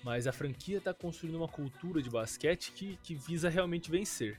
Mas 0.04 0.26
a 0.26 0.32
franquia 0.32 0.82
tá 0.82 0.94
construindo 0.94 1.36
uma 1.36 1.48
cultura 1.48 2.02
de 2.02 2.10
basquete 2.10 2.72
que, 2.74 2.98
que 3.04 3.14
visa 3.14 3.48
realmente 3.50 3.92
vencer. 3.92 4.38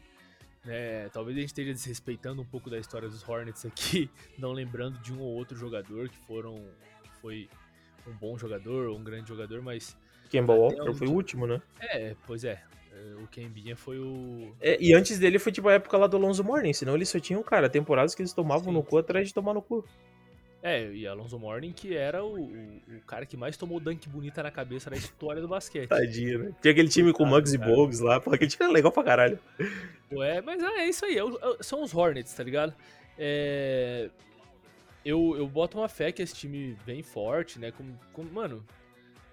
né? 0.64 1.08
talvez 1.10 1.36
a 1.36 1.40
gente 1.40 1.50
esteja 1.50 1.72
desrespeitando 1.72 2.42
um 2.42 2.44
pouco 2.44 2.68
da 2.68 2.78
história 2.78 3.08
dos 3.08 3.26
Hornets 3.26 3.64
aqui, 3.64 4.10
não 4.36 4.52
lembrando 4.52 4.98
de 4.98 5.12
um 5.12 5.20
ou 5.20 5.32
outro 5.34 5.56
jogador 5.56 6.08
que 6.08 6.18
foram. 6.26 6.56
que 7.04 7.10
foi 7.20 7.48
um 8.06 8.12
bom 8.12 8.36
jogador, 8.36 8.90
um 8.90 9.04
grande 9.04 9.28
jogador, 9.28 9.62
mas. 9.62 9.96
Kemba 10.28 10.52
Walker 10.54 10.80
onde- 10.82 10.98
foi 10.98 11.06
o 11.06 11.12
último, 11.12 11.46
né? 11.46 11.62
É, 11.80 12.16
pois 12.26 12.42
é. 12.42 12.60
É, 13.02 13.22
O 13.22 13.26
Kembinha 13.26 13.76
foi 13.76 13.98
o. 13.98 14.54
É, 14.60 14.76
e 14.80 14.94
antes 14.94 15.18
dele 15.18 15.38
foi 15.38 15.50
tipo 15.52 15.68
a 15.68 15.74
época 15.74 15.96
lá 15.96 16.06
do 16.06 16.16
Alonso 16.16 16.44
Morning, 16.44 16.72
senão 16.72 16.94
eles 16.94 17.08
só 17.08 17.18
tinham, 17.18 17.42
cara, 17.42 17.68
temporadas 17.68 18.14
que 18.14 18.22
eles 18.22 18.32
tomavam 18.32 18.66
Sim. 18.66 18.72
no 18.72 18.82
cu 18.82 18.98
atrás 18.98 19.28
de 19.28 19.34
tomar 19.34 19.54
no 19.54 19.62
cu. 19.62 19.84
É, 20.62 20.92
e 20.92 21.08
Alonso 21.08 21.36
Morning, 21.40 21.72
que 21.72 21.96
era 21.96 22.24
o, 22.24 22.44
o, 22.44 23.00
cara 23.04 23.26
que 23.26 23.36
mais 23.36 23.56
tomou 23.56 23.80
dunk 23.80 24.08
bonita 24.08 24.44
na 24.44 24.50
cabeça 24.50 24.88
na 24.88 24.96
história 24.96 25.42
do 25.42 25.48
basquete. 25.48 25.88
Tadinho, 25.88 26.38
né? 26.38 26.54
Tinha 26.62 26.70
aquele 26.70 26.88
time 26.88 27.12
com 27.12 27.24
Ah, 27.24 27.30
Muggs 27.30 27.52
e. 27.52 27.58
Bogues 27.58 27.98
lá, 27.98 28.20
porra, 28.20 28.36
aquele 28.36 28.50
time 28.50 28.64
era 28.66 28.72
legal 28.72 28.92
pra 28.92 29.02
caralho. 29.02 29.40
É, 30.12 30.40
mas 30.40 30.62
é 30.62 30.86
isso 30.86 31.04
aí, 31.04 31.18
é 31.18 31.22
é- 31.22 31.56
são 31.62 31.82
os 31.82 31.92
Hornets, 31.92 32.32
tá 32.32 32.44
ligado? 32.44 32.72
É, 33.18 34.08
eu, 35.04 35.34
eu 35.36 35.48
boto 35.48 35.78
uma 35.78 35.88
fé 35.88 36.12
que 36.12 36.22
esse 36.22 36.34
time 36.34 36.76
vem 36.86 37.02
forte, 37.02 37.58
né? 37.58 37.72
Como, 37.72 37.98
como- 38.12 38.30
mano, 38.30 38.64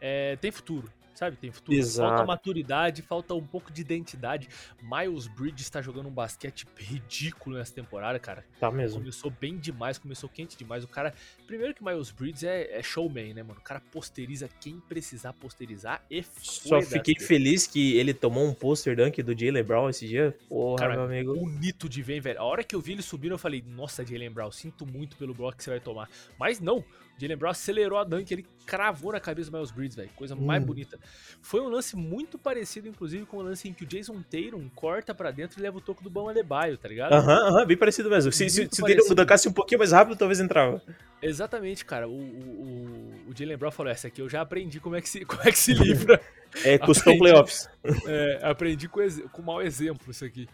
é, 0.02 0.36
tem 0.38 0.50
futuro, 0.50 0.92
sabe? 1.20 1.36
Tem 1.38 1.52
futuro. 1.52 1.78
Exato. 1.78 2.10
Falta 2.10 2.26
maturidade, 2.26 3.02
falta 3.02 3.36
um 3.36 3.46
pouco 3.46 3.72
de 3.72 3.82
identidade. 3.82 4.48
Miles 4.82 5.28
Bridges 5.28 5.70
tá 5.70 5.82
jogando 5.82 6.08
um 6.08 6.12
basquete 6.12 6.66
ridículo 6.78 7.58
nessa 7.58 7.74
temporada, 7.74 8.18
cara. 8.18 8.44
Tá 8.60 8.72
mesmo. 8.72 9.00
Começou 9.00 9.30
bem 9.30 9.58
demais, 9.58 9.98
começou 9.98 10.30
quente 10.30 10.58
demais. 10.58 10.84
O 10.84 10.88
cara. 10.88 11.14
Primeiro 11.46 11.74
que 11.74 11.84
Miles 11.84 12.12
Bridges 12.12 12.44
é, 12.44 12.80
é 12.80 12.82
showman, 12.82 13.34
né, 13.34 13.44
mano? 13.44 13.60
O 13.60 13.64
cara 13.64 13.82
posteriza 13.92 14.50
quem 14.60 14.80
precisar 14.80 15.34
posterizar 15.34 16.04
e 16.10 16.24
Só 16.42 16.82
fiquei 16.82 17.16
feliz 17.20 17.68
que 17.68 17.98
ele 17.98 18.14
tomou 18.14 18.48
um 18.48 18.54
poster 18.54 18.96
dunk 18.96 19.22
do 19.22 19.38
Jalen 19.38 19.64
Brown 19.64 19.90
esse 19.90 20.08
dia. 20.08 20.36
Porra, 20.48 20.78
Cara, 20.78 20.94
meu 20.96 21.04
amigo. 21.04 21.34
bonito 21.36 21.90
de 21.90 22.02
ver, 22.02 22.22
velho. 22.22 22.40
A 22.40 22.44
hora 22.44 22.64
que 22.64 22.76
eu 22.76 22.80
vi 22.82 22.94
ele 22.94 23.02
subindo, 23.02 23.32
eu 23.34 23.38
falei, 23.38 23.64
nossa, 23.68 24.06
Jalen 24.06 24.32
Brown, 24.32 24.52
sinto 24.52 24.86
muito 24.86 25.18
pelo 25.18 25.34
bloco 25.34 25.58
que 25.58 25.64
você 25.64 25.72
vai 25.72 25.80
tomar. 25.80 26.10
Mas 26.40 26.60
não, 26.60 26.84
Jalen 27.20 27.36
Brown 27.38 27.52
acelerou 27.52 27.98
a 27.98 28.04
dunk, 28.04 28.32
ele 28.32 28.46
cravou 28.66 29.12
na 29.12 29.20
cabeça 29.20 29.50
do 29.52 29.58
Miles 29.58 29.72
Bridges, 29.72 29.96
velho. 29.96 30.10
Coisa 30.16 30.36
mais 30.36 30.62
Hum. 30.64 30.68
bonita. 30.68 31.00
Foi 31.42 31.62
um 31.62 31.70
lance 31.70 31.96
muito 31.96 32.38
parecido, 32.38 32.88
inclusive, 32.88 33.26
com 33.26 33.38
o 33.38 33.42
lance 33.42 33.68
em 33.68 33.74
que 33.74 33.84
o 33.84 33.88
Jason 33.88 34.22
Tatum 34.22 34.70
corta 34.76 35.16
pra 35.16 35.32
dentro 35.32 35.60
e 35.60 35.64
leva 35.64 35.78
o 35.78 35.82
toco 35.82 36.04
do 36.04 36.10
Bam 36.10 36.30
Adebayo, 36.30 36.78
tá 36.78 36.88
ligado? 36.88 37.14
Aham, 37.14 37.48
aham, 37.48 37.66
bem 37.66 37.78
parecido 37.78 38.10
mesmo. 38.10 38.32
Se, 38.32 38.50
se, 38.50 38.68
se 38.70 38.84
o 38.84 38.86
Tatum 38.86 39.16
dunkasse 39.16 39.48
um 39.48 39.54
pouquinho 39.54 39.80
mais 39.80 39.92
rápido, 39.92 40.18
talvez 40.18 40.40
entrava. 40.40 40.82
Exatamente, 41.22 41.84
cara. 41.86 42.08
O, 42.08 42.12
o, 42.12 43.26
o, 43.28 43.36
Jalen 43.36 43.58
Brown 43.58 43.72
falou: 43.72 43.92
essa 43.92 44.08
aqui 44.08 44.22
eu 44.22 44.30
já 44.30 44.42
aprendi 44.42 44.80
como 44.80 44.96
é 44.96 45.02
que 45.02 45.10
se, 45.10 45.24
como 45.26 45.42
é 45.42 45.52
que 45.52 45.58
se 45.60 45.74
livra. 45.74 46.20
É, 46.66 46.80
custou 46.80 47.14
Aprendi. 47.14 47.20
playoffs. 47.20 47.70
É, 48.08 48.40
aprendi 48.42 48.90
com, 48.90 49.00
com 49.32 49.44
mau 49.44 49.62
exemplo 49.62 50.10
isso 50.10 50.26
aqui. 50.26 50.50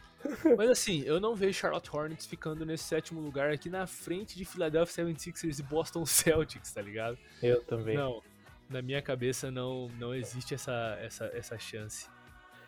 Mas 0.57 0.69
assim, 0.69 1.03
eu 1.05 1.21
não 1.21 1.35
vejo 1.35 1.57
Charlotte 1.57 1.89
Hornets 1.89 2.25
ficando 2.25 2.65
nesse 2.65 2.83
sétimo 2.83 3.21
lugar 3.21 3.49
aqui 3.49 3.69
na 3.69 3.87
frente 3.87 4.35
de 4.35 4.43
Philadelphia 4.43 5.05
76ers 5.05 5.59
e 5.59 5.63
Boston 5.63 6.05
Celtics, 6.05 6.73
tá 6.73 6.81
ligado? 6.81 7.17
Eu 7.41 7.61
também. 7.63 7.95
Não, 7.95 8.21
na 8.69 8.81
minha 8.81 9.01
cabeça 9.01 9.49
não, 9.51 9.89
não 9.99 10.13
existe 10.13 10.53
essa, 10.53 10.97
essa, 11.01 11.25
essa 11.33 11.57
chance. 11.57 12.07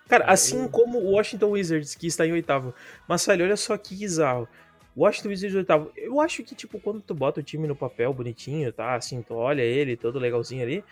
Cara, 0.08 0.26
Ah, 0.26 0.32
assim 0.34 0.64
eu- 0.64 0.70
como 0.70 1.00
o 1.00 1.12
Washington 1.12 1.50
Wizards, 1.52 1.96
que 1.96 2.08
está 2.08 2.26
em 2.26 2.32
oitavo. 2.32 2.74
Mas, 3.08 3.26
velho, 3.26 3.44
olha 3.46 3.58
só 3.58 3.78
que 3.78 3.96
bizarro. 3.96 4.48
O 4.96 5.02
Washington 5.04 5.30
Wizards 5.30 5.56
oitavo. 5.56 5.92
Eu 5.96 6.20
acho 6.22 6.44
que, 6.44 6.56
tipo, 6.56 6.80
quando 6.80 7.02
tu 7.02 7.14
bota 7.14 7.40
o 7.40 7.44
time 7.44 7.68
no 7.68 7.76
papel 7.76 8.14
bonitinho, 8.14 8.72
tá? 8.72 8.96
Assim, 8.96 9.22
tu 9.22 9.34
olha 9.36 9.62
ele, 9.62 9.98
todo 9.98 10.18
legalzinho 10.18 10.64
ali. 10.64 10.84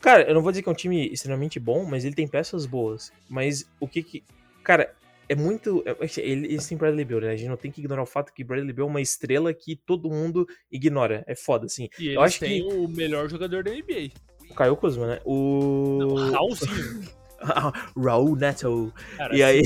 Cara, 0.00 0.22
eu 0.28 0.34
não 0.34 0.42
vou 0.42 0.50
dizer 0.50 0.62
que 0.62 0.68
é 0.68 0.72
um 0.72 0.74
time 0.74 1.06
extremamente 1.08 1.60
bom, 1.60 1.84
mas 1.84 2.04
ele 2.04 2.14
tem 2.14 2.26
peças 2.26 2.66
boas. 2.66 3.12
Mas 3.28 3.64
o 3.78 3.86
que 3.86 4.02
que. 4.02 4.24
Cara, 4.62 4.92
é 5.28 5.34
muito. 5.34 5.82
é- 5.86 5.96
ele- 6.20 6.46
Eles 6.48 6.66
têm 6.66 6.76
Bradley 6.76 7.04
Beal, 7.04 7.20
né? 7.20 7.30
A 7.30 7.36
gente 7.36 7.48
não 7.48 7.56
tem 7.56 7.70
que 7.70 7.80
ignorar 7.80 8.02
o 8.02 8.06
fato 8.06 8.32
que 8.32 8.42
Bradley 8.42 8.72
Beal 8.72 8.88
é 8.88 8.90
uma 8.90 9.00
estrela 9.00 9.52
que 9.54 9.76
todo 9.76 10.10
mundo 10.10 10.46
ignora. 10.72 11.22
É 11.26 11.34
foda, 11.34 11.66
assim. 11.66 11.88
E 11.98 12.08
Eu 12.08 12.22
acho 12.22 12.38
que. 12.40 12.60
o 12.62 12.88
melhor 12.88 13.28
jogador 13.30 13.62
da 13.62 13.70
NBA. 13.70 14.10
O 14.50 14.54
Caio 14.54 14.76
Kuzma, 14.76 15.06
né? 15.06 15.20
O. 15.24 15.98
Não, 16.00 16.30
Raulzinho. 16.32 17.02
Raul 17.96 18.36
Neto. 18.36 18.92
Cara, 19.16 19.36
E 19.36 19.42
aí? 19.42 19.62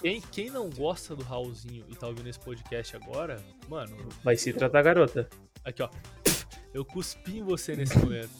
Quem, 0.00 0.20
quem 0.32 0.50
não 0.50 0.68
gosta 0.68 1.14
do 1.14 1.22
Raulzinho 1.22 1.84
e 1.88 1.94
tá 1.94 2.08
ouvindo 2.08 2.28
esse 2.28 2.40
podcast 2.40 2.96
agora, 2.96 3.40
mano, 3.68 3.96
Vai 4.24 4.36
se 4.36 4.52
tratar 4.52 4.82
garota. 4.82 5.28
aqui 5.64 5.82
ó. 5.82 5.88
Eu 6.74 6.84
cuspi 6.84 7.38
em 7.38 7.42
você 7.44 7.76
nesse 7.76 7.96
momento. 7.98 8.30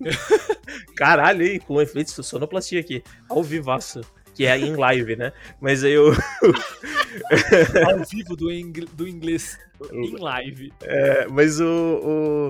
Caralho, 0.96 1.46
hein? 1.46 1.60
Com 1.60 1.80
efeitos 1.80 2.16
de 2.16 2.24
sonoplastia 2.24 2.80
aqui. 2.80 3.04
Ao 3.28 3.42
vivaço. 3.42 4.00
Que 4.34 4.46
é 4.46 4.58
em 4.58 4.74
live, 4.74 5.14
né? 5.14 5.30
Mas 5.60 5.84
aí 5.84 5.92
eu. 5.92 6.10
Ao 7.86 8.04
vivo 8.06 8.34
do, 8.34 8.50
ingl- 8.50 8.88
do 8.94 9.06
inglês 9.06 9.58
em 9.92 10.16
live. 10.16 10.72
é, 10.82 11.26
mas 11.28 11.60
o. 11.60 11.66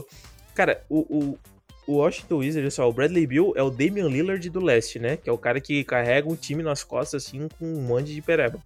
o- 0.00 0.06
cara, 0.54 0.84
o, 0.88 1.00
o, 1.00 1.38
o 1.86 1.94
Washington 1.96 2.36
Wizards, 2.36 2.74
só, 2.74 2.88
o 2.88 2.92
Bradley 2.92 3.26
Bill 3.26 3.52
é 3.56 3.62
o 3.62 3.70
Damian 3.70 4.08
Lillard 4.08 4.48
do 4.50 4.60
leste, 4.60 4.98
né? 4.98 5.16
Que 5.16 5.28
é 5.28 5.32
o 5.32 5.38
cara 5.38 5.60
que 5.60 5.82
carrega 5.84 6.28
um 6.28 6.36
time 6.36 6.62
nas 6.62 6.84
costas, 6.84 7.26
assim, 7.26 7.48
com 7.58 7.66
um 7.66 7.82
monte 7.82 8.14
de 8.14 8.22
pereba. 8.22 8.58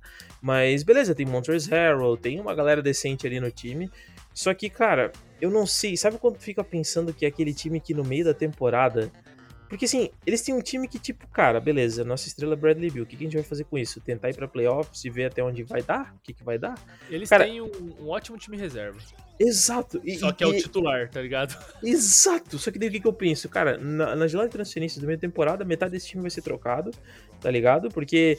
Mas 0.43 0.83
beleza, 0.83 1.15
tem 1.15 1.25
Montrezl 1.27 1.71
Harrell, 1.71 2.17
tem 2.17 2.39
uma 2.41 2.55
galera 2.55 2.83
decente 2.83 3.27
ali 3.27 3.41
no 3.41 3.51
time. 3.51 3.91
Só 4.35 4.53
que, 4.53 4.69
cara, 4.69 5.13
eu 5.41 5.51
não 5.51 5.67
sei. 5.67 5.97
Sabe 5.97 6.19
quando 6.19 6.39
fica 6.39 6.63
pensando 6.63 7.13
que 7.13 7.25
é 7.25 7.29
aquele 7.29 7.55
time 7.55 7.81
que 7.81 7.95
no 7.95 8.05
meio 8.05 8.25
da 8.25 8.35
temporada. 8.35 9.11
Porque 9.69 9.87
assim, 9.87 10.11
eles 10.25 10.43
têm 10.43 10.55
um 10.55 10.61
time 10.61 10.87
que, 10.87 10.99
tipo, 10.99 11.27
cara, 11.29 11.59
beleza, 11.59 12.05
nossa 12.05 12.29
estrela 12.29 12.53
é 12.53 12.57
Bradley 12.57 12.91
Bill. 12.91 13.03
O 13.03 13.07
que, 13.07 13.17
que 13.17 13.25
a 13.25 13.27
gente 13.27 13.35
vai 13.35 13.43
fazer 13.43 13.65
com 13.65 13.77
isso? 13.77 14.01
Tentar 14.01 14.31
ir 14.31 14.37
pra 14.37 14.47
playoffs 14.47 15.05
e 15.05 15.11
ver 15.11 15.25
até 15.25 15.43
onde 15.43 15.65
vai 15.65 15.83
dar? 15.83 16.15
O 16.15 16.21
que, 16.23 16.33
que 16.33 16.45
vai 16.45 16.59
dar? 16.59 16.79
Eles 17.11 17.29
Cara- 17.29 17.45
têm 17.47 17.61
um, 17.61 17.71
um 17.99 18.09
ótimo 18.09 18.39
time 18.39 18.57
reserva. 18.57 18.99
Exato. 19.39 20.01
E, 20.05 20.17
Só 20.19 20.33
que 20.33 20.43
é 20.43 20.47
o 20.47 20.55
e- 20.55 20.61
titular, 20.61 21.09
tá 21.11 21.21
ligado? 21.21 21.57
Exato. 21.83 22.59
Só 22.59 22.71
que 22.71 22.79
daí 22.79 22.89
o 22.89 22.93
que, 22.93 23.01
que 23.01 23.07
eu 23.07 23.13
penso? 23.13 23.49
Cara, 23.49 23.77
na, 23.79 24.17
na 24.17 24.27
gelada 24.27 24.49
de 24.49 24.53
transferências 24.55 25.01
do 25.01 25.07
meio 25.07 25.19
temporada, 25.19 25.65
metade 25.65 25.93
desse 25.93 26.09
time 26.09 26.23
vai 26.23 26.31
ser 26.31 26.43
trocado, 26.43 26.91
tá 27.41 27.51
ligado? 27.51 27.89
Porque 27.91 28.39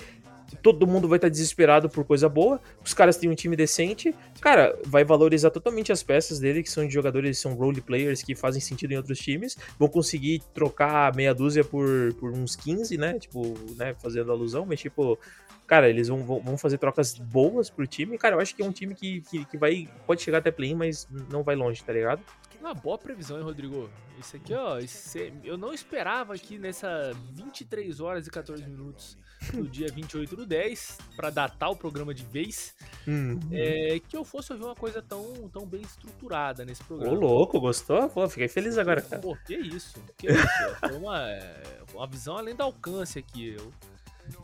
todo 0.56 0.88
mundo 0.88 1.08
vai 1.08 1.18
estar 1.18 1.30
desesperado 1.30 1.90
por 1.90 2.06
coisa 2.06 2.30
boa. 2.30 2.60
Os 2.84 2.94
caras 2.94 3.18
têm 3.18 3.30
um 3.30 3.36
time 3.36 3.56
decente. 3.56 4.16
Cara, 4.40 4.78
vai 4.86 5.04
valorizar 5.04 5.50
totalmente 5.50 5.92
as 5.92 6.04
peças 6.04 6.40
dele, 6.40 6.64
que 6.64 6.70
são 6.70 6.88
de 6.88 6.94
jogadores, 6.94 7.38
são 7.40 7.54
role 7.54 7.82
players 7.82 8.24
que 8.24 8.36
fazem 8.36 8.62
sentido 8.62 8.92
em 8.92 8.98
outros 8.98 9.20
times. 9.20 9.58
Vão 9.78 9.88
conseguir 9.88 10.42
trocar 10.54 11.16
meia 11.16 11.34
dúzia 11.34 11.64
por, 11.64 12.14
por 12.20 12.32
uns 12.32 12.56
15, 12.56 12.98
né? 12.98 13.20
Tipo, 13.20 13.54
né? 13.76 13.94
Fazendo 14.02 14.32
alusão, 14.32 14.66
mas 14.66 14.80
tipo. 14.80 15.20
Cara, 15.66 15.90
eles 15.90 16.08
vão, 16.08 16.24
vão 16.24 16.58
fazer 16.58 16.78
trocas 16.78 17.18
boas 17.18 17.70
pro 17.70 17.86
time. 17.86 18.18
Cara, 18.18 18.38
eu 18.38 18.40
acho 18.40 18.56
que 18.56 18.62
é 18.62 18.66
um 18.66 18.72
time 18.72 18.96
que, 18.96 19.20
que, 19.22 19.44
que 19.44 19.58
vai. 19.58 19.90
Pode 20.06 20.22
chegar 20.22 20.38
até 20.38 20.50
play, 20.50 20.74
mas 20.74 21.10
não 21.30 21.44
vai 21.44 21.58
longe, 21.58 21.84
tá 21.84 21.92
ligado? 21.92 22.22
Uma 22.62 22.74
boa 22.74 22.98
previsão, 22.98 23.38
hein, 23.38 23.44
Rodrigo? 23.44 23.90
Isso 24.18 24.36
aqui, 24.36 24.54
ó, 24.54 24.80
isso 24.80 25.18
eu 25.44 25.58
não 25.58 25.74
esperava 25.74 26.34
aqui 26.34 26.58
nessa 26.58 27.12
23 27.34 28.00
horas 28.00 28.26
e 28.26 28.32
14 28.32 28.66
minutos 28.66 29.18
do 29.54 29.68
dia 29.68 29.88
28 29.92 30.36
do 30.36 30.46
10, 30.46 30.98
pra 31.16 31.30
datar 31.30 31.70
o 31.72 31.76
programa 31.76 32.14
de 32.14 32.24
vez, 32.24 32.76
Hum. 33.08 33.40
é, 33.52 34.00
que 34.08 34.18
eu 34.18 34.26
fosse 34.26 34.52
ouvir 34.52 34.66
uma 34.66 34.76
coisa 34.76 35.02
tão, 35.02 35.50
tão 35.50 35.66
bem 35.66 35.82
estruturada 35.82 36.66
nesse 36.66 36.82
Ô, 36.84 36.86
programa. 36.86 37.18
louco, 37.18 37.60
gostou? 37.60 38.10
Pô, 38.10 38.28
fiquei 38.28 38.48
feliz 38.48 38.78
agora, 38.78 39.02
cara. 39.02 39.22
Pô, 39.22 39.38
que 39.46 39.56
isso? 39.56 40.02
Que 40.18 40.28
isso? 40.28 40.76
Foi 40.80 40.98
uma, 40.98 41.30
é, 41.30 41.62
uma 41.94 42.08
visão 42.08 42.36
além 42.38 42.56
do 42.56 42.64
alcance 42.64 43.18
aqui. 43.20 43.56
Eu, 43.58 43.72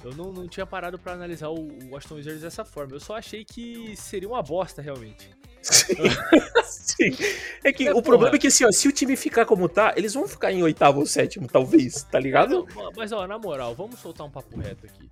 eu 0.06 0.16
não, 0.16 0.32
não 0.32 0.48
tinha 0.48 0.66
parado 0.66 0.98
pra 0.98 1.12
analisar 1.14 1.50
o 1.50 1.56
o 1.60 1.90
Washington 1.92 2.16
Wizards 2.16 2.42
dessa 2.42 2.64
forma. 2.64 2.94
Eu 2.96 3.00
só 3.02 3.18
achei 3.18 3.44
que 3.44 3.96
seria 3.98 4.30
uma 4.30 4.42
bosta, 4.42 4.82
realmente. 4.82 5.30
Sim. 5.64 5.96
Sim. 6.64 7.18
É 7.64 7.72
que 7.74 7.88
É, 7.88 7.92
o 7.92 7.94
porra. 7.96 8.04
problema 8.04 8.36
é 8.36 8.40
que, 8.40 8.48
assim, 8.48 8.66
ó, 8.66 8.72
se 8.72 8.88
o 8.88 8.92
time 8.92 9.16
ficar 9.16 9.46
como 9.46 9.68
tá, 9.68 9.94
eles 9.96 10.14
vão 10.14 10.28
ficar 10.28 10.52
em 10.52 10.62
oitavo 10.62 11.00
ou 11.00 11.06
sétimo, 11.06 11.48
talvez, 11.48 12.04
tá 12.04 12.20
ligado? 12.20 12.66
Mas, 12.68 12.78
ó, 12.78 12.92
mas, 12.96 13.12
ó, 13.12 13.28
na 13.28 13.40
moral, 13.40 13.74
vamos 13.74 14.00
soltar 14.00 14.28
um 14.28 14.30
papo 14.32 14.60
reto 14.60 14.86
aqui. 14.86 15.10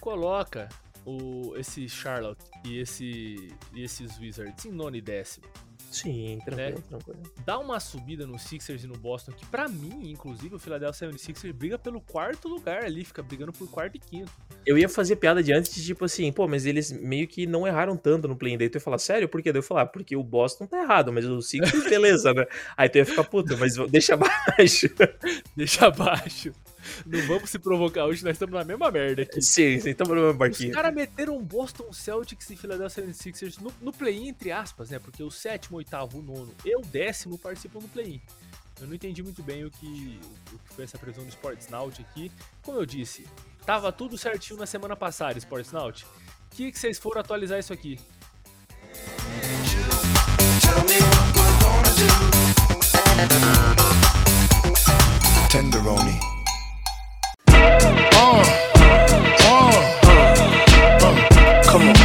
Coloca 0.00 0.68
o, 1.04 1.54
esse 1.56 1.88
Charlotte 1.88 2.42
e, 2.64 2.78
esse, 2.78 3.52
e 3.74 3.82
esses 3.82 4.18
Wizards 4.18 4.64
em 4.64 4.72
nono 4.72 4.96
e 4.96 5.00
décimo. 5.00 5.46
Sim, 6.02 6.38
tranquilo, 6.44 6.76
Né? 6.78 6.84
tranquilo. 6.88 7.22
Dá 7.44 7.58
uma 7.58 7.78
subida 7.80 8.26
no 8.26 8.38
Sixers 8.38 8.84
e 8.84 8.86
no 8.86 8.96
Boston, 8.96 9.32
que 9.32 9.44
pra 9.46 9.68
mim, 9.68 10.10
inclusive, 10.10 10.54
o 10.54 10.58
Philadelphia 10.58 11.08
76ers 11.08 11.52
briga 11.52 11.78
pelo 11.78 12.00
quarto 12.00 12.48
lugar 12.48 12.84
ali, 12.84 13.04
fica 13.04 13.22
brigando 13.22 13.52
por 13.52 13.68
quarto 13.70 13.96
e 13.96 13.98
quinto. 13.98 14.30
Eu 14.64 14.76
ia 14.76 14.88
fazer 14.88 15.16
piada 15.16 15.42
de 15.42 15.52
antes, 15.52 15.74
de 15.74 15.84
tipo 15.84 16.04
assim, 16.04 16.30
pô, 16.32 16.46
mas 16.48 16.66
eles 16.66 16.90
meio 16.92 17.26
que 17.26 17.46
não 17.46 17.66
erraram 17.66 17.96
tanto 17.96 18.26
no 18.28 18.36
play. 18.36 18.56
Daí 18.56 18.68
tu 18.68 18.76
ia 18.76 18.80
falar, 18.80 18.98
sério? 18.98 19.28
Por 19.28 19.42
quê? 19.42 19.52
Daí 19.52 19.58
eu 19.58 19.62
ia 19.62 19.66
falar, 19.66 19.86
porque 19.86 20.16
o 20.16 20.22
Boston 20.22 20.66
tá 20.66 20.78
errado, 20.82 21.12
mas 21.12 21.24
o 21.24 21.40
Sixers, 21.40 21.84
beleza, 21.88 22.32
né? 22.34 22.44
Aí 22.76 22.88
tu 22.88 22.98
ia 22.98 23.06
ficar, 23.06 23.24
puta, 23.24 23.56
mas 23.56 23.74
deixa 23.90 24.14
abaixo. 24.14 24.88
Deixa 25.56 25.86
abaixo. 25.86 26.52
Não 27.06 27.20
vamos 27.26 27.50
se 27.50 27.58
provocar 27.58 28.04
hoje, 28.04 28.24
nós 28.24 28.34
estamos 28.34 28.54
na 28.54 28.64
mesma 28.64 28.90
merda 28.90 29.22
aqui. 29.22 29.40
Sim, 29.42 29.80
sim, 29.80 29.94
tamo 29.94 30.10
no 30.14 30.20
mesmo 30.20 30.32
Os 30.32 30.38
barquinho. 30.38 30.72
caras 30.72 30.94
meteram 30.94 31.36
um 31.36 31.42
Boston 31.42 31.92
Celtics 31.92 32.48
e 32.50 32.56
Philadelphia 32.56 33.04
76ers 33.04 33.60
no, 33.60 33.72
no 33.80 33.92
play-in, 33.92 34.28
entre 34.28 34.52
aspas, 34.52 34.90
né? 34.90 34.98
Porque 34.98 35.22
o 35.22 35.30
sétimo, 35.30 35.76
oitavo, 35.78 36.18
o 36.18 36.22
nono 36.22 36.54
e 36.64 36.76
o 36.76 36.80
décimo 36.80 37.38
participam 37.38 37.80
do 37.80 37.88
play-in. 37.88 38.20
Eu 38.80 38.86
não 38.86 38.94
entendi 38.94 39.22
muito 39.22 39.42
bem 39.42 39.64
o 39.64 39.70
que, 39.70 40.20
o 40.52 40.58
que 40.58 40.74
foi 40.74 40.84
essa 40.84 40.98
previsão 40.98 41.24
do 41.24 41.30
Sportsnaut 41.30 42.00
aqui. 42.02 42.30
Como 42.62 42.78
eu 42.78 42.84
disse, 42.84 43.26
tava 43.64 43.90
tudo 43.90 44.18
certinho 44.18 44.58
na 44.58 44.66
semana 44.66 44.94
passada, 44.94 45.38
Sportsnaut. 45.38 46.04
O 46.04 46.56
que, 46.56 46.70
que 46.70 46.78
vocês 46.78 46.98
foram 46.98 47.20
atualizar 47.20 47.58
isso 47.58 47.72
aqui? 47.72 47.98
Tenderoni. 55.50 56.35
Uh, 58.12 58.44
uh, 59.42 59.74
uh, 61.02 61.62
come 61.64 61.88
on. 61.88 61.96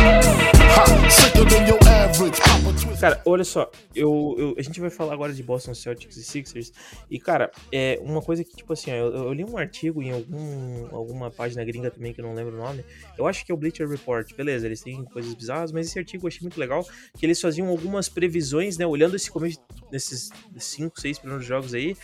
Ha, 0.74 0.84
sicker 1.10 1.46
than 1.46 1.68
your 1.68 1.80
average. 1.88 2.40
Papa. 2.40 2.71
Cara, 3.02 3.20
olha 3.26 3.44
só, 3.44 3.70
eu, 3.96 4.36
eu- 4.38 4.56
a 4.58 4.62
gente 4.62 4.80
vai 4.80 4.92
falar 4.92 5.14
agora 5.14 5.34
de 5.34 5.42
Boston 5.42 5.74
Celtics 5.74 6.18
e 6.18 6.24
Sixers. 6.24 6.72
E, 7.10 7.20
cara, 7.20 7.52
é 7.72 8.00
uma 8.04 8.22
coisa 8.22 8.44
que, 8.44 8.56
tipo 8.56 8.72
assim, 8.72 8.92
ó, 8.92 8.94
eu, 8.96 9.12
eu 9.16 9.34
li 9.34 9.44
um 9.44 9.58
artigo 9.58 10.04
em 10.04 10.12
algum, 10.12 10.96
alguma 10.96 11.32
página 11.32 11.64
gringa 11.66 11.90
também, 11.90 12.14
que 12.14 12.22
eu 12.22 12.26
não 12.26 12.36
lembro 12.36 12.54
o 12.56 12.60
nome. 12.60 12.86
Eu 13.18 13.26
acho 13.28 13.44
que 13.44 13.52
é 13.52 13.56
o 13.56 13.58
Bleacher 13.58 13.90
Report, 13.90 14.32
beleza, 14.36 14.68
eles 14.68 14.82
têm 14.82 15.04
coisas 15.06 15.34
bizarras, 15.34 15.72
mas 15.72 15.88
esse 15.88 15.98
artigo 15.98 16.26
eu 16.26 16.28
achei 16.28 16.42
muito 16.42 16.60
legal, 16.60 16.86
que 17.18 17.26
eles 17.26 17.42
faziam 17.42 17.68
algumas 17.70 18.08
previsões, 18.08 18.78
né, 18.78 18.86
olhando 18.86 19.16
esse 19.16 19.32
começo 19.32 19.60
desses 19.90 20.30
5, 20.58 21.02
6 21.02 21.18
primeiros 21.18 21.46
jogos 21.46 21.74
aí, 21.74 21.98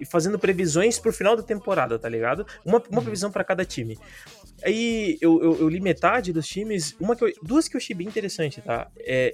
e 0.00 0.04
fazendo 0.04 0.38
previsões 0.38 0.98
pro 0.98 1.12
final 1.12 1.36
da 1.36 1.42
temporada, 1.42 1.98
tá 1.98 2.08
ligado? 2.08 2.46
Uma, 2.64 2.82
uma 2.90 3.02
previsão 3.02 3.30
pra 3.30 3.42
cada 3.44 3.64
time. 3.64 3.98
Aí 4.64 5.18
eu, 5.20 5.42
eu, 5.42 5.60
eu 5.60 5.68
li 5.68 5.78
metade 5.80 6.32
dos 6.32 6.46
times, 6.48 6.94
uma 6.98 7.14
que 7.14 7.24
eu- 7.24 7.32
duas 7.42 7.68
que 7.68 7.76
eu 7.76 7.78
achei 7.78 7.94
bem 7.94 8.06
interessante, 8.08 8.62
tá? 8.62 8.88
É, 8.98 9.32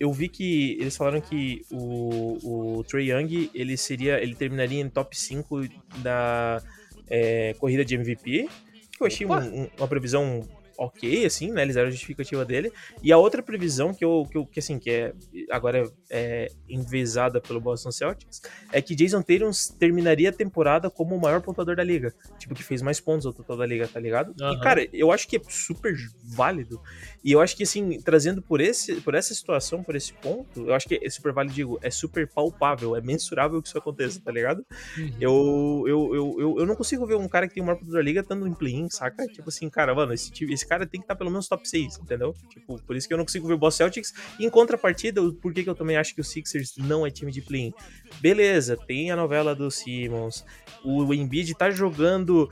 eu 0.00 0.12
vi 0.12 0.28
que 0.28 0.72
eles 0.80 0.96
falaram 0.96 1.20
que 1.20 1.62
o, 1.70 2.78
o 2.78 2.84
Trey 2.84 3.10
Young 3.12 3.48
ele 3.54 3.76
seria, 3.76 4.20
ele 4.20 4.34
terminaria 4.34 4.80
em 4.80 4.88
top 4.88 5.16
5 5.16 5.60
da 5.98 6.60
é, 7.08 7.54
corrida 7.58 7.84
de 7.84 7.94
MVP, 7.94 8.48
que 8.96 9.02
eu 9.02 9.06
achei 9.06 9.26
um- 9.26 9.62
um- 9.62 9.68
uma 9.78 9.86
previsão 9.88 10.42
ok, 10.84 11.24
assim, 11.24 11.50
né? 11.52 11.62
Eles 11.62 11.74
deram 11.74 11.88
a 11.88 11.90
justificativa 11.90 12.44
dele. 12.44 12.72
E 13.02 13.12
a 13.12 13.18
outra 13.18 13.42
previsão 13.42 13.94
que 13.94 14.04
eu, 14.04 14.26
que, 14.30 14.36
eu, 14.36 14.46
que 14.46 14.58
assim, 14.58 14.78
que 14.78 14.90
é 14.90 15.14
agora 15.50 15.90
é 16.10 16.50
envezada 16.68 17.40
pelo 17.40 17.60
Boston 17.60 17.90
Celtics, 17.90 18.42
é 18.72 18.82
que 18.82 18.94
Jason 18.94 19.22
Tatum 19.22 19.50
terminaria 19.78 20.30
a 20.30 20.32
temporada 20.32 20.90
como 20.90 21.14
o 21.14 21.20
maior 21.20 21.40
pontuador 21.40 21.76
da 21.76 21.84
liga. 21.84 22.14
Tipo, 22.38 22.54
que 22.54 22.62
fez 22.62 22.82
mais 22.82 23.00
pontos 23.00 23.26
ao 23.26 23.32
total 23.32 23.56
da 23.56 23.66
liga, 23.66 23.86
tá 23.86 24.00
ligado? 24.00 24.34
Aham. 24.40 24.54
E, 24.54 24.60
cara, 24.60 24.88
eu 24.92 25.12
acho 25.12 25.28
que 25.28 25.36
é 25.36 25.40
super 25.48 25.94
válido. 26.24 26.80
E 27.24 27.32
eu 27.32 27.40
acho 27.40 27.56
que, 27.56 27.62
assim, 27.62 28.00
trazendo 28.00 28.42
por, 28.42 28.60
esse, 28.60 28.96
por 29.00 29.14
essa 29.14 29.34
situação, 29.34 29.82
por 29.82 29.94
esse 29.94 30.12
ponto, 30.14 30.66
eu 30.66 30.74
acho 30.74 30.88
que 30.88 31.00
é 31.02 31.10
super 31.10 31.32
válido, 31.32 31.54
digo, 31.54 31.78
é 31.82 31.90
super 31.90 32.28
palpável, 32.28 32.96
é 32.96 33.00
mensurável 33.00 33.62
que 33.62 33.68
isso 33.68 33.78
aconteça, 33.78 34.20
tá 34.20 34.32
ligado? 34.32 34.64
Uhum. 34.98 35.16
Eu, 35.20 35.84
eu, 35.86 36.14
eu, 36.14 36.31
eu, 36.62 36.66
não 36.66 36.74
consigo 36.74 37.06
ver 37.06 37.16
um 37.16 37.28
cara 37.28 37.46
que 37.46 37.54
tem 37.54 37.62
o 37.62 37.66
maior 37.66 37.78
pontuador 37.78 38.00
da 38.00 38.04
liga 38.04 38.20
estando 38.20 38.46
em 38.46 38.54
play-in, 38.54 38.88
saca? 38.88 39.26
Tipo 39.26 39.48
assim, 39.48 39.68
cara, 39.68 39.94
mano, 39.94 40.12
esse, 40.12 40.32
esse 40.52 40.66
cara 40.66 40.86
tem 40.86 41.00
que 41.00 41.04
estar 41.04 41.16
pelo 41.16 41.30
menos 41.30 41.48
top 41.48 41.68
6, 41.68 41.98
entendeu? 41.98 42.34
Tipo, 42.48 42.80
por 42.82 42.96
isso 42.96 43.06
que 43.06 43.14
eu 43.14 43.18
não 43.18 43.24
consigo 43.24 43.46
ver 43.46 43.54
o 43.54 43.58
Boston 43.58 43.84
Celtics. 43.84 44.12
Em 44.38 44.48
contrapartida, 44.48 45.20
por 45.40 45.52
que 45.52 45.62
que 45.62 45.70
eu 45.70 45.74
também 45.74 45.96
acho 45.96 46.14
que 46.14 46.20
o 46.20 46.24
Sixers 46.24 46.76
não 46.76 47.06
é 47.06 47.10
time 47.10 47.32
de 47.32 47.42
play-in? 47.42 47.72
Beleza, 48.20 48.76
tem 48.76 49.10
a 49.10 49.16
novela 49.16 49.54
do 49.54 49.70
Simmons, 49.70 50.44
o 50.84 51.12
Embiid 51.12 51.54
tá 51.54 51.70
jogando 51.70 52.48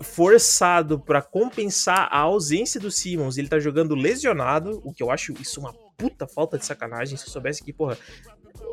forçado 0.00 0.98
pra 0.98 1.22
compensar 1.22 2.08
a 2.10 2.18
ausência 2.18 2.80
do 2.80 2.90
Simmons, 2.90 3.38
ele 3.38 3.48
tá 3.48 3.58
jogando 3.58 3.94
lesionado, 3.94 4.80
o 4.84 4.92
que 4.92 5.02
eu 5.02 5.10
acho 5.10 5.32
isso 5.40 5.60
uma 5.60 5.72
puta 5.96 6.26
falta 6.26 6.58
de 6.58 6.66
sacanagem. 6.66 7.16
Se 7.16 7.26
eu 7.26 7.30
soubesse 7.30 7.62
que, 7.62 7.72
porra, 7.72 7.96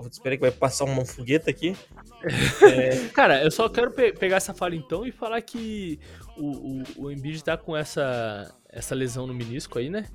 eu 0.03 0.09
esperei 0.09 0.37
que 0.37 0.41
vai 0.41 0.51
passar 0.51 0.85
uma 0.85 1.05
fogueta 1.05 1.49
aqui. 1.49 1.75
Cara, 3.13 3.43
eu 3.43 3.51
só 3.51 3.67
quero 3.69 3.91
pe- 3.91 4.13
pegar 4.13 4.37
essa 4.37 4.53
fala 4.53 4.75
então 4.75 5.05
e 5.05 5.11
falar 5.11 5.41
que 5.41 5.99
o, 6.37 6.45
o, 6.51 6.83
o 7.05 7.11
Embiid 7.11 7.43
tá 7.43 7.57
com 7.57 7.75
essa, 7.75 8.53
essa 8.69 8.93
lesão 8.95 9.25
no 9.27 9.33
menisco 9.33 9.79
aí, 9.79 9.89
né? 9.89 10.07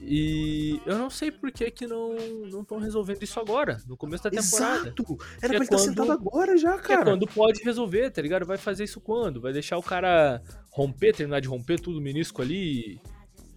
E 0.00 0.78
eu 0.84 0.98
não 0.98 1.08
sei 1.08 1.30
por 1.30 1.50
que 1.50 1.70
que 1.70 1.86
não 1.86 2.14
não 2.50 2.60
estão 2.60 2.78
resolvendo 2.78 3.22
isso 3.22 3.40
agora, 3.40 3.80
no 3.88 3.96
começo 3.96 4.22
da 4.24 4.30
temporada. 4.30 4.88
Exato! 4.88 5.04
Que 5.04 5.12
Era 5.40 5.46
é 5.46 5.48
pra 5.48 5.56
ele 5.56 5.64
estar 5.64 5.78
sentado 5.78 6.12
agora 6.12 6.56
já, 6.58 6.74
é 6.74 6.78
cara. 6.78 7.04
quando 7.04 7.26
pode 7.26 7.62
resolver, 7.62 8.10
tá 8.10 8.20
ligado? 8.20 8.44
Vai 8.44 8.58
fazer 8.58 8.84
isso 8.84 9.00
quando? 9.00 9.40
Vai 9.40 9.54
deixar 9.54 9.78
o 9.78 9.82
cara 9.82 10.42
romper, 10.70 11.14
terminar 11.14 11.40
de 11.40 11.48
romper 11.48 11.80
tudo 11.80 11.98
o 11.98 12.02
menisco 12.02 12.42
ali 12.42 12.54
e, 12.92 13.00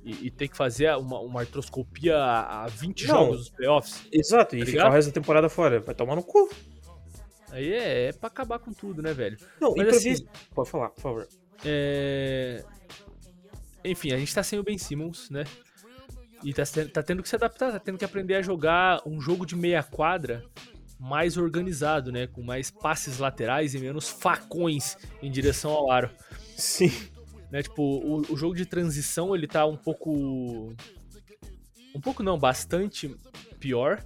e 0.04 0.32
ter 0.32 0.48
que 0.48 0.56
fazer 0.58 0.96
uma, 0.98 1.20
uma 1.20 1.42
artroscopia 1.42 2.18
a, 2.18 2.64
a 2.64 2.68
20 2.68 3.08
Não. 3.08 3.16
jogos 3.16 3.38
dos 3.40 3.50
playoffs? 3.50 4.08
Exato, 4.12 4.56
e 4.56 4.60
Tá 4.60 4.66
ficar 4.66 4.78
ligado? 4.78 4.92
o 4.92 4.96
resto 4.96 5.08
da 5.10 5.14
temporada 5.14 5.50
fora. 5.50 5.80
Vai 5.80 5.94
tomar 5.96 6.16
no 6.16 6.24
cu. 6.24 6.50
Aí 7.52 7.74
é, 7.74 8.06
é 8.08 8.14
pra 8.14 8.28
acabar 8.28 8.60
com 8.60 8.72
tudo, 8.72 9.02
né, 9.02 9.14
velho? 9.14 9.38
Não, 9.60 9.74
Mas 9.76 9.90
assim, 9.98 10.16
Pode 10.54 10.70
falar, 10.70 10.90
por 10.90 11.02
favor. 11.02 11.28
É... 11.66 12.64
Enfim, 13.84 14.12
a 14.14 14.18
gente 14.18 14.34
tá 14.34 14.44
sem 14.44 14.60
o 14.60 14.64
Ben 14.64 14.78
Simmons, 14.78 15.30
né? 15.30 15.44
E 16.44 16.54
tá, 16.54 16.64
tá 16.94 17.04
tendo 17.04 17.22
que 17.22 17.30
se 17.30 17.36
adaptar, 17.36 17.72
tá 17.72 17.80
tendo 17.80 17.98
que 17.98 18.06
aprender 18.06 18.36
a 18.36 18.42
jogar 18.42 19.02
um 19.06 19.20
jogo 19.20 19.46
de 19.46 19.56
meia 19.56 19.84
quadra 19.84 20.44
mais 21.00 21.38
organizado, 21.38 22.12
né? 22.12 22.28
Com 22.28 22.42
mais 22.42 22.70
passes 22.70 23.18
laterais 23.20 23.74
e 23.74 23.80
menos 23.80 24.10
facões 24.10 24.98
em 25.22 25.32
direção 25.32 25.72
ao 25.72 25.92
aro. 25.92 26.10
Sim. 26.56 26.92
Né? 27.52 27.64
Tipo, 27.64 27.82
o, 27.82 28.22
o 28.34 28.38
jogo 28.38 28.56
de 28.56 28.66
transição 28.66 29.36
ele 29.36 29.48
tá 29.48 29.66
um 29.66 29.76
pouco. 29.78 30.74
Um 31.96 32.00
pouco 32.02 32.22
não, 32.22 32.38
bastante 32.38 33.14
pior, 33.60 34.04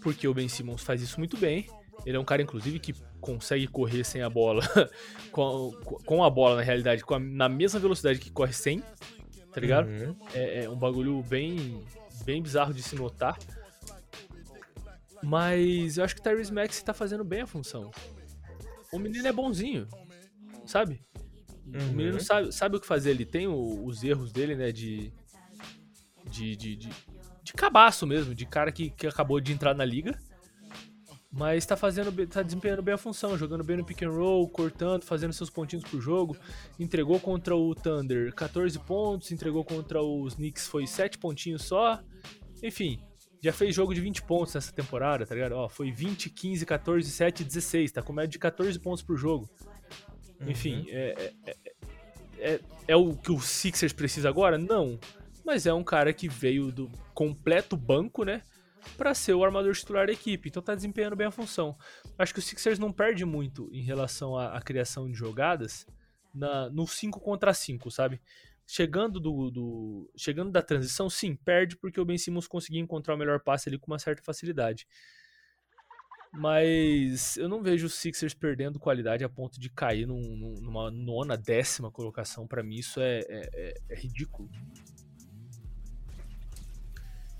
porque 0.00 0.26
o 0.28 0.34
Ben 0.34 0.48
Simmons 0.48 0.82
faz 0.82 1.02
isso 1.02 1.18
muito 1.18 1.36
bem. 1.36 1.68
Ele 2.06 2.16
é 2.16 2.20
um 2.20 2.24
cara, 2.24 2.42
inclusive, 2.42 2.78
que 2.78 2.94
consegue 3.20 3.66
correr 3.66 4.04
sem 4.04 4.22
a 4.22 4.28
bola, 4.30 4.62
com, 5.32 5.72
com 6.04 6.22
a 6.22 6.28
bola, 6.30 6.56
na 6.56 6.62
realidade, 6.62 7.02
com 7.04 7.14
a- 7.14 7.18
na 7.18 7.48
mesma 7.48 7.80
velocidade 7.80 8.18
que 8.18 8.30
corre 8.30 8.52
sem, 8.52 8.80
tá 9.52 9.60
ligado? 9.60 9.88
Uhum. 9.88 10.14
É, 10.34 10.64
é 10.64 10.70
um 10.70 10.76
bagulho 10.76 11.22
bem, 11.22 11.82
bem 12.24 12.42
bizarro 12.42 12.74
de 12.74 12.82
se 12.82 12.94
notar. 12.94 13.38
Mas 15.22 15.96
eu 15.96 16.04
acho 16.04 16.14
que 16.14 16.20
o 16.20 16.24
Tyrese 16.24 16.52
Maxey 16.52 16.84
tá 16.84 16.92
fazendo 16.92 17.24
bem 17.24 17.40
a 17.42 17.46
função. 17.46 17.90
O 18.92 18.98
menino 18.98 19.26
é 19.26 19.32
bonzinho, 19.32 19.88
sabe? 20.66 21.00
O 21.66 21.92
menino 21.94 22.14
Uhum. 22.14 22.20
sabe, 22.20 22.52
sabe 22.52 22.76
o 22.76 22.80
que 22.80 22.86
fazer. 22.86 23.10
Ele 23.10 23.24
tem 23.24 23.46
o- 23.46 23.84
os 23.84 24.02
erros 24.04 24.32
dele, 24.32 24.54
né? 24.54 24.70
De. 24.72 25.12
De, 26.30 26.56
de, 26.56 26.76
de, 26.76 26.88
de 27.42 27.52
cabaço 27.52 28.06
mesmo, 28.06 28.34
de 28.34 28.46
cara 28.46 28.72
que, 28.72 28.90
que 28.90 29.06
acabou 29.06 29.40
de 29.40 29.52
entrar 29.52 29.74
na 29.74 29.84
liga. 29.84 30.18
Mas 31.30 31.66
tá 31.66 31.76
fazendo, 31.76 32.26
tá 32.28 32.42
desempenhando 32.42 32.80
bem 32.82 32.94
a 32.94 32.98
função, 32.98 33.36
jogando 33.36 33.64
bem 33.64 33.76
no 33.76 33.84
pick 33.84 34.02
and 34.02 34.10
roll, 34.10 34.48
cortando, 34.48 35.02
fazendo 35.02 35.32
seus 35.32 35.50
pontinhos 35.50 35.84
pro 35.84 36.00
jogo. 36.00 36.36
Entregou 36.78 37.18
contra 37.18 37.56
o 37.56 37.74
Thunder 37.74 38.32
14 38.34 38.78
pontos, 38.78 39.32
entregou 39.32 39.64
contra 39.64 40.00
os 40.00 40.34
Knicks 40.36 40.66
foi 40.68 40.86
7 40.86 41.18
pontinhos 41.18 41.62
só. 41.64 42.00
Enfim, 42.62 43.00
já 43.42 43.52
fez 43.52 43.74
jogo 43.74 43.92
de 43.92 44.00
20 44.00 44.22
pontos 44.22 44.54
nessa 44.54 44.72
temporada, 44.72 45.26
tá 45.26 45.34
ligado? 45.34 45.52
Ó, 45.56 45.68
foi 45.68 45.90
20, 45.90 46.30
15, 46.30 46.64
14, 46.64 47.10
7, 47.10 47.42
16, 47.44 47.90
tá 47.92 48.00
com 48.00 48.12
média 48.12 48.28
de 48.28 48.38
14 48.38 48.78
pontos 48.78 49.02
por 49.02 49.16
jogo. 49.16 49.50
Enfim, 50.40 50.86
é, 50.88 51.32
é, 51.46 51.50
é- 51.50 51.74
é, 52.38 52.60
é 52.88 52.96
o 52.96 53.14
que 53.16 53.30
o 53.32 53.40
Sixers 53.40 53.92
precisa 53.92 54.28
agora? 54.28 54.58
Não. 54.58 54.98
Mas 55.44 55.66
é 55.66 55.72
um 55.72 55.84
cara 55.84 56.12
que 56.12 56.28
veio 56.28 56.70
do 56.72 56.90
completo 57.14 57.76
banco, 57.76 58.24
né? 58.24 58.42
Pra 58.98 59.14
ser 59.14 59.32
o 59.34 59.44
armador 59.44 59.72
titular 59.74 60.06
da 60.06 60.12
equipe. 60.12 60.48
Então 60.48 60.62
tá 60.62 60.74
desempenhando 60.74 61.16
bem 61.16 61.26
a 61.26 61.30
função. 61.30 61.76
Acho 62.18 62.32
que 62.34 62.40
o 62.40 62.42
Sixers 62.42 62.78
não 62.78 62.92
perde 62.92 63.24
muito 63.24 63.70
em 63.72 63.82
relação 63.82 64.36
à, 64.36 64.56
à 64.56 64.60
criação 64.60 65.06
de 65.10 65.14
jogadas 65.16 65.86
na, 66.34 66.68
no 66.70 66.86
5 66.86 67.20
contra 67.20 67.54
5, 67.54 67.90
sabe? 67.90 68.20
Chegando 68.66 69.20
do, 69.20 69.50
do- 69.50 70.10
Chegando 70.16 70.50
da 70.50 70.60
transição, 70.62 71.08
sim, 71.08 71.34
perde 71.36 71.76
porque 71.76 72.00
o 72.00 72.04
Ben 72.04 72.18
Simmons 72.18 72.46
conseguiu 72.46 72.80
encontrar 72.82 73.14
o 73.14 73.18
melhor 73.18 73.40
passe 73.40 73.68
ali 73.68 73.78
com 73.78 73.86
uma 73.92 73.98
certa 73.98 74.22
facilidade. 74.22 74.86
Mas 76.36 77.36
eu 77.36 77.48
não 77.48 77.62
vejo 77.62 77.86
os 77.86 77.94
Sixers 77.94 78.34
perdendo 78.34 78.78
qualidade 78.80 79.22
a 79.22 79.28
ponto 79.28 79.60
de 79.60 79.70
cair 79.70 80.04
num- 80.06 80.36
num- 80.36 80.60
numa 80.60 80.90
nona, 80.90 81.36
décima 81.36 81.90
colocação. 81.92 82.46
Pra 82.46 82.62
mim, 82.62 82.74
isso 82.76 83.00
é, 83.00 83.20
é- 83.20 83.50
é- 83.54 83.74
é 83.90 83.94
ridículo. 83.94 84.50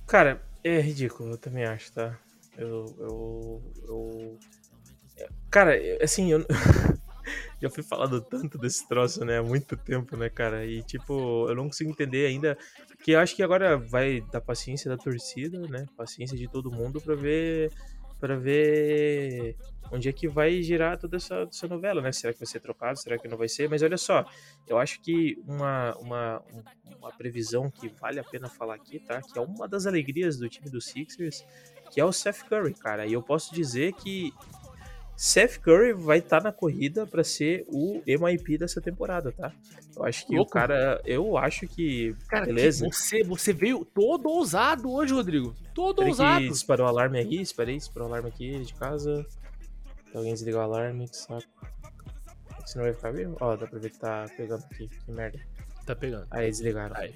Cara, 0.07 0.43
é 0.63 0.81
ridículo, 0.81 1.31
eu 1.33 1.39
também 1.39 1.65
acho, 1.65 1.93
tá? 1.93 2.19
Eu. 2.57 2.95
eu, 2.99 3.73
eu... 3.89 4.39
é, 5.17 5.29
Cara, 5.51 5.73
assim, 6.03 6.31
eu. 6.31 6.47
Já 7.61 7.71
fui 7.71 7.83
falando 7.83 8.21
tanto 8.21 8.59
desse 8.59 8.87
troço, 8.87 9.25
né? 9.25 9.39
Há 9.39 9.43
muito 9.43 9.77
tempo, 9.77 10.17
né, 10.17 10.29
cara? 10.29 10.67
E, 10.67 10.83
tipo, 10.83 11.49
eu 11.49 11.55
não 11.55 11.65
consigo 11.67 11.91
entender 11.91 12.27
ainda. 12.27 12.57
Que 13.03 13.13
eu 13.13 13.19
acho 13.21 13.35
que 13.35 13.43
agora 13.43 13.79
vai 13.79 14.21
dar 14.31 14.41
paciência 14.43 14.91
da 14.91 14.99
torcida, 14.99 15.67
né? 15.69 15.87
Paciência 15.97 16.37
de 16.37 16.47
todo 16.47 16.71
mundo 16.71 17.01
pra 17.01 17.15
ver. 17.15 17.73
Para 18.25 18.37
ver 18.37 19.55
onde 19.93 20.09
é 20.09 20.13
que 20.15 20.27
vai 20.27 20.63
girar 20.63 20.97
toda 20.99 21.17
essa, 21.19 21.47
essa 21.47 21.69
novela, 21.69 22.01
né? 22.01 22.11
Será 22.11 22.33
que 22.33 22.39
vai 22.39 22.47
ser 22.47 22.59
trocado? 22.59 22.99
Será 22.99 23.19
que 23.19 23.29
não 23.29 23.37
vai 23.37 23.51
ser? 23.51 23.69
Mas 23.69 23.83
olha 23.83 23.99
só, 23.99 24.25
eu 24.67 24.79
acho 24.79 24.99
que 25.03 25.37
uma, 25.47 25.95
uma, 25.99 26.43
um- 26.55 26.97
uma 27.01 27.13
previsão 27.13 27.71
que 27.71 27.87
vale 28.01 28.19
a 28.19 28.25
pena 28.25 28.49
falar 28.49 28.77
aqui, 28.77 28.99
tá? 28.99 29.21
Que 29.21 29.39
é 29.39 29.43
uma 29.43 29.69
das 29.69 29.87
alegrias 29.87 30.39
do 30.39 30.49
time 30.49 30.71
do 30.71 30.81
Sixers, 30.81 31.45
que 31.93 32.01
é 32.01 32.05
o 32.05 32.13
Seth 32.13 32.45
Curry, 32.49 32.73
cara. 32.73 33.05
E 33.07 33.13
eu 33.13 33.23
posso 33.23 33.55
dizer 33.55 33.93
que 33.93 34.33
Seth 35.17 35.59
Curry 35.59 35.93
vai 35.93 36.19
estar 36.19 36.43
na 36.43 36.51
corrida 36.53 37.07
para 37.07 37.23
ser 37.23 37.65
o 37.69 38.03
MIP 38.07 38.59
dessa 38.59 38.81
temporada, 38.81 39.31
tá? 39.33 39.53
Eu 39.97 40.05
acho 40.05 40.27
que 40.27 40.35
Louco. 40.35 40.51
o 40.51 40.53
cara, 40.53 41.01
eu 41.05 41.39
acho 41.39 41.69
que 41.69 42.17
Cara, 42.29 42.47
beleza. 42.47 42.85
você, 42.89 43.23
você 43.23 43.53
veio 43.53 43.85
todo 43.85 44.29
ousado 44.29 44.91
hoje, 44.91 45.15
Rodrigo. 45.15 45.55
Todo 45.73 45.97
Peraí 45.99 46.11
ousado. 46.11 46.41
que 46.41 46.49
disparou 46.49 46.87
o 46.87 46.89
alarme 46.89 47.19
aí, 47.19 47.41
esperei, 47.41 47.77
disparou 47.77 48.09
o 48.09 48.13
alarme 48.13 48.29
aqui 48.29 48.59
de 48.59 48.75
casa. 48.75 49.25
Alguém 50.13 50.33
desligou 50.33 50.61
o 50.61 50.65
alarme, 50.65 51.09
que 51.09 51.17
saco. 51.17 51.45
Você 52.65 52.79
não 52.79 52.85
vai 52.85 52.95
ficar 52.95 53.13
vivo? 53.13 53.37
Ó, 53.41 53.57
dá 53.57 53.67
pra 53.67 53.79
ver 53.79 53.91
que 53.91 53.99
tá 53.99 54.27
pegando 54.37 54.65
aqui, 54.65 54.89
que 54.89 55.13
merda. 55.13 55.39
Tá 55.87 55.95
pegando. 55.95 56.27
Aí 56.31 56.51
desligaram. 56.51 56.97
Aí. 56.97 57.15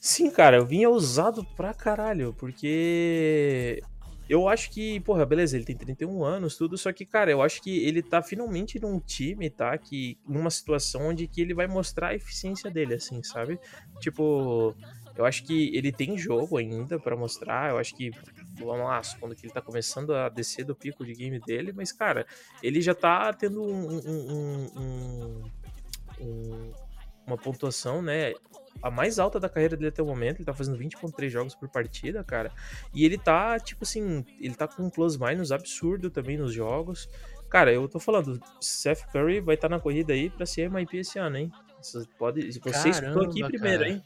Sim, 0.00 0.30
cara, 0.30 0.56
eu 0.56 0.64
vinha 0.66 0.88
ousado 0.88 1.44
pra 1.56 1.74
caralho, 1.74 2.32
porque 2.38 3.82
eu 4.28 4.48
acho 4.48 4.70
que, 4.70 5.00
porra, 5.00 5.24
beleza, 5.24 5.56
ele 5.56 5.64
tem 5.64 5.76
31 5.76 6.22
anos, 6.24 6.56
tudo, 6.56 6.76
só 6.76 6.92
que, 6.92 7.06
cara, 7.06 7.30
eu 7.30 7.40
acho 7.40 7.62
que 7.62 7.78
ele 7.84 8.02
tá 8.02 8.22
finalmente 8.22 8.78
num 8.78 9.00
time, 9.00 9.48
tá? 9.48 9.76
Que 9.78 10.18
numa 10.26 10.50
situação 10.50 11.08
onde 11.08 11.26
que 11.26 11.40
ele 11.40 11.54
vai 11.54 11.66
mostrar 11.66 12.08
a 12.08 12.14
eficiência 12.14 12.70
dele, 12.70 12.94
assim, 12.94 13.22
sabe? 13.22 13.58
Tipo, 14.00 14.74
eu 15.16 15.24
acho 15.24 15.44
que 15.44 15.74
ele 15.74 15.90
tem 15.90 16.16
jogo 16.18 16.58
ainda 16.58 16.98
pra 16.98 17.16
mostrar, 17.16 17.70
eu 17.70 17.78
acho 17.78 17.94
que 17.96 18.10
vamos 18.58 18.86
lá, 18.86 19.02
supondo 19.02 19.34
que 19.34 19.46
ele 19.46 19.52
tá 19.52 19.62
começando 19.62 20.14
a 20.14 20.28
descer 20.28 20.64
do 20.64 20.74
pico 20.76 21.04
de 21.04 21.14
game 21.14 21.40
dele, 21.40 21.72
mas, 21.72 21.90
cara, 21.90 22.26
ele 22.62 22.80
já 22.80 22.94
tá 22.94 23.32
tendo 23.32 23.62
um- 23.62 23.98
um- 23.98 24.66
um- 24.76 25.50
um- 26.20 26.72
uma 27.26 27.36
pontuação, 27.36 28.02
né? 28.02 28.32
A 28.82 28.90
mais 28.90 29.18
alta 29.18 29.40
da 29.40 29.48
carreira 29.48 29.76
dele 29.76 29.88
até 29.88 30.02
o 30.02 30.06
momento, 30.06 30.38
ele 30.38 30.44
tá 30.44 30.54
fazendo 30.54 30.78
20.3 30.78 31.28
jogos 31.28 31.54
por 31.54 31.68
partida, 31.68 32.22
cara. 32.22 32.52
E 32.94 33.04
ele 33.04 33.18
tá, 33.18 33.58
tipo 33.58 33.84
assim, 33.84 34.24
ele 34.40 34.54
tá 34.54 34.68
com 34.68 34.84
um 34.84 34.90
plus-minus 34.90 35.50
absurdo 35.50 36.10
também 36.10 36.36
nos 36.36 36.52
jogos. 36.52 37.08
Cara, 37.50 37.72
eu 37.72 37.88
tô 37.88 37.98
falando, 37.98 38.40
Seth 38.60 39.06
Curry 39.10 39.40
vai 39.40 39.54
estar 39.54 39.68
na 39.68 39.80
corrida 39.80 40.12
aí 40.12 40.30
pra 40.30 40.44
ser 40.46 40.70
MIP 40.70 40.98
esse 40.98 41.18
ano, 41.18 41.36
hein? 41.38 41.52
Você 41.80 42.04
pode, 42.18 42.52
você 42.52 42.88
escutou 42.88 43.22
aqui 43.22 43.42
primeiro, 43.44 43.84
cara. 43.84 43.90
hein? 43.90 44.02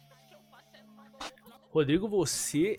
Rodrigo, 1.73 2.07
você 2.07 2.77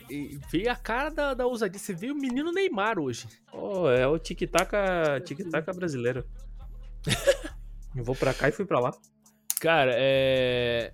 veio 0.52 0.72
a 0.72 0.76
cara 0.76 1.10
da, 1.10 1.34
da 1.34 1.48
ousadia. 1.48 1.80
Você 1.80 1.94
veio 1.94 2.14
o 2.14 2.18
menino 2.18 2.52
Neymar 2.52 3.00
hoje. 3.00 3.28
Oh, 3.52 3.90
é 3.90 4.08
o 4.08 4.20
tic-tac 4.20 4.72
tic 5.26 5.40
brasileiro. 5.76 6.24
Eu 7.96 8.04
vou 8.04 8.16
pra 8.16 8.34
cá 8.34 8.50
e 8.50 8.52
fui 8.52 8.66
pra 8.66 8.80
lá. 8.80 8.92
Cara, 9.60 9.92
é. 9.96 10.94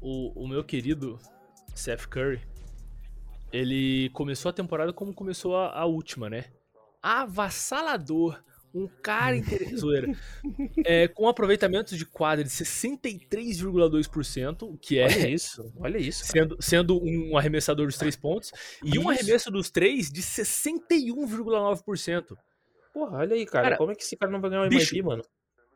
O, 0.00 0.44
o 0.44 0.48
meu 0.48 0.62
querido 0.62 1.18
Seth 1.74 2.06
Curry, 2.06 2.40
ele 3.52 4.08
começou 4.10 4.50
a 4.50 4.52
temporada 4.52 4.92
como 4.92 5.14
começou 5.14 5.56
a, 5.56 5.72
a 5.72 5.84
última, 5.84 6.30
né? 6.30 6.44
Avassalador. 7.02 8.40
Um 8.74 8.86
cara 9.02 9.34
interessante. 9.34 10.14
é, 10.84 11.08
com 11.08 11.26
aproveitamento 11.26 11.96
de 11.96 12.04
quadra 12.04 12.44
de 12.44 12.50
63,2%, 12.50 14.62
o 14.62 14.76
que 14.76 14.98
é. 14.98 15.06
Olha 15.06 15.30
isso, 15.30 15.72
olha 15.78 15.96
isso. 15.98 16.26
Sendo, 16.26 16.58
sendo 16.60 17.02
um 17.02 17.38
arremessador 17.38 17.86
dos 17.86 17.96
três 17.96 18.14
pontos. 18.14 18.52
E 18.84 18.98
um 18.98 19.10
Isso. 19.10 19.10
arremesso 19.10 19.50
dos 19.50 19.70
três 19.70 20.12
de 20.12 20.20
61,9%. 20.20 22.36
Porra, 22.92 23.16
olha 23.18 23.34
aí, 23.34 23.46
cara. 23.46 23.64
Cara, 23.64 23.78
Como 23.78 23.90
é 23.90 23.94
que 23.94 24.02
esse 24.02 24.14
cara 24.16 24.30
não 24.30 24.38
vai 24.40 24.50
ganhar 24.50 24.66
o 24.66 24.68
bicho, 24.68 24.94
MIP, 24.94 25.06
mano? 25.06 25.24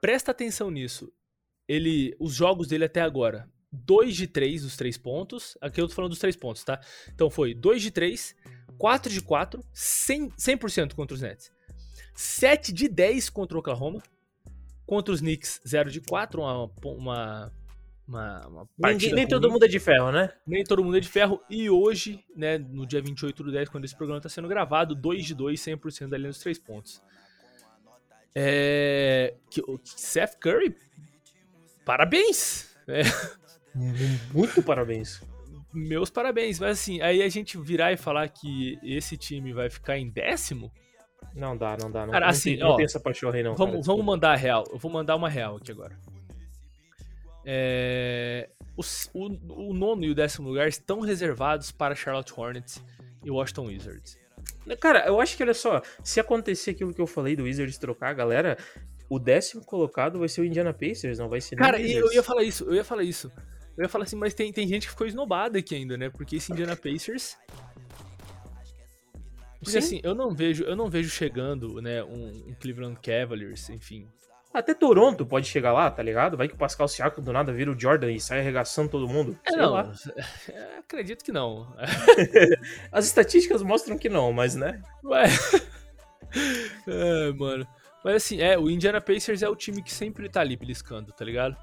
Presta 0.00 0.32
atenção 0.32 0.70
nisso. 0.70 1.10
Ele, 1.66 2.14
os 2.20 2.34
jogos 2.34 2.68
dele 2.68 2.84
até 2.84 3.00
agora, 3.00 3.48
2 3.72 4.14
de 4.14 4.26
3 4.26 4.62
dos 4.62 4.76
três 4.76 4.98
pontos. 4.98 5.56
Aqui 5.60 5.80
eu 5.80 5.88
tô 5.88 5.94
falando 5.94 6.10
dos 6.10 6.18
três 6.18 6.36
pontos, 6.36 6.62
tá? 6.62 6.80
Então 7.14 7.30
foi 7.30 7.54
2 7.54 7.80
de 7.82 7.90
3, 7.90 8.36
4 8.76 9.12
de 9.12 9.22
4, 9.22 9.64
100%, 9.74 10.34
100% 10.36 10.94
contra 10.94 11.14
os 11.14 11.22
Nets. 11.22 11.50
7 12.14 12.72
de 12.72 12.88
10 12.88 13.30
contra 13.30 13.56
o 13.56 13.60
Oklahoma. 13.60 14.02
Contra 14.84 15.14
os 15.14 15.20
Knicks, 15.20 15.60
0 15.66 15.90
de 15.90 16.00
4, 16.00 16.40
uma, 16.40 16.70
uma, 16.84 17.52
uma, 18.06 18.46
uma 18.76 18.90
Ninguém, 18.90 19.14
nem 19.14 19.26
todo 19.26 19.50
mundo 19.50 19.64
é 19.64 19.68
de 19.68 19.78
ferro, 19.78 20.12
né? 20.12 20.30
Nem 20.46 20.64
todo 20.64 20.84
mundo 20.84 20.96
é 20.96 21.00
de 21.00 21.08
ferro. 21.08 21.40
E 21.48 21.70
hoje, 21.70 22.22
né, 22.36 22.58
no 22.58 22.84
dia 22.84 23.00
28 23.00 23.42
do 23.42 23.52
10, 23.52 23.68
quando 23.70 23.84
esse 23.84 23.96
programa 23.96 24.20
tá 24.20 24.28
sendo 24.28 24.48
gravado, 24.48 24.94
2 24.94 25.24
de 25.24 25.34
2, 25.34 25.58
100% 25.58 26.08
da 26.08 26.18
linha 26.18 26.30
dos 26.30 26.40
3 26.40 26.58
pontos. 26.58 27.00
É. 28.34 29.34
Seth 29.84 30.36
Curry, 30.38 30.76
parabéns! 31.84 32.70
É, 32.88 33.02
Muito 34.32 34.62
parabéns. 34.62 35.20
meus 35.72 36.10
parabéns. 36.10 36.58
Mas 36.60 36.78
assim, 36.78 37.00
aí 37.00 37.22
a 37.22 37.28
gente 37.28 37.56
virar 37.58 37.92
e 37.92 37.96
falar 37.96 38.28
que 38.28 38.78
esse 38.82 39.16
time 39.16 39.52
vai 39.52 39.70
ficar 39.70 39.98
em 39.98 40.08
décimo, 40.10 40.70
Não 41.34 41.56
dá, 41.56 41.76
não 41.80 41.90
dá. 41.90 42.04
Não, 42.04 42.12
Cara, 42.12 42.28
assim, 42.28 42.56
não 42.56 42.70
ó, 42.70 42.76
tem 42.76 42.84
essa 42.84 43.00
pachorra 43.00 43.36
aí, 43.36 43.42
não. 43.42 43.54
vamos, 43.54 43.74
cara, 43.74 43.82
vamos 43.84 44.04
mandar 44.04 44.32
a 44.32 44.36
real. 44.36 44.64
Eu 44.70 44.78
vou 44.78 44.90
mandar 44.90 45.16
uma 45.16 45.28
real 45.28 45.56
aqui 45.56 45.70
agora. 45.70 45.96
É, 47.44 48.48
os- 48.76 49.10
o, 49.12 49.26
o 49.70 49.74
nono 49.74 50.04
e 50.04 50.10
o 50.10 50.14
décimo 50.14 50.48
lugar 50.48 50.68
estão 50.68 51.00
reservados 51.00 51.72
para 51.72 51.94
Charlotte 51.94 52.32
Hornets 52.36 52.82
e 53.24 53.30
Washington 53.30 53.66
Wizards. 53.66 54.18
Cara, 54.80 55.06
eu 55.06 55.20
acho 55.20 55.36
que, 55.36 55.42
olha 55.42 55.54
só, 55.54 55.82
se 56.04 56.20
acontecer 56.20 56.70
aquilo 56.72 56.94
que 56.94 57.00
eu 57.00 57.06
falei 57.06 57.34
do 57.34 57.44
Wizards 57.44 57.78
trocar 57.78 58.10
a 58.10 58.14
galera, 58.14 58.56
o 59.08 59.18
décimo 59.18 59.64
colocado 59.64 60.18
vai 60.18 60.28
ser 60.28 60.40
o 60.40 60.44
Indiana 60.44 60.72
Pacers, 60.72 61.18
não 61.18 61.28
vai 61.28 61.40
ser 61.40 61.56
Cara, 61.56 61.78
o 61.78 61.80
eu 61.80 62.12
ia 62.12 62.22
falar 62.22 62.42
isso, 62.44 62.64
eu 62.64 62.74
ia 62.74 62.84
falar 62.84 63.02
isso. 63.02 63.30
Eu 63.76 63.84
ia 63.84 63.88
falar 63.88 64.04
assim, 64.04 64.16
mas 64.16 64.34
tem, 64.34 64.52
tem 64.52 64.66
gente 64.66 64.86
que 64.86 64.90
ficou 64.90 65.06
esnobada 65.06 65.58
aqui 65.58 65.74
ainda, 65.74 65.96
né? 65.96 66.10
Porque 66.10 66.36
esse 66.36 66.52
Indiana 66.52 66.76
Pacers. 66.76 67.36
Porque 69.58 69.70
Sim. 69.70 69.78
assim, 69.78 70.00
eu 70.02 70.14
não 70.14 70.34
vejo, 70.34 70.64
eu 70.64 70.74
não 70.74 70.90
vejo 70.90 71.08
chegando, 71.08 71.80
né, 71.80 72.02
um, 72.02 72.48
um 72.48 72.54
Cleveland 72.60 72.98
Cavaliers, 73.00 73.70
enfim. 73.70 74.08
Até 74.52 74.74
Toronto 74.74 75.24
pode 75.24 75.46
chegar 75.46 75.72
lá, 75.72 75.90
tá 75.90 76.02
ligado? 76.02 76.36
Vai 76.36 76.46
que 76.46 76.54
o 76.54 76.58
Pascal 76.58 76.86
Siakam 76.86 77.24
do 77.24 77.32
nada 77.32 77.52
vira 77.52 77.70
o 77.70 77.78
Jordan 77.78 78.12
e 78.12 78.20
sai 78.20 78.40
arregaçando 78.40 78.90
todo 78.90 79.08
mundo. 79.08 79.38
É, 79.44 79.56
não. 79.56 79.72
lá. 79.72 79.92
acredito 80.78 81.24
que 81.24 81.32
não. 81.32 81.74
As 82.92 83.06
estatísticas 83.06 83.62
mostram 83.62 83.96
que 83.96 84.10
não, 84.10 84.32
mas 84.32 84.54
né? 84.54 84.82
Ué. 85.04 85.24
É, 86.88 87.30
mano. 87.32 87.68
Mas 88.02 88.16
assim, 88.16 88.40
é, 88.40 88.58
o 88.58 88.70
Indiana 88.70 89.02
Pacers 89.02 89.42
é 89.42 89.48
o 89.50 89.54
time 89.54 89.82
que 89.82 89.92
sempre 89.92 90.30
tá 90.30 90.40
ali 90.40 90.56
beliscando, 90.56 91.12
tá 91.12 91.22
ligado? 91.26 91.54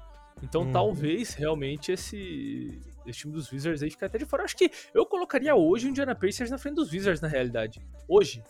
Então 0.42 0.62
Uhum. 0.62 0.72
talvez 0.72 1.34
realmente 1.34 1.92
esse, 1.92 2.80
esse 3.06 3.20
time 3.20 3.32
dos 3.32 3.50
Wizards 3.52 3.82
aí 3.82 3.90
fique 3.90 4.04
até 4.04 4.18
de 4.18 4.24
fora. 4.24 4.44
Acho 4.44 4.56
que 4.56 4.70
eu 4.94 5.04
colocaria 5.04 5.54
hoje 5.54 5.86
o 5.86 5.90
Indiana 5.90 6.14
Pacers 6.14 6.50
na 6.50 6.58
frente 6.58 6.76
dos 6.76 6.90
Wizards, 6.92 7.20
na 7.20 7.28
realidade. 7.28 7.80
Hoje. 8.08 8.42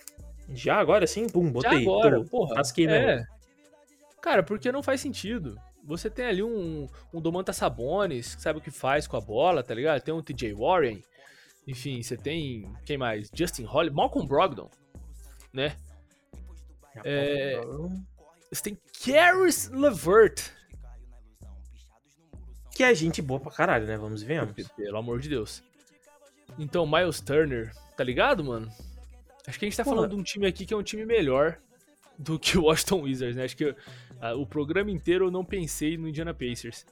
Já 0.53 0.77
agora 0.81 1.07
sim, 1.07 1.29
pum, 1.29 1.47
Já 1.47 1.51
botei. 1.53 1.83
agora, 1.83 2.23
tô, 2.25 2.31
porra. 2.31 2.55
tasquei 2.57 2.87
é. 2.87 2.89
mesmo. 3.17 3.27
Cara, 4.21 4.43
porque 4.43 4.71
não 4.73 4.83
faz 4.83 5.01
sentido. 5.01 5.57
Você 5.85 6.11
tem 6.11 6.27
ali 6.27 6.43
um, 6.43 6.87
um 7.13 7.21
Domantas 7.21 7.57
Sabonis, 7.57 8.35
que 8.35 8.43
sabe 8.43 8.59
o 8.59 8.63
que 8.63 8.71
faz 8.71 9.07
com 9.07 9.17
a 9.17 9.21
bola, 9.21 9.63
tá 9.63 9.75
ligado? 9.75 10.01
Tem 10.03 10.13
um 10.13 10.23
TJ 10.23 10.53
Warren. 10.55 11.03
Enfim, 11.67 12.03
você 12.03 12.17
tem. 12.17 12.71
Quem 12.85 12.99
mais? 12.99 13.31
Justin 13.33 13.65
Holly. 13.65 13.91
Malcolm 13.91 14.27
Brogdon. 14.29 14.69
Né? 15.53 15.75
É, 17.05 17.61
Você 18.53 18.63
tem 18.63 18.79
Caris 19.05 19.69
LeVert. 19.71 20.51
Que 22.81 22.85
é 22.85 22.95
gente 22.95 23.21
boa 23.21 23.39
pra 23.39 23.53
caralho, 23.53 23.87
né? 23.87 23.99
Vamos 23.99 24.23
ver. 24.23 24.41
Pelo 24.75 24.97
amor 24.97 25.21
de 25.21 25.29
Deus. 25.29 25.63
Então, 26.59 26.87
Miles 26.87 27.21
Turner, 27.21 27.71
tá 27.95 28.03
ligado, 28.03 28.43
mano? 28.43 28.73
Acho 29.47 29.59
que 29.59 29.67
a 29.67 29.69
gente 29.69 29.77
tá 29.77 29.85
falando 29.85 30.09
de 30.09 30.17
um 30.17 30.23
time 30.23 30.47
aqui 30.47 30.65
que 30.65 30.73
é 30.73 30.77
um 30.79 30.83
time 30.83 31.05
melhor 31.05 31.59
do 32.19 32.39
que 32.39 32.57
o 32.57 32.63
Washington 32.73 33.03
Wizards, 33.03 33.37
né? 33.37 33.45
Acho 33.45 33.55
que 33.55 33.77
ah, 34.19 34.35
o 34.35 34.47
programa 34.47 34.91
inteiro 34.91 35.27
eu 35.27 35.31
não 35.31 35.45
pensei 35.45 35.99
no 35.99 36.09
Indiana 36.09 36.33
Pacers. 36.33 36.87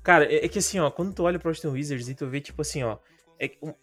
Cara, 0.00 0.32
é, 0.32 0.44
é 0.44 0.48
que 0.48 0.60
assim, 0.60 0.78
ó, 0.78 0.88
quando 0.92 1.12
tu 1.12 1.24
olha 1.24 1.40
pro 1.40 1.48
Washington 1.48 1.72
Wizards 1.72 2.08
e 2.08 2.14
tu 2.14 2.28
vê, 2.28 2.40
tipo 2.40 2.62
assim, 2.62 2.84
ó. 2.84 2.98
É, 3.40 3.50
um- 3.60 3.74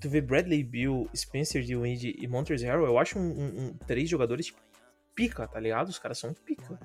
tu 0.00 0.08
vê 0.08 0.20
Bradley 0.20 0.64
Bill, 0.64 1.08
Spencer 1.14 1.64
DeWitt 1.64 2.16
e 2.18 2.26
Montrezl 2.26 2.66
Harrell, 2.66 2.86
eu 2.86 2.98
acho 2.98 3.16
um, 3.16 3.22
um- 3.22 3.66
um- 3.66 3.74
três 3.86 4.08
jogadores, 4.08 4.46
tipo, 4.46 4.58
pica, 5.14 5.46
tá 5.46 5.60
ligado? 5.60 5.88
Os 5.88 5.98
caras 5.98 6.18
são 6.18 6.34
pica. 6.34 6.78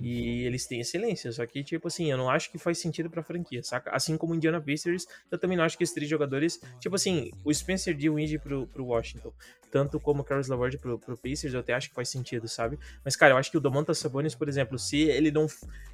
E 0.00 0.44
eles 0.44 0.66
têm 0.66 0.80
excelência, 0.80 1.32
só 1.32 1.46
que, 1.46 1.64
tipo 1.64 1.88
assim, 1.88 2.10
eu 2.10 2.18
não 2.18 2.28
acho 2.28 2.50
que 2.50 2.58
faz 2.58 2.78
sentido 2.78 3.08
pra 3.08 3.22
franquia, 3.22 3.62
saca? 3.62 3.90
Assim 3.90 4.16
como 4.16 4.32
o 4.32 4.36
Indiana 4.36 4.60
Pacers, 4.60 5.06
eu 5.30 5.38
também 5.38 5.56
não 5.56 5.64
acho 5.64 5.78
que 5.78 5.84
esses 5.84 5.94
três 5.94 6.08
jogadores, 6.08 6.60
tipo 6.78 6.94
assim, 6.94 7.30
o 7.44 7.52
Spencer 7.52 7.96
DeWitt 7.96 8.38
pro, 8.38 8.66
pro 8.66 8.84
Washington, 8.84 9.32
tanto 9.70 10.00
como 10.00 10.22
o 10.22 10.24
Caris 10.24 10.48
LeVert 10.48 10.78
pro, 10.78 10.98
pro 10.98 11.16
Pacers, 11.16 11.54
eu 11.54 11.60
até 11.60 11.72
acho 11.72 11.88
que 11.88 11.94
faz 11.94 12.08
sentido, 12.08 12.48
sabe? 12.48 12.78
Mas, 13.04 13.16
cara, 13.16 13.34
eu 13.34 13.38
acho 13.38 13.50
que 13.50 13.56
o 13.56 13.60
Domantas 13.60 13.98
Sabonis, 13.98 14.34
por 14.34 14.48
exemplo, 14.48 14.78
se 14.78 15.02
ele 15.02 15.30
não... 15.30 15.46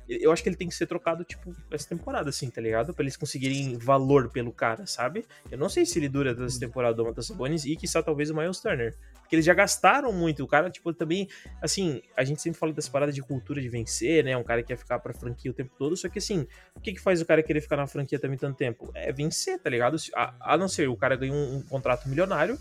Eu 0.09 0.31
acho 0.31 0.43
que 0.43 0.49
ele 0.49 0.57
tem 0.57 0.69
que 0.69 0.75
ser 0.75 0.87
trocado, 0.87 1.25
tipo, 1.25 1.55
essa 1.71 1.89
temporada, 1.89 2.31
assim, 2.31 2.49
tá 2.49 2.61
ligado? 2.61 2.95
Pra 2.95 3.03
eles 3.03 3.17
conseguirem 3.17 3.77
valor 3.77 4.31
pelo 4.31 4.53
cara, 4.53 4.87
sabe? 4.87 5.27
Eu 5.51 5.59
não 5.59 5.69
sei 5.69 5.85
se 5.85 5.99
ele 5.99 6.09
dura 6.09 6.31
essa 6.45 6.59
temporada 6.59 6.95
do 6.95 7.03
Domantas 7.03 7.27
Sabonis 7.27 7.65
e, 7.65 7.77
quiçá, 7.77 8.03
talvez 8.03 8.31
o 8.31 8.35
Miles 8.35 8.61
Turner. 8.61 8.97
Porque 9.21 9.35
eles 9.35 9.45
já 9.45 9.53
gastaram 9.53 10.13
muito. 10.13 10.45
O 10.45 10.47
cara, 10.47 10.71
tipo, 10.71 10.93
também 10.93 11.29
assim, 11.61 11.76
a 12.17 12.25
gente 12.25 12.41
sempre 12.41 12.59
fala 12.59 12.73
dessa 12.73 12.91
parada 12.91 13.13
de 13.13 13.23
cultura 13.23 13.61
de 13.61 13.69
vencer, 13.69 14.25
né? 14.25 14.37
Um 14.37 14.45
cara 14.45 14.63
que 14.63 14.69
quer 14.69 14.77
ficar 14.77 14.99
pra 14.99 15.13
franquia 15.13 15.51
o 15.51 15.55
tempo 15.55 15.75
todo. 15.79 15.97
Só 15.97 16.09
que 16.09 16.19
assim, 16.19 16.47
o 16.75 16.81
que 16.81 16.93
que 16.93 17.01
faz 17.01 17.21
o 17.21 17.27
cara 17.27 17.43
querer 17.43 17.61
ficar 17.61 17.77
na 17.77 17.87
franquia 17.87 18.19
também 18.19 18.39
tanto 18.39 18.57
tempo? 18.57 18.91
É 18.95 19.13
vencer, 19.13 19.59
tá 19.59 19.71
ligado? 19.71 19.97
A, 20.15 20.55
a 20.55 20.57
não 20.57 20.69
ser 20.69 20.89
o 20.89 20.97
cara 20.97 21.17
ganha 21.17 21.33
um, 21.33 21.57
um 21.57 21.63
contrato 21.63 22.09
milionário 22.09 22.59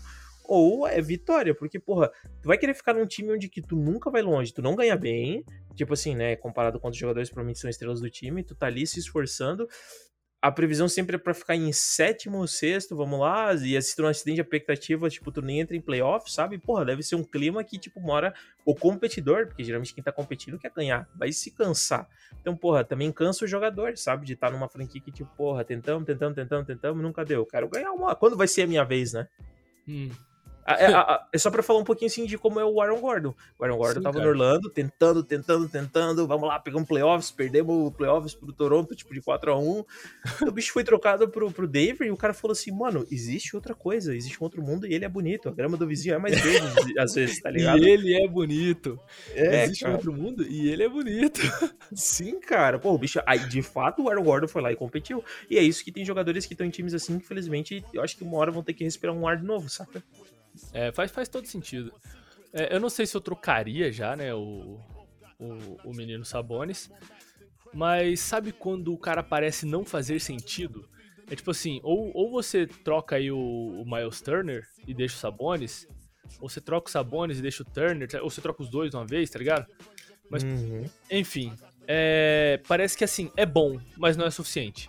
ou 0.48 0.86
é 0.86 1.00
vitória, 1.00 1.54
porque, 1.54 1.78
porra, 1.78 2.10
tu 2.40 2.46
vai 2.46 2.56
querer 2.56 2.74
ficar 2.74 2.94
num 2.94 3.06
time 3.06 3.32
onde 3.32 3.48
que 3.48 3.60
tu 3.60 3.76
nunca 3.76 4.10
vai 4.10 4.22
longe, 4.22 4.52
tu 4.52 4.62
não 4.62 4.76
ganha 4.76 4.96
bem, 4.96 5.44
tipo 5.74 5.92
assim, 5.92 6.14
né, 6.14 6.36
comparado 6.36 6.78
com 6.78 6.86
outros 6.86 7.00
jogadores 7.00 7.28
provavelmente 7.28 7.58
são 7.58 7.68
estrelas 7.68 8.00
do 8.00 8.08
time, 8.08 8.42
tu 8.42 8.54
tá 8.54 8.66
ali 8.66 8.86
se 8.86 8.98
esforçando, 8.98 9.68
a 10.46 10.52
previsão 10.52 10.88
sempre 10.88 11.16
é 11.16 11.18
pra 11.18 11.34
ficar 11.34 11.56
em 11.56 11.72
sétimo, 11.72 12.46
sexto, 12.46 12.94
vamos 12.94 13.18
lá, 13.18 13.52
e 13.52 13.82
se 13.82 13.96
tu 13.96 14.02
não 14.02 14.08
acidente 14.08 14.36
de 14.36 14.42
expectativa, 14.42 15.10
tipo, 15.10 15.32
tu 15.32 15.42
nem 15.42 15.58
entra 15.58 15.76
em 15.76 15.80
playoff, 15.80 16.30
sabe? 16.30 16.56
Porra, 16.56 16.84
deve 16.84 17.02
ser 17.02 17.16
um 17.16 17.24
clima 17.24 17.64
que, 17.64 17.76
tipo, 17.76 18.00
mora 18.00 18.32
o 18.64 18.72
competidor, 18.72 19.48
porque 19.48 19.64
geralmente 19.64 19.92
quem 19.92 20.04
tá 20.04 20.12
competindo 20.12 20.56
quer 20.56 20.70
ganhar, 20.70 21.08
vai 21.16 21.32
se 21.32 21.50
cansar. 21.50 22.08
Então, 22.40 22.56
porra, 22.56 22.84
também 22.84 23.10
cansa 23.10 23.44
o 23.44 23.48
jogador, 23.48 23.96
sabe? 23.98 24.24
De 24.24 24.34
estar 24.34 24.52
numa 24.52 24.68
franquia 24.68 25.00
que, 25.00 25.10
tipo, 25.10 25.28
porra, 25.36 25.64
tentamos, 25.64 26.06
tentamos, 26.06 26.36
tentamos, 26.36 26.64
tentamos, 26.64 27.02
nunca 27.02 27.24
deu. 27.24 27.40
Eu 27.40 27.46
quero 27.46 27.68
ganhar 27.68 27.90
uma. 27.90 28.14
Quando 28.14 28.36
vai 28.36 28.46
ser 28.46 28.62
a 28.62 28.66
minha 28.68 28.84
vez, 28.84 29.14
né? 29.14 29.26
Hum. 29.88 30.10
É, 30.66 30.86
é 31.32 31.38
só 31.38 31.50
pra 31.50 31.62
falar 31.62 31.80
um 31.80 31.84
pouquinho 31.84 32.08
assim 32.10 32.26
de 32.26 32.36
como 32.36 32.58
é 32.60 32.64
o 32.64 32.80
Aaron 32.80 33.00
Gordon. 33.00 33.34
O 33.58 33.64
Aaron 33.64 33.76
Gordon 33.76 34.00
Sim, 34.00 34.02
tava 34.02 34.18
cara. 34.18 34.24
no 34.24 34.30
Orlando, 34.30 34.70
tentando, 34.70 35.22
tentando, 35.22 35.68
tentando. 35.68 36.26
Vamos 36.26 36.48
lá, 36.48 36.58
pegamos 36.58 36.88
playoffs, 36.88 37.30
perdemos 37.30 37.86
o 37.86 37.90
playoffs 37.90 38.34
pro 38.34 38.52
Toronto, 38.52 38.94
tipo, 38.94 39.14
de 39.14 39.20
4x1. 39.20 39.84
o 40.46 40.50
bicho 40.50 40.72
foi 40.72 40.84
trocado 40.84 41.28
pro, 41.28 41.50
pro 41.50 41.66
Denver 41.66 42.06
e 42.06 42.10
o 42.10 42.16
cara 42.16 42.34
falou 42.34 42.52
assim: 42.52 42.72
mano, 42.72 43.06
existe 43.10 43.54
outra 43.54 43.74
coisa, 43.74 44.14
existe 44.14 44.40
um 44.40 44.44
outro 44.44 44.62
mundo 44.62 44.86
e 44.86 44.94
ele 44.94 45.04
é 45.04 45.08
bonito. 45.08 45.48
A 45.48 45.52
grama 45.52 45.76
do 45.76 45.86
vizinho 45.86 46.14
é 46.14 46.18
mais 46.18 46.40
verde, 46.40 46.98
às 46.98 47.14
vezes, 47.14 47.40
tá 47.40 47.50
ligado? 47.50 47.78
E 47.78 47.88
ele 47.88 48.14
é 48.14 48.28
bonito. 48.28 48.98
É, 49.34 49.64
Existe 49.64 49.84
um 49.84 49.86
cara. 49.86 49.96
outro 49.96 50.12
mundo 50.12 50.46
e 50.48 50.68
ele 50.68 50.82
é 50.82 50.88
bonito. 50.88 51.40
Sim, 51.94 52.40
cara. 52.40 52.78
Pô, 52.78 52.92
o 52.92 52.98
bicho. 52.98 53.20
Aí, 53.26 53.38
de 53.38 53.62
fato, 53.62 54.02
o 54.02 54.08
Aaron 54.08 54.22
Gordon 54.22 54.48
foi 54.48 54.62
lá 54.62 54.72
e 54.72 54.76
competiu. 54.76 55.24
E 55.50 55.58
é 55.58 55.62
isso 55.62 55.84
que 55.84 55.92
tem 55.92 56.04
jogadores 56.04 56.46
que 56.46 56.54
estão 56.54 56.66
em 56.66 56.70
times 56.70 56.94
assim, 56.94 57.18
que, 57.18 57.24
infelizmente, 57.24 57.84
eu 57.92 58.02
acho 58.02 58.16
que 58.16 58.24
uma 58.24 58.36
hora 58.38 58.50
vão 58.50 58.62
ter 58.62 58.74
que 58.74 58.84
respirar 58.84 59.14
um 59.14 59.26
ar 59.26 59.36
de 59.36 59.44
novo, 59.44 59.68
saca? 59.68 60.02
É, 60.72 60.92
faz, 60.92 61.10
faz 61.10 61.28
todo 61.28 61.46
sentido. 61.46 61.92
É, 62.52 62.74
eu 62.74 62.80
não 62.80 62.88
sei 62.88 63.06
se 63.06 63.16
eu 63.16 63.20
trocaria 63.20 63.92
já, 63.92 64.16
né, 64.16 64.34
o, 64.34 64.80
o, 65.38 65.76
o 65.84 65.94
menino 65.94 66.24
Sabonis. 66.24 66.90
Mas 67.72 68.20
sabe 68.20 68.52
quando 68.52 68.92
o 68.94 68.98
cara 68.98 69.22
parece 69.22 69.66
não 69.66 69.84
fazer 69.84 70.20
sentido? 70.20 70.88
É 71.30 71.34
tipo 71.34 71.50
assim, 71.50 71.80
ou, 71.82 72.10
ou 72.14 72.30
você 72.30 72.66
troca 72.66 73.16
aí 73.16 73.30
o, 73.30 73.36
o 73.38 73.84
Miles 73.84 74.20
Turner 74.20 74.66
e 74.86 74.94
deixa 74.94 75.16
o 75.16 75.18
Sabonis, 75.18 75.86
ou 76.40 76.48
você 76.48 76.60
troca 76.60 76.88
o 76.88 76.90
Sabonis 76.90 77.38
e 77.38 77.42
deixa 77.42 77.62
o 77.62 77.66
Turner, 77.66 78.08
ou 78.22 78.30
você 78.30 78.40
troca 78.40 78.62
os 78.62 78.70
dois 78.70 78.90
de 78.90 78.96
uma 78.96 79.04
vez, 79.04 79.28
tá 79.28 79.38
ligado? 79.38 79.66
Mas- 80.30 80.44
Uhum. 80.44 80.84
Enfim, 81.10 81.52
é, 81.86 82.60
parece 82.66 82.96
que 82.96 83.04
assim, 83.04 83.30
é 83.36 83.44
bom, 83.44 83.78
mas 83.96 84.16
não 84.16 84.24
é 84.24 84.30
suficiente. 84.30 84.88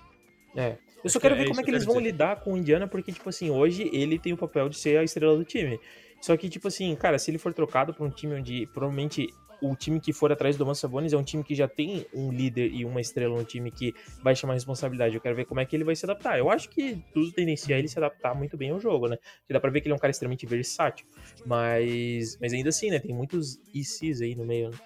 É. 0.56 0.78
Eu 1.04 1.10
só 1.10 1.20
quero 1.20 1.36
que 1.36 1.42
é 1.42 1.44
ver 1.44 1.50
como 1.50 1.62
é 1.62 1.64
que 1.64 1.70
eles 1.70 1.86
vão 1.86 2.00
lidar 2.00 2.42
com 2.42 2.54
o 2.54 2.58
Indiana, 2.58 2.88
porque, 2.88 3.12
tipo 3.12 3.30
assim, 3.30 3.50
hoje 3.50 3.90
ele 3.94 4.18
tem 4.18 4.34
o 4.34 4.38
papel 4.38 4.68
de 4.70 4.78
ser 4.78 4.98
a 4.98 5.04
estrela 5.04 5.38
do 5.38 5.44
time. 5.44 5.80
Só 6.22 6.36
que, 6.36 6.50
tipo 6.50 6.68
assim, 6.68 6.96
cara, 6.96 7.20
se 7.20 7.30
ele 7.30 7.38
for 7.38 7.54
trocado 7.54 7.94
pra 7.94 8.04
um 8.04 8.10
time 8.10 8.36
onde 8.36 8.66
provavelmente 8.68 9.30
o 9.62 9.76
time 9.76 10.00
que 10.00 10.14
for 10.14 10.32
atrás 10.32 10.56
do 10.56 10.60
Domantas 10.60 10.80
Sabonis 10.80 11.14
é 11.14 11.18
um 11.18 11.24
time 11.24 11.44
que 11.44 11.56
já 11.56 11.68
tem 11.68 12.06
um 12.14 12.32
líder 12.32 12.72
e 12.72 12.86
uma 12.86 13.02
estrela 13.02 13.36
no 13.36 13.44
time 13.44 13.72
que 13.72 13.94
vai 14.22 14.36
chamar 14.36 14.54
responsabilidade. 14.54 15.16
Eu 15.16 15.22
quero 15.22 15.36
ver 15.36 15.46
como 15.46 15.60
é 15.60 15.66
que 15.66 15.76
ele 15.76 15.84
vai 15.84 15.96
se 15.96 16.06
adaptar. 16.06 16.38
Eu 16.38 16.50
acho 16.50 16.70
que 16.70 17.04
tudo 17.14 17.32
tendencia 17.32 17.76
a 17.76 17.80
ele 17.80 17.88
se 17.88 17.98
adaptar 17.98 18.36
muito 18.36 18.56
bem 18.58 18.70
ao 18.72 18.80
jogo, 18.80 19.08
né? 19.08 19.18
Porque 19.40 19.54
dá 19.54 19.60
pra 19.60 19.70
ver 19.70 19.82
que 19.82 19.88
ele 19.88 19.94
é 19.94 19.96
um 19.96 20.00
cara 20.00 20.12
extremamente 20.12 20.46
versátil. 20.46 21.08
Mas, 21.46 22.38
mas 22.40 22.54
ainda 22.54 22.70
assim, 22.70 22.90
né? 22.90 23.00
Tem 23.00 23.14
muitos 23.14 23.60
ICs 23.74 24.22
aí 24.22 24.36
no 24.36 24.46
meio. 24.46 24.70
Né? 24.70 24.78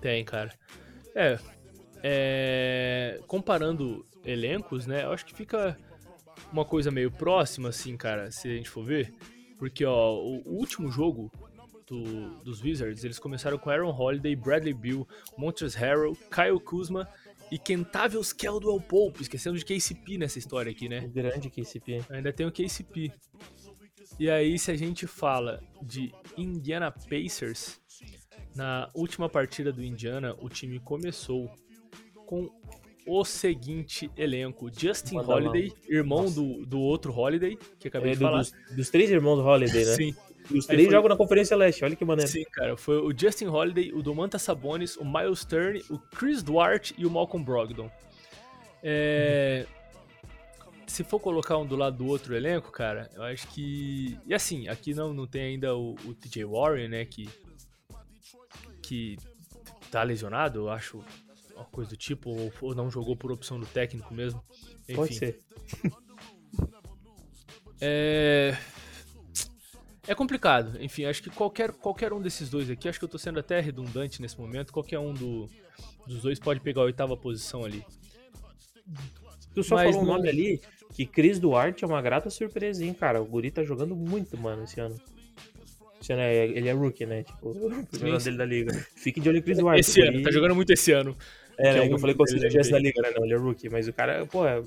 Tem, 0.00 0.24
cara. 0.24 0.52
É, 1.14 1.38
é, 2.02 3.20
comparando 3.26 4.04
elencos, 4.24 4.86
né? 4.86 5.04
Eu 5.04 5.12
acho 5.12 5.24
que 5.26 5.34
fica 5.34 5.76
uma 6.52 6.64
coisa 6.64 6.90
meio 6.90 7.10
próxima, 7.10 7.68
assim, 7.68 7.96
cara, 7.96 8.30
se 8.30 8.48
a 8.48 8.54
gente 8.54 8.68
for 8.68 8.84
ver. 8.84 9.12
Porque, 9.58 9.84
ó, 9.84 10.14
o, 10.14 10.42
último 10.58 10.90
jogo 10.90 11.30
do- 11.86 12.40
dos 12.42 12.62
Wizards, 12.62 13.04
eles 13.04 13.18
começaram 13.18 13.58
com 13.58 13.70
Aaron 13.70 13.90
Holiday, 13.96 14.34
Bradley 14.34 14.74
Beal, 14.74 15.06
Montrezl 15.38 15.78
Harrell, 15.78 16.16
Kyle 16.30 16.60
Kuzma 16.60 17.08
e 17.50 17.58
Kentavious 17.58 18.32
Caldwell 18.32 18.80
Pope, 18.80 19.22
esquecendo 19.22 19.58
de 19.58 19.64
KCP 19.64 20.18
nessa 20.18 20.38
história 20.38 20.72
aqui, 20.72 20.88
né? 20.88 21.00
O 21.04 21.10
grande 21.10 21.50
KCP. 21.50 22.02
Ainda 22.10 22.32
tem 22.32 22.46
o 22.46 22.50
KCP. 22.52 23.12
E 24.18 24.28
aí, 24.30 24.58
se 24.58 24.70
a 24.70 24.76
gente 24.76 25.06
fala 25.06 25.60
de 25.82 26.12
Indiana 26.36 26.90
Pacers, 26.90 27.80
na 28.54 28.90
última 28.94 29.28
partida 29.28 29.72
do 29.72 29.82
Indiana, 29.82 30.34
o 30.40 30.48
time 30.48 30.78
começou 30.80 31.50
com 32.26 32.48
o 33.06 33.24
seguinte 33.24 34.10
elenco: 34.16 34.70
Justin 34.72 35.16
Manda. 35.16 35.32
Holiday, 35.32 35.72
irmão 35.88 36.22
Nossa. 36.24 36.34
do, 36.40 36.66
do 36.66 36.80
outro 36.80 37.12
Holiday, 37.12 37.58
que 37.78 37.88
acabei 37.88 38.10
É 38.10 38.12
de 38.14 38.18
do- 38.20 38.24
falar. 38.24 38.38
dos, 38.38 38.52
dos 38.76 38.90
três 38.90 39.10
irmãos 39.10 39.36
do 39.36 39.42
Holiday, 39.44 39.84
né? 39.84 39.94
Sim, 39.94 40.14
E 40.50 40.58
os 40.58 40.66
três 40.66 40.84
foi- 40.86 40.92
jogam 40.94 41.08
na 41.08 41.16
Conferência 41.16 41.56
Leste, 41.56 41.84
olha 41.84 41.94
que 41.96 42.04
maneiro. 42.04 42.30
sim, 42.30 42.44
cara. 42.52 42.76
Foi 42.76 42.96
o 42.98 43.16
Justin 43.16 43.46
Holiday, 43.46 43.92
o 43.92 44.02
Domantas 44.02 44.42
Sabonis, 44.42 44.96
o 44.96 45.04
Miles 45.04 45.44
Turner, 45.44 45.82
o 45.90 45.98
Chris 45.98 46.42
Duarte 46.42 46.94
e 46.98 47.06
o 47.06 47.10
Malcolm 47.10 47.44
Brogdon. 47.44 47.90
É, 48.82 49.66
Se 50.86 51.02
for 51.04 51.18
colocar 51.20 51.56
um 51.56 51.64
do 51.66 51.74
lado 51.76 51.96
do 51.98 52.06
outro 52.06 52.34
elenco, 52.36 52.70
cara, 52.70 53.08
eu 53.14 53.22
acho 53.22 53.46
que. 53.48 54.18
E 54.26 54.34
assim, 54.34 54.68
aqui 54.68 54.92
não, 54.92 55.14
não 55.14 55.26
tem 55.26 55.42
ainda 55.42 55.74
o, 55.76 55.94
o 56.04 56.12
TJ 56.14 56.44
Warren, 56.44 56.88
né? 56.88 57.04
Que. 57.04 57.28
Que 58.82 59.16
tá 59.90 60.02
lesionado, 60.02 60.58
eu 60.60 60.68
acho. 60.70 61.02
Uma 61.62 61.70
coisa 61.70 61.90
do 61.90 61.96
tipo, 61.96 62.30
ou, 62.30 62.52
ou 62.60 62.74
não 62.74 62.90
jogou 62.90 63.16
por 63.16 63.30
opção 63.32 63.58
do 63.58 63.66
técnico 63.66 64.12
mesmo. 64.14 64.42
Enfim. 64.84 64.94
Pode 64.94 65.14
ser. 65.14 65.40
É. 67.80 68.56
É 70.06 70.14
complicado. 70.14 70.76
Enfim, 70.80 71.04
acho 71.04 71.22
que 71.22 71.30
qualquer, 71.30 71.72
qualquer 71.72 72.12
um 72.12 72.20
desses 72.20 72.48
dois 72.50 72.68
aqui, 72.70 72.88
acho 72.88 72.98
que 72.98 73.04
eu 73.04 73.08
tô 73.08 73.18
sendo 73.18 73.38
até 73.38 73.60
redundante 73.60 74.20
nesse 74.20 74.38
momento, 74.38 74.72
qualquer 74.72 74.98
um 74.98 75.12
do- 75.12 75.48
dos 76.06 76.22
dois 76.22 76.38
pode 76.40 76.60
pegar 76.60 76.82
a 76.82 76.84
oitava 76.84 77.16
posição 77.16 77.64
ali. 77.64 77.84
Tu 79.54 79.62
só 79.62 79.76
Mas 79.76 79.90
falou 79.90 80.02
um 80.02 80.06
não- 80.06 80.16
nome 80.16 80.28
ali 80.28 80.60
que 80.94 81.06
Cris 81.06 81.38
Duarte 81.38 81.84
é 81.84 81.86
uma 81.86 82.02
grata 82.02 82.30
surpresa, 82.30 82.84
hein, 82.84 82.92
cara. 82.94 83.22
O 83.22 83.24
Guri 83.24 83.50
tá 83.50 83.62
jogando 83.62 83.94
muito, 83.94 84.36
mano, 84.36 84.64
esse 84.64 84.80
ano. 84.80 84.96
Esse 86.00 86.12
ano 86.12 86.22
é, 86.22 86.46
ele 86.48 86.68
é 86.68 86.72
rookie, 86.72 87.06
né? 87.06 87.22
Tipo, 87.22 87.50
o 87.50 87.86
primeiro 87.86 88.16
ano 88.16 88.24
dele 88.24 88.36
da 88.36 88.44
liga. 88.44 88.72
Fique 88.96 89.20
de 89.20 89.28
olho 89.28 89.38
em 89.38 89.42
Cris 89.42 89.58
Duarte. 89.58 89.80
Esse 89.80 90.00
ano, 90.02 90.22
tá 90.22 90.32
jogando 90.32 90.54
muito 90.56 90.72
esse 90.72 90.90
ano. 90.90 91.16
É, 91.58 91.68
é 91.68 91.74
né? 91.74 91.88
que 91.88 91.94
eu 91.94 91.98
falei 91.98 92.14
que 92.14 92.18
você 92.18 92.34
dele 92.36 92.48
tivesse 92.50 92.70
da 92.70 92.78
da 92.78 92.82
liga, 92.82 93.02
né? 93.02 93.10
Não, 93.14 93.24
ele 93.24 93.34
é 93.34 93.36
rookie. 93.36 93.68
Mas 93.68 93.88
o 93.88 93.92
cara, 93.92 94.26
pô, 94.26 94.46
é 94.46 94.62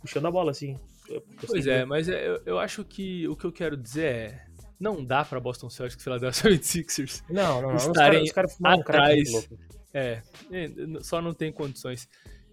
puxando 0.00 0.26
a 0.26 0.30
bola, 0.30 0.50
assim. 0.50 0.78
Eu 1.08 1.22
Pois 1.46 1.66
é, 1.66 1.84
mas 1.84 2.08
é, 2.08 2.28
eu, 2.28 2.42
eu 2.46 2.58
acho 2.58 2.84
que 2.84 3.28
o 3.28 3.36
que 3.36 3.44
eu 3.44 3.52
quero 3.52 3.76
dizer 3.76 4.04
é. 4.04 4.44
Não 4.78 5.04
dá 5.04 5.24
pra 5.24 5.38
Boston 5.38 5.70
Celtics 5.70 6.00
e 6.00 6.04
Philadelphia 6.04 6.50
76ers 6.50 7.22
Não, 7.30 7.62
não, 7.62 7.68
não. 7.68 7.76
Os 7.76 7.86
estarem 7.86 8.26
caras 8.26 8.56
cara 8.58 8.76
um 8.76 8.82
crack 8.82 9.00
atrás. 9.00 9.48
É, 9.94 10.20
é, 10.50 10.70
só 11.00 11.22
não 11.22 11.32
tem 11.32 11.52
condições. 11.52 12.08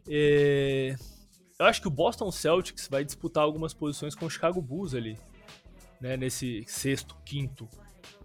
É, 0.07 0.95
eu 1.59 1.65
acho 1.65 1.81
que 1.81 1.87
o 1.87 1.91
Boston 1.91 2.31
Celtics 2.31 2.87
vai 2.87 3.03
disputar 3.03 3.43
algumas 3.43 3.73
posições 3.73 4.13
com 4.13 4.25
o 4.25 4.29
Chicago 4.29 4.61
Bulls 4.61 4.93
ali, 4.93 5.17
né? 5.99 6.15
Nesse 6.15 6.63
sexto, 6.67 7.15
quinto, 7.25 7.67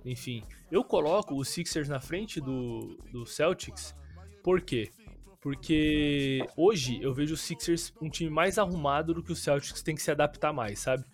enfim. 0.04 0.42
Eu 0.70 0.84
coloco 0.84 1.34
os 1.34 1.48
Sixers 1.48 1.88
na 1.88 2.00
frente 2.00 2.40
do, 2.40 2.98
do 3.10 3.24
Celtics, 3.24 3.94
por 4.42 4.60
quê? 4.60 4.90
Porque 5.46 6.44
hoje 6.56 7.00
eu 7.00 7.14
vejo 7.14 7.34
os 7.34 7.40
Sixers 7.40 7.92
um 8.02 8.10
time 8.10 8.28
mais 8.28 8.58
arrumado 8.58 9.14
do 9.14 9.22
que 9.22 9.30
o 9.30 9.36
Celtics 9.36 9.80
tem 9.80 9.94
que 9.94 10.02
se 10.02 10.10
adaptar 10.10 10.52
mais, 10.52 10.80
sabe? 10.80 11.04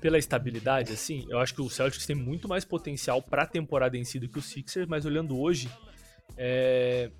Pela 0.00 0.16
estabilidade, 0.16 0.94
assim, 0.94 1.26
eu 1.28 1.38
acho 1.38 1.54
que 1.54 1.60
o 1.60 1.68
Celtics 1.68 2.06
tem 2.06 2.16
muito 2.16 2.48
mais 2.48 2.64
potencial 2.64 3.20
pra 3.20 3.44
temporada 3.44 3.98
em 3.98 4.04
si 4.04 4.18
do 4.18 4.30
que 4.30 4.38
o 4.38 4.40
Sixers, 4.40 4.88
mas 4.88 5.04
olhando 5.04 5.38
hoje, 5.38 5.68
é, 6.38 7.10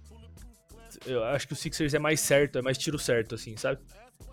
eu 1.05 1.23
acho 1.25 1.47
que 1.47 1.53
o 1.53 1.57
Sixers 1.57 1.93
é 1.93 1.99
mais 1.99 2.21
certo, 2.21 2.59
é 2.59 2.63
mais 2.63 2.79
tiro 2.79 2.99
certo, 2.99 3.35
assim, 3.35 3.55
sabe? 3.59 3.83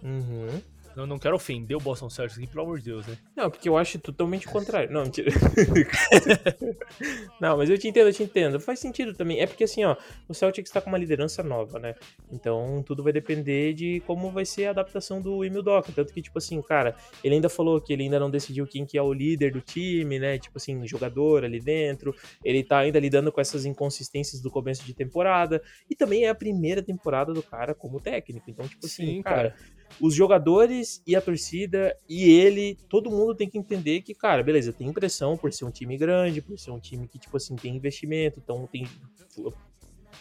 Uhum. 0.02 0.62
Eu 0.96 1.08
não 1.08 1.18
quero 1.18 1.36
ofender 1.36 1.76
o 1.76 1.80
Boston 1.80 2.10
Celtics 2.10 2.38
aqui, 2.38 2.48
pelo 2.48 2.64
amor 2.64 2.80
de 2.80 2.86
Deus, 2.86 3.08
né? 3.08 3.18
Não, 3.36 3.50
porque 3.50 3.70
eu 3.70 3.78
acho 3.78 3.98
totalmente 4.00 4.48
o 4.48 4.52
contrário. 4.52 4.92
Não, 4.92 5.04
mentira. 5.04 5.32
não, 7.40 7.58
mas 7.58 7.70
eu 7.70 7.78
te 7.78 7.88
entendo, 7.88 8.08
eu 8.08 8.14
te 8.14 8.24
entendo. 8.24 8.60
Faz 8.60 8.80
sentido 8.80 9.14
também. 9.14 9.40
É 9.40 9.48
porque 9.48 9.64
assim, 9.64 9.84
ó, 9.84 9.96
o 10.28 10.34
Celtics 10.34 10.72
tá 10.72 10.82
com 10.82 10.90
uma 10.90 10.98
liderança 10.98 11.42
nova, 11.42 11.80
né? 11.80 11.96
Então 12.32 12.84
tudo 12.86 13.04
vai 13.04 13.14
depender 13.14 13.74
de 13.74 14.02
como 14.06 14.32
vai 14.32 14.46
ser 14.46 14.68
a 14.68 14.70
adaptação 14.72 15.22
do 15.22 15.44
Emil 15.46 15.64
Doca. 15.64 15.92
Tanto 15.92 16.14
que, 16.14 16.22
tipo 16.22 16.38
assim, 16.38 16.62
cara, 16.62 16.96
ele 17.24 17.36
ainda 17.36 17.50
falou 17.50 17.80
que 17.80 17.94
ele 17.94 18.04
ainda 18.04 18.20
não 18.20 18.30
decidiu 18.30 18.68
quem 18.68 18.86
que 18.86 18.98
é 18.98 19.02
o 19.02 19.14
líder 19.14 19.52
do 19.52 19.62
time, 19.62 20.20
né? 20.20 20.38
Tipo 20.38 20.58
assim, 20.58 20.86
jogador 20.86 21.46
ali 21.46 21.60
dentro. 21.60 22.14
Ele 22.44 22.64
tá 22.64 22.80
ainda 22.80 23.00
lidando 23.00 23.32
com 23.32 23.40
essas 23.40 23.66
inconsistências 23.66 24.42
do 24.42 24.52
começo 24.52 24.86
de 24.86 24.94
temporada. 24.94 25.62
E 25.90 25.96
também 25.96 26.26
é 26.26 26.30
a 26.30 26.36
primeira 26.36 26.82
temporada 26.82 27.34
do 27.34 27.42
cara 27.42 27.74
como 27.74 28.00
técnico. 28.00 28.50
Então, 28.50 28.68
tipo 28.68 28.86
assim, 28.86 29.06
Sim, 29.06 29.22
cara 29.22 29.56
os 30.00 30.14
jogadores 30.16 31.02
e 31.06 31.16
a 31.16 31.22
torcida 31.22 31.96
e 32.08 32.30
ele, 32.30 32.78
todo 32.90 33.12
mundo 33.12 33.36
tem 33.36 33.50
que 33.50 33.58
entender 33.58 34.02
que, 34.02 34.14
cara, 34.16 34.42
beleza, 34.44 34.72
tem 34.74 34.92
pressão 34.92 35.38
por 35.38 35.52
ser 35.54 35.66
um 35.66 35.72
time 35.72 35.98
grande, 35.98 36.42
por 36.42 36.58
ser 36.58 36.72
um 36.72 36.80
time 36.80 37.08
que, 37.08 37.20
tipo 37.20 37.38
assim, 37.38 37.56
tem 37.56 37.76
investimento, 37.76 38.40
então 38.40 38.68
tem 38.68 38.88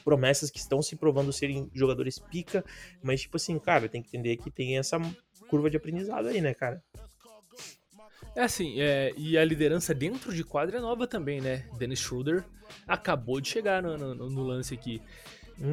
promessas 0.05 0.51
que 0.51 0.59
estão 0.59 0.81
se 0.83 0.97
provando 0.97 1.33
serem 1.33 1.71
jogadores 1.75 2.19
pica, 2.19 2.65
mas, 3.03 3.23
tipo 3.23 3.37
assim, 3.37 3.59
cara, 3.59 3.89
tem 3.89 4.03
que 4.03 4.09
entender 4.09 4.37
que 4.37 4.51
tem 4.51 4.79
essa 4.79 4.99
curva 5.49 5.69
de 5.71 5.77
aprendizado 5.77 6.29
aí, 6.29 6.41
né, 6.41 6.55
cara? 6.55 6.83
É 8.37 8.43
assim, 8.43 8.81
é, 8.81 9.13
e 9.17 9.37
a 9.37 9.45
liderança 9.45 9.93
dentro 9.93 10.33
de 10.33 10.45
quadra 10.45 10.79
é 10.79 10.81
nova 10.81 11.07
também, 11.07 11.41
né? 11.41 11.67
Dennis 11.79 11.99
Schroeder 11.99 12.45
acabou 12.87 13.41
de 13.41 13.49
chegar 13.49 13.83
no, 13.83 13.97
no- 13.99 14.31
no 14.31 14.43
lance 14.45 14.73
aqui. 14.73 15.03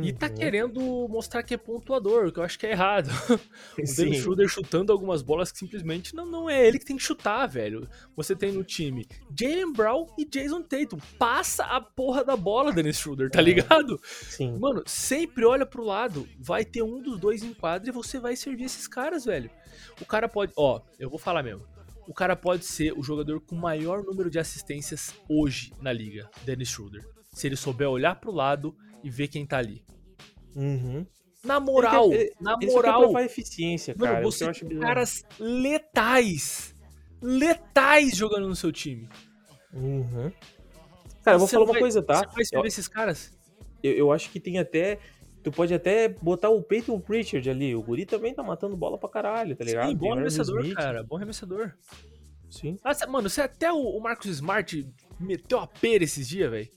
E 0.03 0.11
tá 0.11 0.27
Uhum. 0.27 0.35
querendo 0.35 1.07
mostrar 1.07 1.43
que 1.43 1.53
é 1.53 1.57
pontuador, 1.57 2.27
o 2.27 2.31
que 2.31 2.39
eu 2.39 2.43
acho 2.43 2.59
que 2.59 2.67
é 2.67 2.71
errado. 2.71 3.07
O. 3.77 3.95
Dennis 3.95 4.17
Schroeder 4.21 4.47
chutando 4.49 4.91
algumas 4.91 5.21
bolas 5.21 5.51
que 5.51 5.57
simplesmente 5.59 6.13
não, 6.15 6.25
não 6.25 6.49
é 6.49 6.67
ele 6.67 6.77
que 6.79 6.85
tem 6.85 6.97
que 6.97 7.03
chutar, 7.03 7.45
velho. 7.47 7.88
Você 8.15 8.35
tem 8.35 8.51
no 8.51 8.63
time 8.63 9.07
Jalen 9.39 9.71
Brown 9.71 10.07
e 10.17 10.25
Jason 10.25 10.61
Tatum. 10.61 10.97
Passa 11.17 11.63
a 11.63 11.79
porra 11.79 12.23
da 12.25 12.35
bola, 12.35 12.73
Dennis 12.73 12.97
Schroeder, 12.97 13.29
tá 13.29 13.39
É. 13.39 13.43
ligado? 13.43 13.99
Sim. 14.03 14.57
Mano, 14.59 14.83
sempre 14.85 15.45
olha 15.45 15.65
pro 15.65 15.83
lado, 15.83 16.27
vai 16.38 16.65
ter 16.65 16.81
um 16.83 17.01
dos 17.01 17.17
dois 17.19 17.41
em 17.43 17.53
quadra 17.53 17.89
e 17.89 17.93
você 17.93 18.19
vai 18.19 18.35
servir 18.35 18.65
esses 18.65 18.88
caras, 18.88 19.23
velho. 19.25 19.49
O 20.01 20.05
cara 20.05 20.27
pode, 20.27 20.51
ó, 20.57 20.81
eu 20.99 21.09
vou 21.09 21.19
falar 21.19 21.43
mesmo. 21.43 21.63
O 22.07 22.13
cara 22.13 22.35
pode 22.35 22.65
ser 22.65 22.93
o 22.93 23.03
jogador 23.03 23.39
com 23.41 23.55
maior 23.55 24.03
número 24.03 24.29
de 24.29 24.39
assistências 24.39 25.13
hoje 25.29 25.71
na 25.81 25.91
liga, 25.93 26.29
Dennis 26.43 26.69
Schroeder. 26.69 27.05
Se 27.31 27.47
ele 27.47 27.55
souber 27.55 27.88
olhar 27.89 28.15
pro 28.15 28.31
lado 28.31 28.75
e 29.03 29.09
ver 29.09 29.27
quem 29.27 29.45
tá 29.45 29.57
ali. 29.57 29.83
Uhum. 30.55 31.05
Na 31.43 31.59
moral, 31.59 32.11
Ele 32.11 32.33
na 32.41 32.57
Ele 32.61 32.71
só 32.71 32.81
quer 32.81 32.91
moral, 32.91 33.19
eficiência, 33.19 33.95
mano, 33.97 34.11
cara. 34.11 34.17
que 34.19 34.31
você 34.31 34.51
tem 34.51 34.67
bizarro. 34.69 34.81
caras 34.87 35.23
letais, 35.39 36.75
letais 37.21 38.15
jogando 38.15 38.47
no 38.47 38.55
seu 38.55 38.71
time. 38.71 39.07
Uhum. 39.73 40.31
Cara, 41.23 41.35
eu 41.35 41.39
vou 41.39 41.47
Você 41.47 41.53
falar 41.55 41.65
uma 41.65 41.73
vai- 41.73 41.81
coisa, 41.81 42.01
tá? 42.01 42.15
Você 42.15 42.25
vai 42.35 42.45
servir 42.45 42.67
esses 42.67 42.87
caras? 42.87 43.33
Eu, 43.83 43.93
eu 43.93 44.11
acho 44.11 44.29
que 44.31 44.39
tem 44.39 44.57
até. 44.57 44.99
Tu 45.43 45.51
pode 45.51 45.73
até 45.73 46.09
botar 46.09 46.49
o 46.49 46.61
Peyton 46.61 46.99
Pritchard 46.99 47.49
ali. 47.49 47.73
O 47.75 47.81
Guri 47.81 48.05
também 48.05 48.33
tá 48.33 48.41
matando 48.43 48.75
bola 48.75 48.97
pra 48.97 49.07
caralho, 49.07 49.55
tá 49.55 49.63
ligado? 49.63 49.89
Sim, 49.89 49.95
bom 49.95 50.11
arremessador, 50.13 50.73
cara, 50.73 51.03
bom 51.03 51.15
arremessador. 51.15 51.73
Sim. 52.49 52.77
Ah, 52.83 52.93
cê- 52.93 53.05
mano, 53.05 53.29
você 53.29 53.41
até 53.41 53.71
o, 53.71 53.77
o 53.77 54.01
Marcos 54.01 54.25
Smart 54.27 54.85
meteu 55.19 55.59
a 55.59 55.67
pera 55.67 56.03
esses 56.03 56.27
dias, 56.27 56.49
velho. 56.49 56.69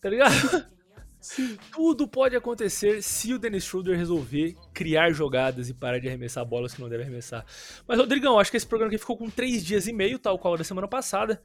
Tá 0.00 0.08
ligado? 0.10 0.30
Tudo 1.72 2.08
pode 2.08 2.34
acontecer 2.34 3.02
se 3.02 3.34
o 3.34 3.38
Dennis 3.38 3.64
Schroeder 3.64 3.96
resolver 3.96 4.56
criar 4.72 5.12
jogadas 5.12 5.68
e 5.68 5.74
parar 5.74 5.98
de 5.98 6.08
arremessar 6.08 6.44
bolas 6.44 6.74
que 6.74 6.80
não 6.80 6.88
deve 6.88 7.02
arremessar. 7.02 7.44
Mas, 7.86 7.98
Rodrigão, 7.98 8.38
acho 8.38 8.50
que 8.50 8.56
esse 8.56 8.66
programa 8.66 8.90
aqui 8.90 8.98
ficou 8.98 9.16
com 9.16 9.28
três 9.28 9.64
dias 9.64 9.86
e 9.86 9.92
meio, 9.92 10.18
tal 10.18 10.38
qual 10.38 10.56
da 10.56 10.64
semana 10.64 10.88
passada. 10.88 11.40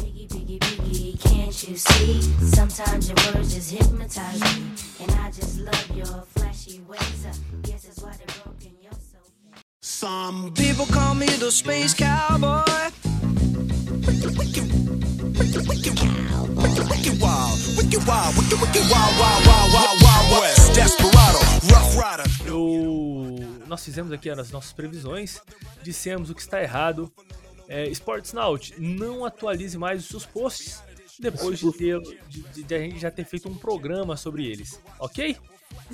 Biggie, 0.00 0.26
biggie, 0.28 0.58
biggie, 0.58 1.18
can't 1.18 1.68
you 1.68 1.76
see? 1.76 2.20
Sometimes 2.54 3.08
your 3.08 3.18
words 3.34 3.54
just 3.54 3.70
hypnotize 3.72 4.40
me. 4.40 4.72
And 5.00 5.10
I 5.12 5.30
just 5.30 5.58
love 5.58 5.96
your 5.96 6.22
flashy 6.36 6.80
ways. 6.88 7.26
I 7.26 7.32
guess 7.62 7.84
that's 7.84 8.00
why 8.00 8.12
they're 8.16 8.44
broken. 8.44 8.72
You're 8.82 8.92
so. 8.92 9.18
Some 9.82 10.52
People 10.54 10.86
call 10.86 11.14
me 11.14 11.26
the 11.26 11.50
space 11.50 11.94
cowboy. 11.94 12.90
Wicked 16.78 17.20
wild, 17.20 17.58
wicked 17.76 18.06
wild, 18.06 18.36
wicked, 18.36 18.60
wicked 18.60 18.84
wild, 18.90 19.14
wild, 19.18 19.42
wild, 19.46 19.72
wild, 19.74 20.02
wild 20.02 20.40
west. 20.40 20.72
Desperado, 20.74 21.38
rough 21.72 21.94
rider. 21.96 22.46
Eu... 22.46 23.36
Nós 23.66 23.84
fizemos 23.84 24.12
aqui 24.12 24.30
as 24.30 24.50
nossas 24.50 24.72
previsões, 24.72 25.40
dissemos 25.82 26.30
o 26.30 26.34
que 26.34 26.40
está 26.40 26.62
errado. 26.62 27.12
É, 27.68 27.84
Sportsnaut, 27.90 28.74
não 28.78 29.24
atualize 29.24 29.78
mais 29.78 30.02
os 30.02 30.08
seus 30.08 30.26
posts 30.26 30.82
depois 31.20 31.58
de, 31.60 31.72
ter, 31.72 32.00
de, 32.28 32.42
de- 32.42 32.62
de 32.64 32.74
a 32.74 32.78
gente 32.78 32.98
já 32.98 33.10
ter 33.10 33.24
feito 33.24 33.48
um 33.48 33.54
programa 33.54 34.16
sobre 34.16 34.46
eles, 34.46 34.80
ok? 34.98 35.36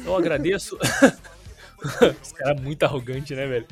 Eu 0.04 0.16
agradeço. 0.16 0.78
Esse 2.22 2.34
cara 2.34 2.52
é 2.56 2.60
muito 2.60 2.82
arrogante, 2.84 3.34
né, 3.34 3.46
velho? 3.46 3.66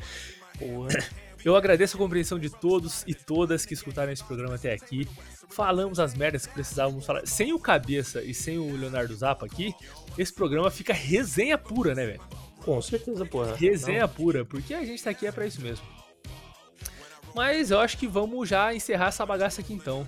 Eu 1.43 1.55
agradeço 1.55 1.95
a 1.95 1.99
compreensão 1.99 2.37
de 2.39 2.49
todos 2.49 3.03
e 3.07 3.13
todas 3.13 3.65
que 3.65 3.73
escutaram 3.73 4.11
esse 4.11 4.23
programa 4.23 4.55
até 4.55 4.73
aqui. 4.73 5.07
Falamos 5.49 5.99
as 5.99 6.13
merdas 6.13 6.45
que 6.45 6.53
precisávamos 6.53 7.05
falar. 7.05 7.25
Sem 7.25 7.53
o 7.53 7.59
Cabeça 7.59 8.21
e 8.21 8.33
sem 8.33 8.57
o 8.57 8.75
Leonardo 8.75 9.15
Zappa 9.15 9.45
aqui, 9.45 9.73
esse 10.17 10.33
programa 10.33 10.69
fica 10.69 10.93
resenha 10.93 11.57
pura, 11.57 11.95
né, 11.95 12.05
velho? 12.05 12.21
Com 12.63 12.81
certeza, 12.81 13.25
porra. 13.25 13.55
Resenha 13.55 14.07
pura, 14.07 14.43
porque 14.43 14.73
a 14.73 14.83
gente 14.83 15.03
tá 15.03 15.11
aqui 15.11 15.27
é 15.27 15.31
pra 15.31 15.45
isso 15.45 15.61
mesmo. 15.61 15.85
Mas 17.35 17.69
eu 17.69 17.79
acho 17.79 17.97
que 17.97 18.07
vamos 18.07 18.47
já 18.47 18.73
encerrar 18.73 19.07
essa 19.07 19.25
bagaça 19.25 19.61
aqui 19.61 19.73
então. 19.73 20.07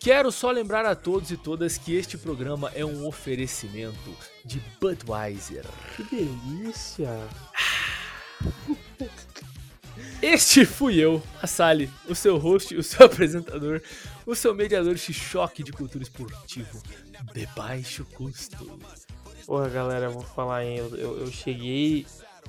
Quero 0.00 0.32
só 0.32 0.50
lembrar 0.50 0.86
a 0.86 0.94
todos 0.94 1.30
e 1.30 1.36
todas 1.36 1.76
que 1.76 1.94
este 1.94 2.16
programa 2.16 2.72
é 2.74 2.84
um 2.84 3.06
oferecimento 3.06 4.16
de 4.44 4.60
Budweiser. 4.80 5.64
Que 5.96 6.04
delícia. 6.04 7.10
Este 10.20 10.64
fui 10.64 10.98
eu, 10.98 11.22
a 11.40 11.46
Sally, 11.46 11.88
o 12.08 12.14
seu 12.14 12.38
host, 12.38 12.74
o 12.74 12.82
seu 12.82 13.06
apresentador, 13.06 13.80
o 14.26 14.34
seu 14.34 14.52
mediador 14.52 14.94
de 14.94 15.12
choque 15.12 15.62
de 15.62 15.70
cultura 15.70 16.02
esportivo 16.02 16.82
de 17.32 17.46
baixo 17.54 18.04
custo. 18.16 18.80
Porra, 19.46 19.68
galera, 19.68 20.06
eu 20.06 20.12
vou 20.12 20.22
falar, 20.22 20.64
hein? 20.64 20.78
Eu, 20.78 20.96
eu, 20.96 21.18
eu 21.20 21.32
cheguei 21.32 22.04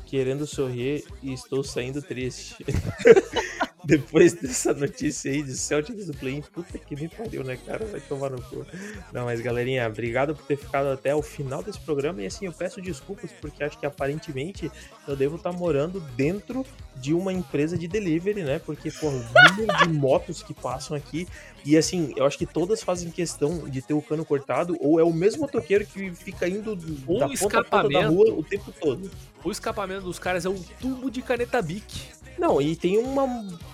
querendo 0.07 0.47
sorrir 0.47 1.05
e 1.21 1.31
estou 1.31 1.63
saindo 1.63 2.01
triste. 2.01 2.55
Depois 3.89 4.33
dessa 4.33 4.71
notícia 4.71 5.31
aí 5.31 5.41
de 5.41 5.57
Celtics 5.57 6.05
do 6.05 6.13
Play, 6.13 6.43
puta 6.53 6.77
que 6.77 6.95
me 6.95 7.09
pariu, 7.09 7.43
né, 7.43 7.57
cara? 7.65 7.85
Vai 7.85 7.99
tomar 7.99 8.29
no 8.29 8.39
cu. 8.39 8.63
Não, 9.11 9.25
mas 9.25 9.41
galerinha, 9.41 9.87
obrigado 9.87 10.35
por 10.35 10.45
ter 10.45 10.57
ficado 10.57 10.89
até 10.89 11.15
o 11.15 11.23
final 11.23 11.63
desse 11.63 11.79
programa. 11.79 12.21
E 12.21 12.27
assim, 12.27 12.45
eu 12.45 12.53
peço 12.53 12.79
desculpas 12.79 13.31
porque 13.41 13.63
acho 13.63 13.79
que 13.79 13.87
aparentemente 13.87 14.71
eu 15.07 15.15
devo 15.15 15.37
estar 15.37 15.51
morando 15.51 15.99
dentro 16.15 16.63
de 16.97 17.15
uma 17.15 17.33
empresa 17.33 17.75
de 17.75 17.87
delivery, 17.87 18.43
né? 18.43 18.59
Porque, 18.59 18.91
porra, 18.91 19.15
o 19.15 19.55
número 19.57 19.77
de 19.79 19.89
motos 19.89 20.43
que 20.43 20.53
passam 20.53 20.95
aqui. 20.95 21.27
E 21.65 21.75
assim, 21.75 22.13
eu 22.15 22.25
acho 22.25 22.37
que 22.37 22.45
todas 22.45 22.83
fazem 22.83 23.09
questão 23.09 23.67
de 23.67 23.81
ter 23.81 23.93
o 23.93 24.01
cano 24.01 24.23
cortado, 24.23 24.77
ou 24.79 24.99
é 24.99 25.03
o 25.03 25.11
mesmo 25.11 25.41
motoqueiro 25.41 25.85
que 25.85 26.13
fica 26.13 26.47
indo 26.47 26.77
Um 27.07 27.17
da 27.17 27.27
ponta 27.27 27.59
a 27.59 27.63
ponta 27.63 27.89
da 27.89 28.07
rua 28.07 28.33
o 28.33 28.43
tempo 28.43 28.71
todo. 28.79 29.09
O 29.43 29.51
escapamento 29.51 30.01
dos 30.01 30.19
caras 30.19 30.45
é 30.45 30.49
um 30.49 30.61
tubo 30.79 31.09
de 31.09 31.21
caneta 31.21 31.61
Bic. 31.61 32.19
Não, 32.37 32.61
e 32.61 32.73
tem 32.73 32.97
uma 32.97 33.27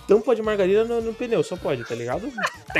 tampa 0.08 0.34
de 0.34 0.42
margarina 0.42 0.82
no, 0.84 1.00
no 1.00 1.14
pneu, 1.14 1.42
só 1.44 1.56
pode, 1.56 1.84
tá 1.84 1.94
ligado? 1.94 2.32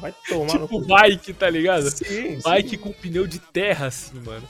Vai 0.00 0.14
tomar 0.28 0.54
no 0.54 0.68
Tipo 0.68 0.80
cu. 0.80 0.86
bike, 0.86 1.32
tá 1.32 1.50
ligado? 1.50 1.90
Sim, 1.90 2.38
Bike 2.42 2.78
com 2.78 2.92
pneu 2.92 3.26
de 3.26 3.40
terra, 3.40 3.86
assim, 3.88 4.20
mano. 4.20 4.46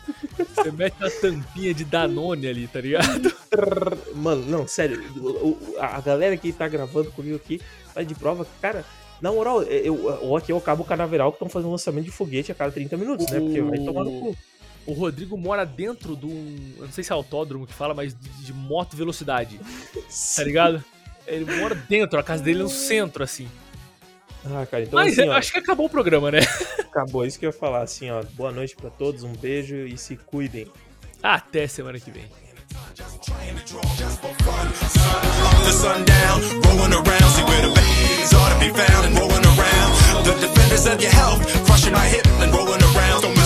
Você 0.55 0.71
mete 0.71 0.95
uma 1.01 1.11
tampinha 1.11 1.73
de 1.73 1.85
Danone 1.85 2.47
ali, 2.47 2.69
tá 2.69 2.81
ligado? 2.83 3.33
Mano, 4.15 4.45
não, 4.45 4.69
sério, 4.69 5.03
a 5.81 6.01
galera 6.03 6.37
que 6.37 6.53
tá 6.53 6.69
gravando 6.69 7.11
comigo 7.13 7.37
aqui 7.37 7.61
tá 7.95 8.03
de 8.03 8.15
prova, 8.15 8.47
cara, 8.61 8.85
na 9.23 9.33
moral, 9.33 9.63
eu, 9.63 10.21
eu 10.23 10.37
aqui 10.37 10.53
eu 10.53 10.59
acabo 10.59 10.83
o 10.83 10.87
canaveral 10.87 11.33
que 11.33 11.37
estão 11.37 11.49
fazendo 11.49 11.71
lançamento 11.71 12.05
de 12.05 12.11
foguete 12.11 12.53
a 12.53 12.55
cada 12.55 12.71
30 12.71 12.97
minutos, 12.97 13.27
né? 13.31 13.41
Porque 13.41 13.61
vai 13.63 13.79
tomar 13.79 14.05
no 14.05 14.21
cu. 14.21 14.37
O 14.89 14.95
Rodrigo 14.95 15.37
mora 15.37 15.67
dentro 15.67 16.17
de 16.17 16.25
um. 16.25 16.73
Eu 16.79 16.87
não 16.87 16.93
sei 16.93 17.05
se 17.05 17.13
é 17.13 17.15
autódromo 17.15 17.67
que 17.67 17.75
fala, 17.75 17.93
mas 17.93 18.15
de, 18.15 18.29
de 18.47 18.55
moto 18.55 18.97
velocidade. 18.97 19.61
tá 20.35 20.43
ligado? 20.43 20.83
Ele 21.27 21.45
mora 21.61 21.75
dentro, 21.75 22.19
a 22.19 22.23
casa 22.23 22.43
dele 22.43 22.61
é 22.61 22.63
no 22.63 22.71
centro, 22.71 23.23
assim. 23.23 23.47
Ah, 24.47 24.65
cara, 24.65 24.85
então. 24.85 24.99
Mas 24.99 25.13
assim, 25.13 25.29
é, 25.29 25.31
ó, 25.31 25.37
acho 25.37 25.53
que 25.53 25.59
acabou 25.59 25.85
o 25.85 25.91
programa, 25.91 26.31
né? 26.31 26.39
Acabou, 26.79 27.27
isso 27.27 27.39
que 27.39 27.45
eu 27.45 27.51
ia 27.51 27.53
falar, 27.53 27.83
assim, 27.83 28.09
ó. 28.11 28.23
Boa 28.33 28.51
noite 28.51 28.75
para 28.77 28.89
todos, 28.89 29.25
um 29.25 29.33
beijo 29.35 29.77
e 29.77 29.99
se 29.99 30.17
cuidem. 30.17 30.67
Até 31.23 31.67
semana 31.67 32.01
que 32.01 32.11
vem. 32.11 32.25
Defenders 40.41 40.87
of 40.87 41.03
your 41.03 41.11
health, 41.11 41.41
crushing 41.67 41.93
my 41.93 42.07
hip 42.07 42.27
and 42.41 42.53
rolling 42.53 42.83
around. 42.83 43.23
Don't 43.23 43.38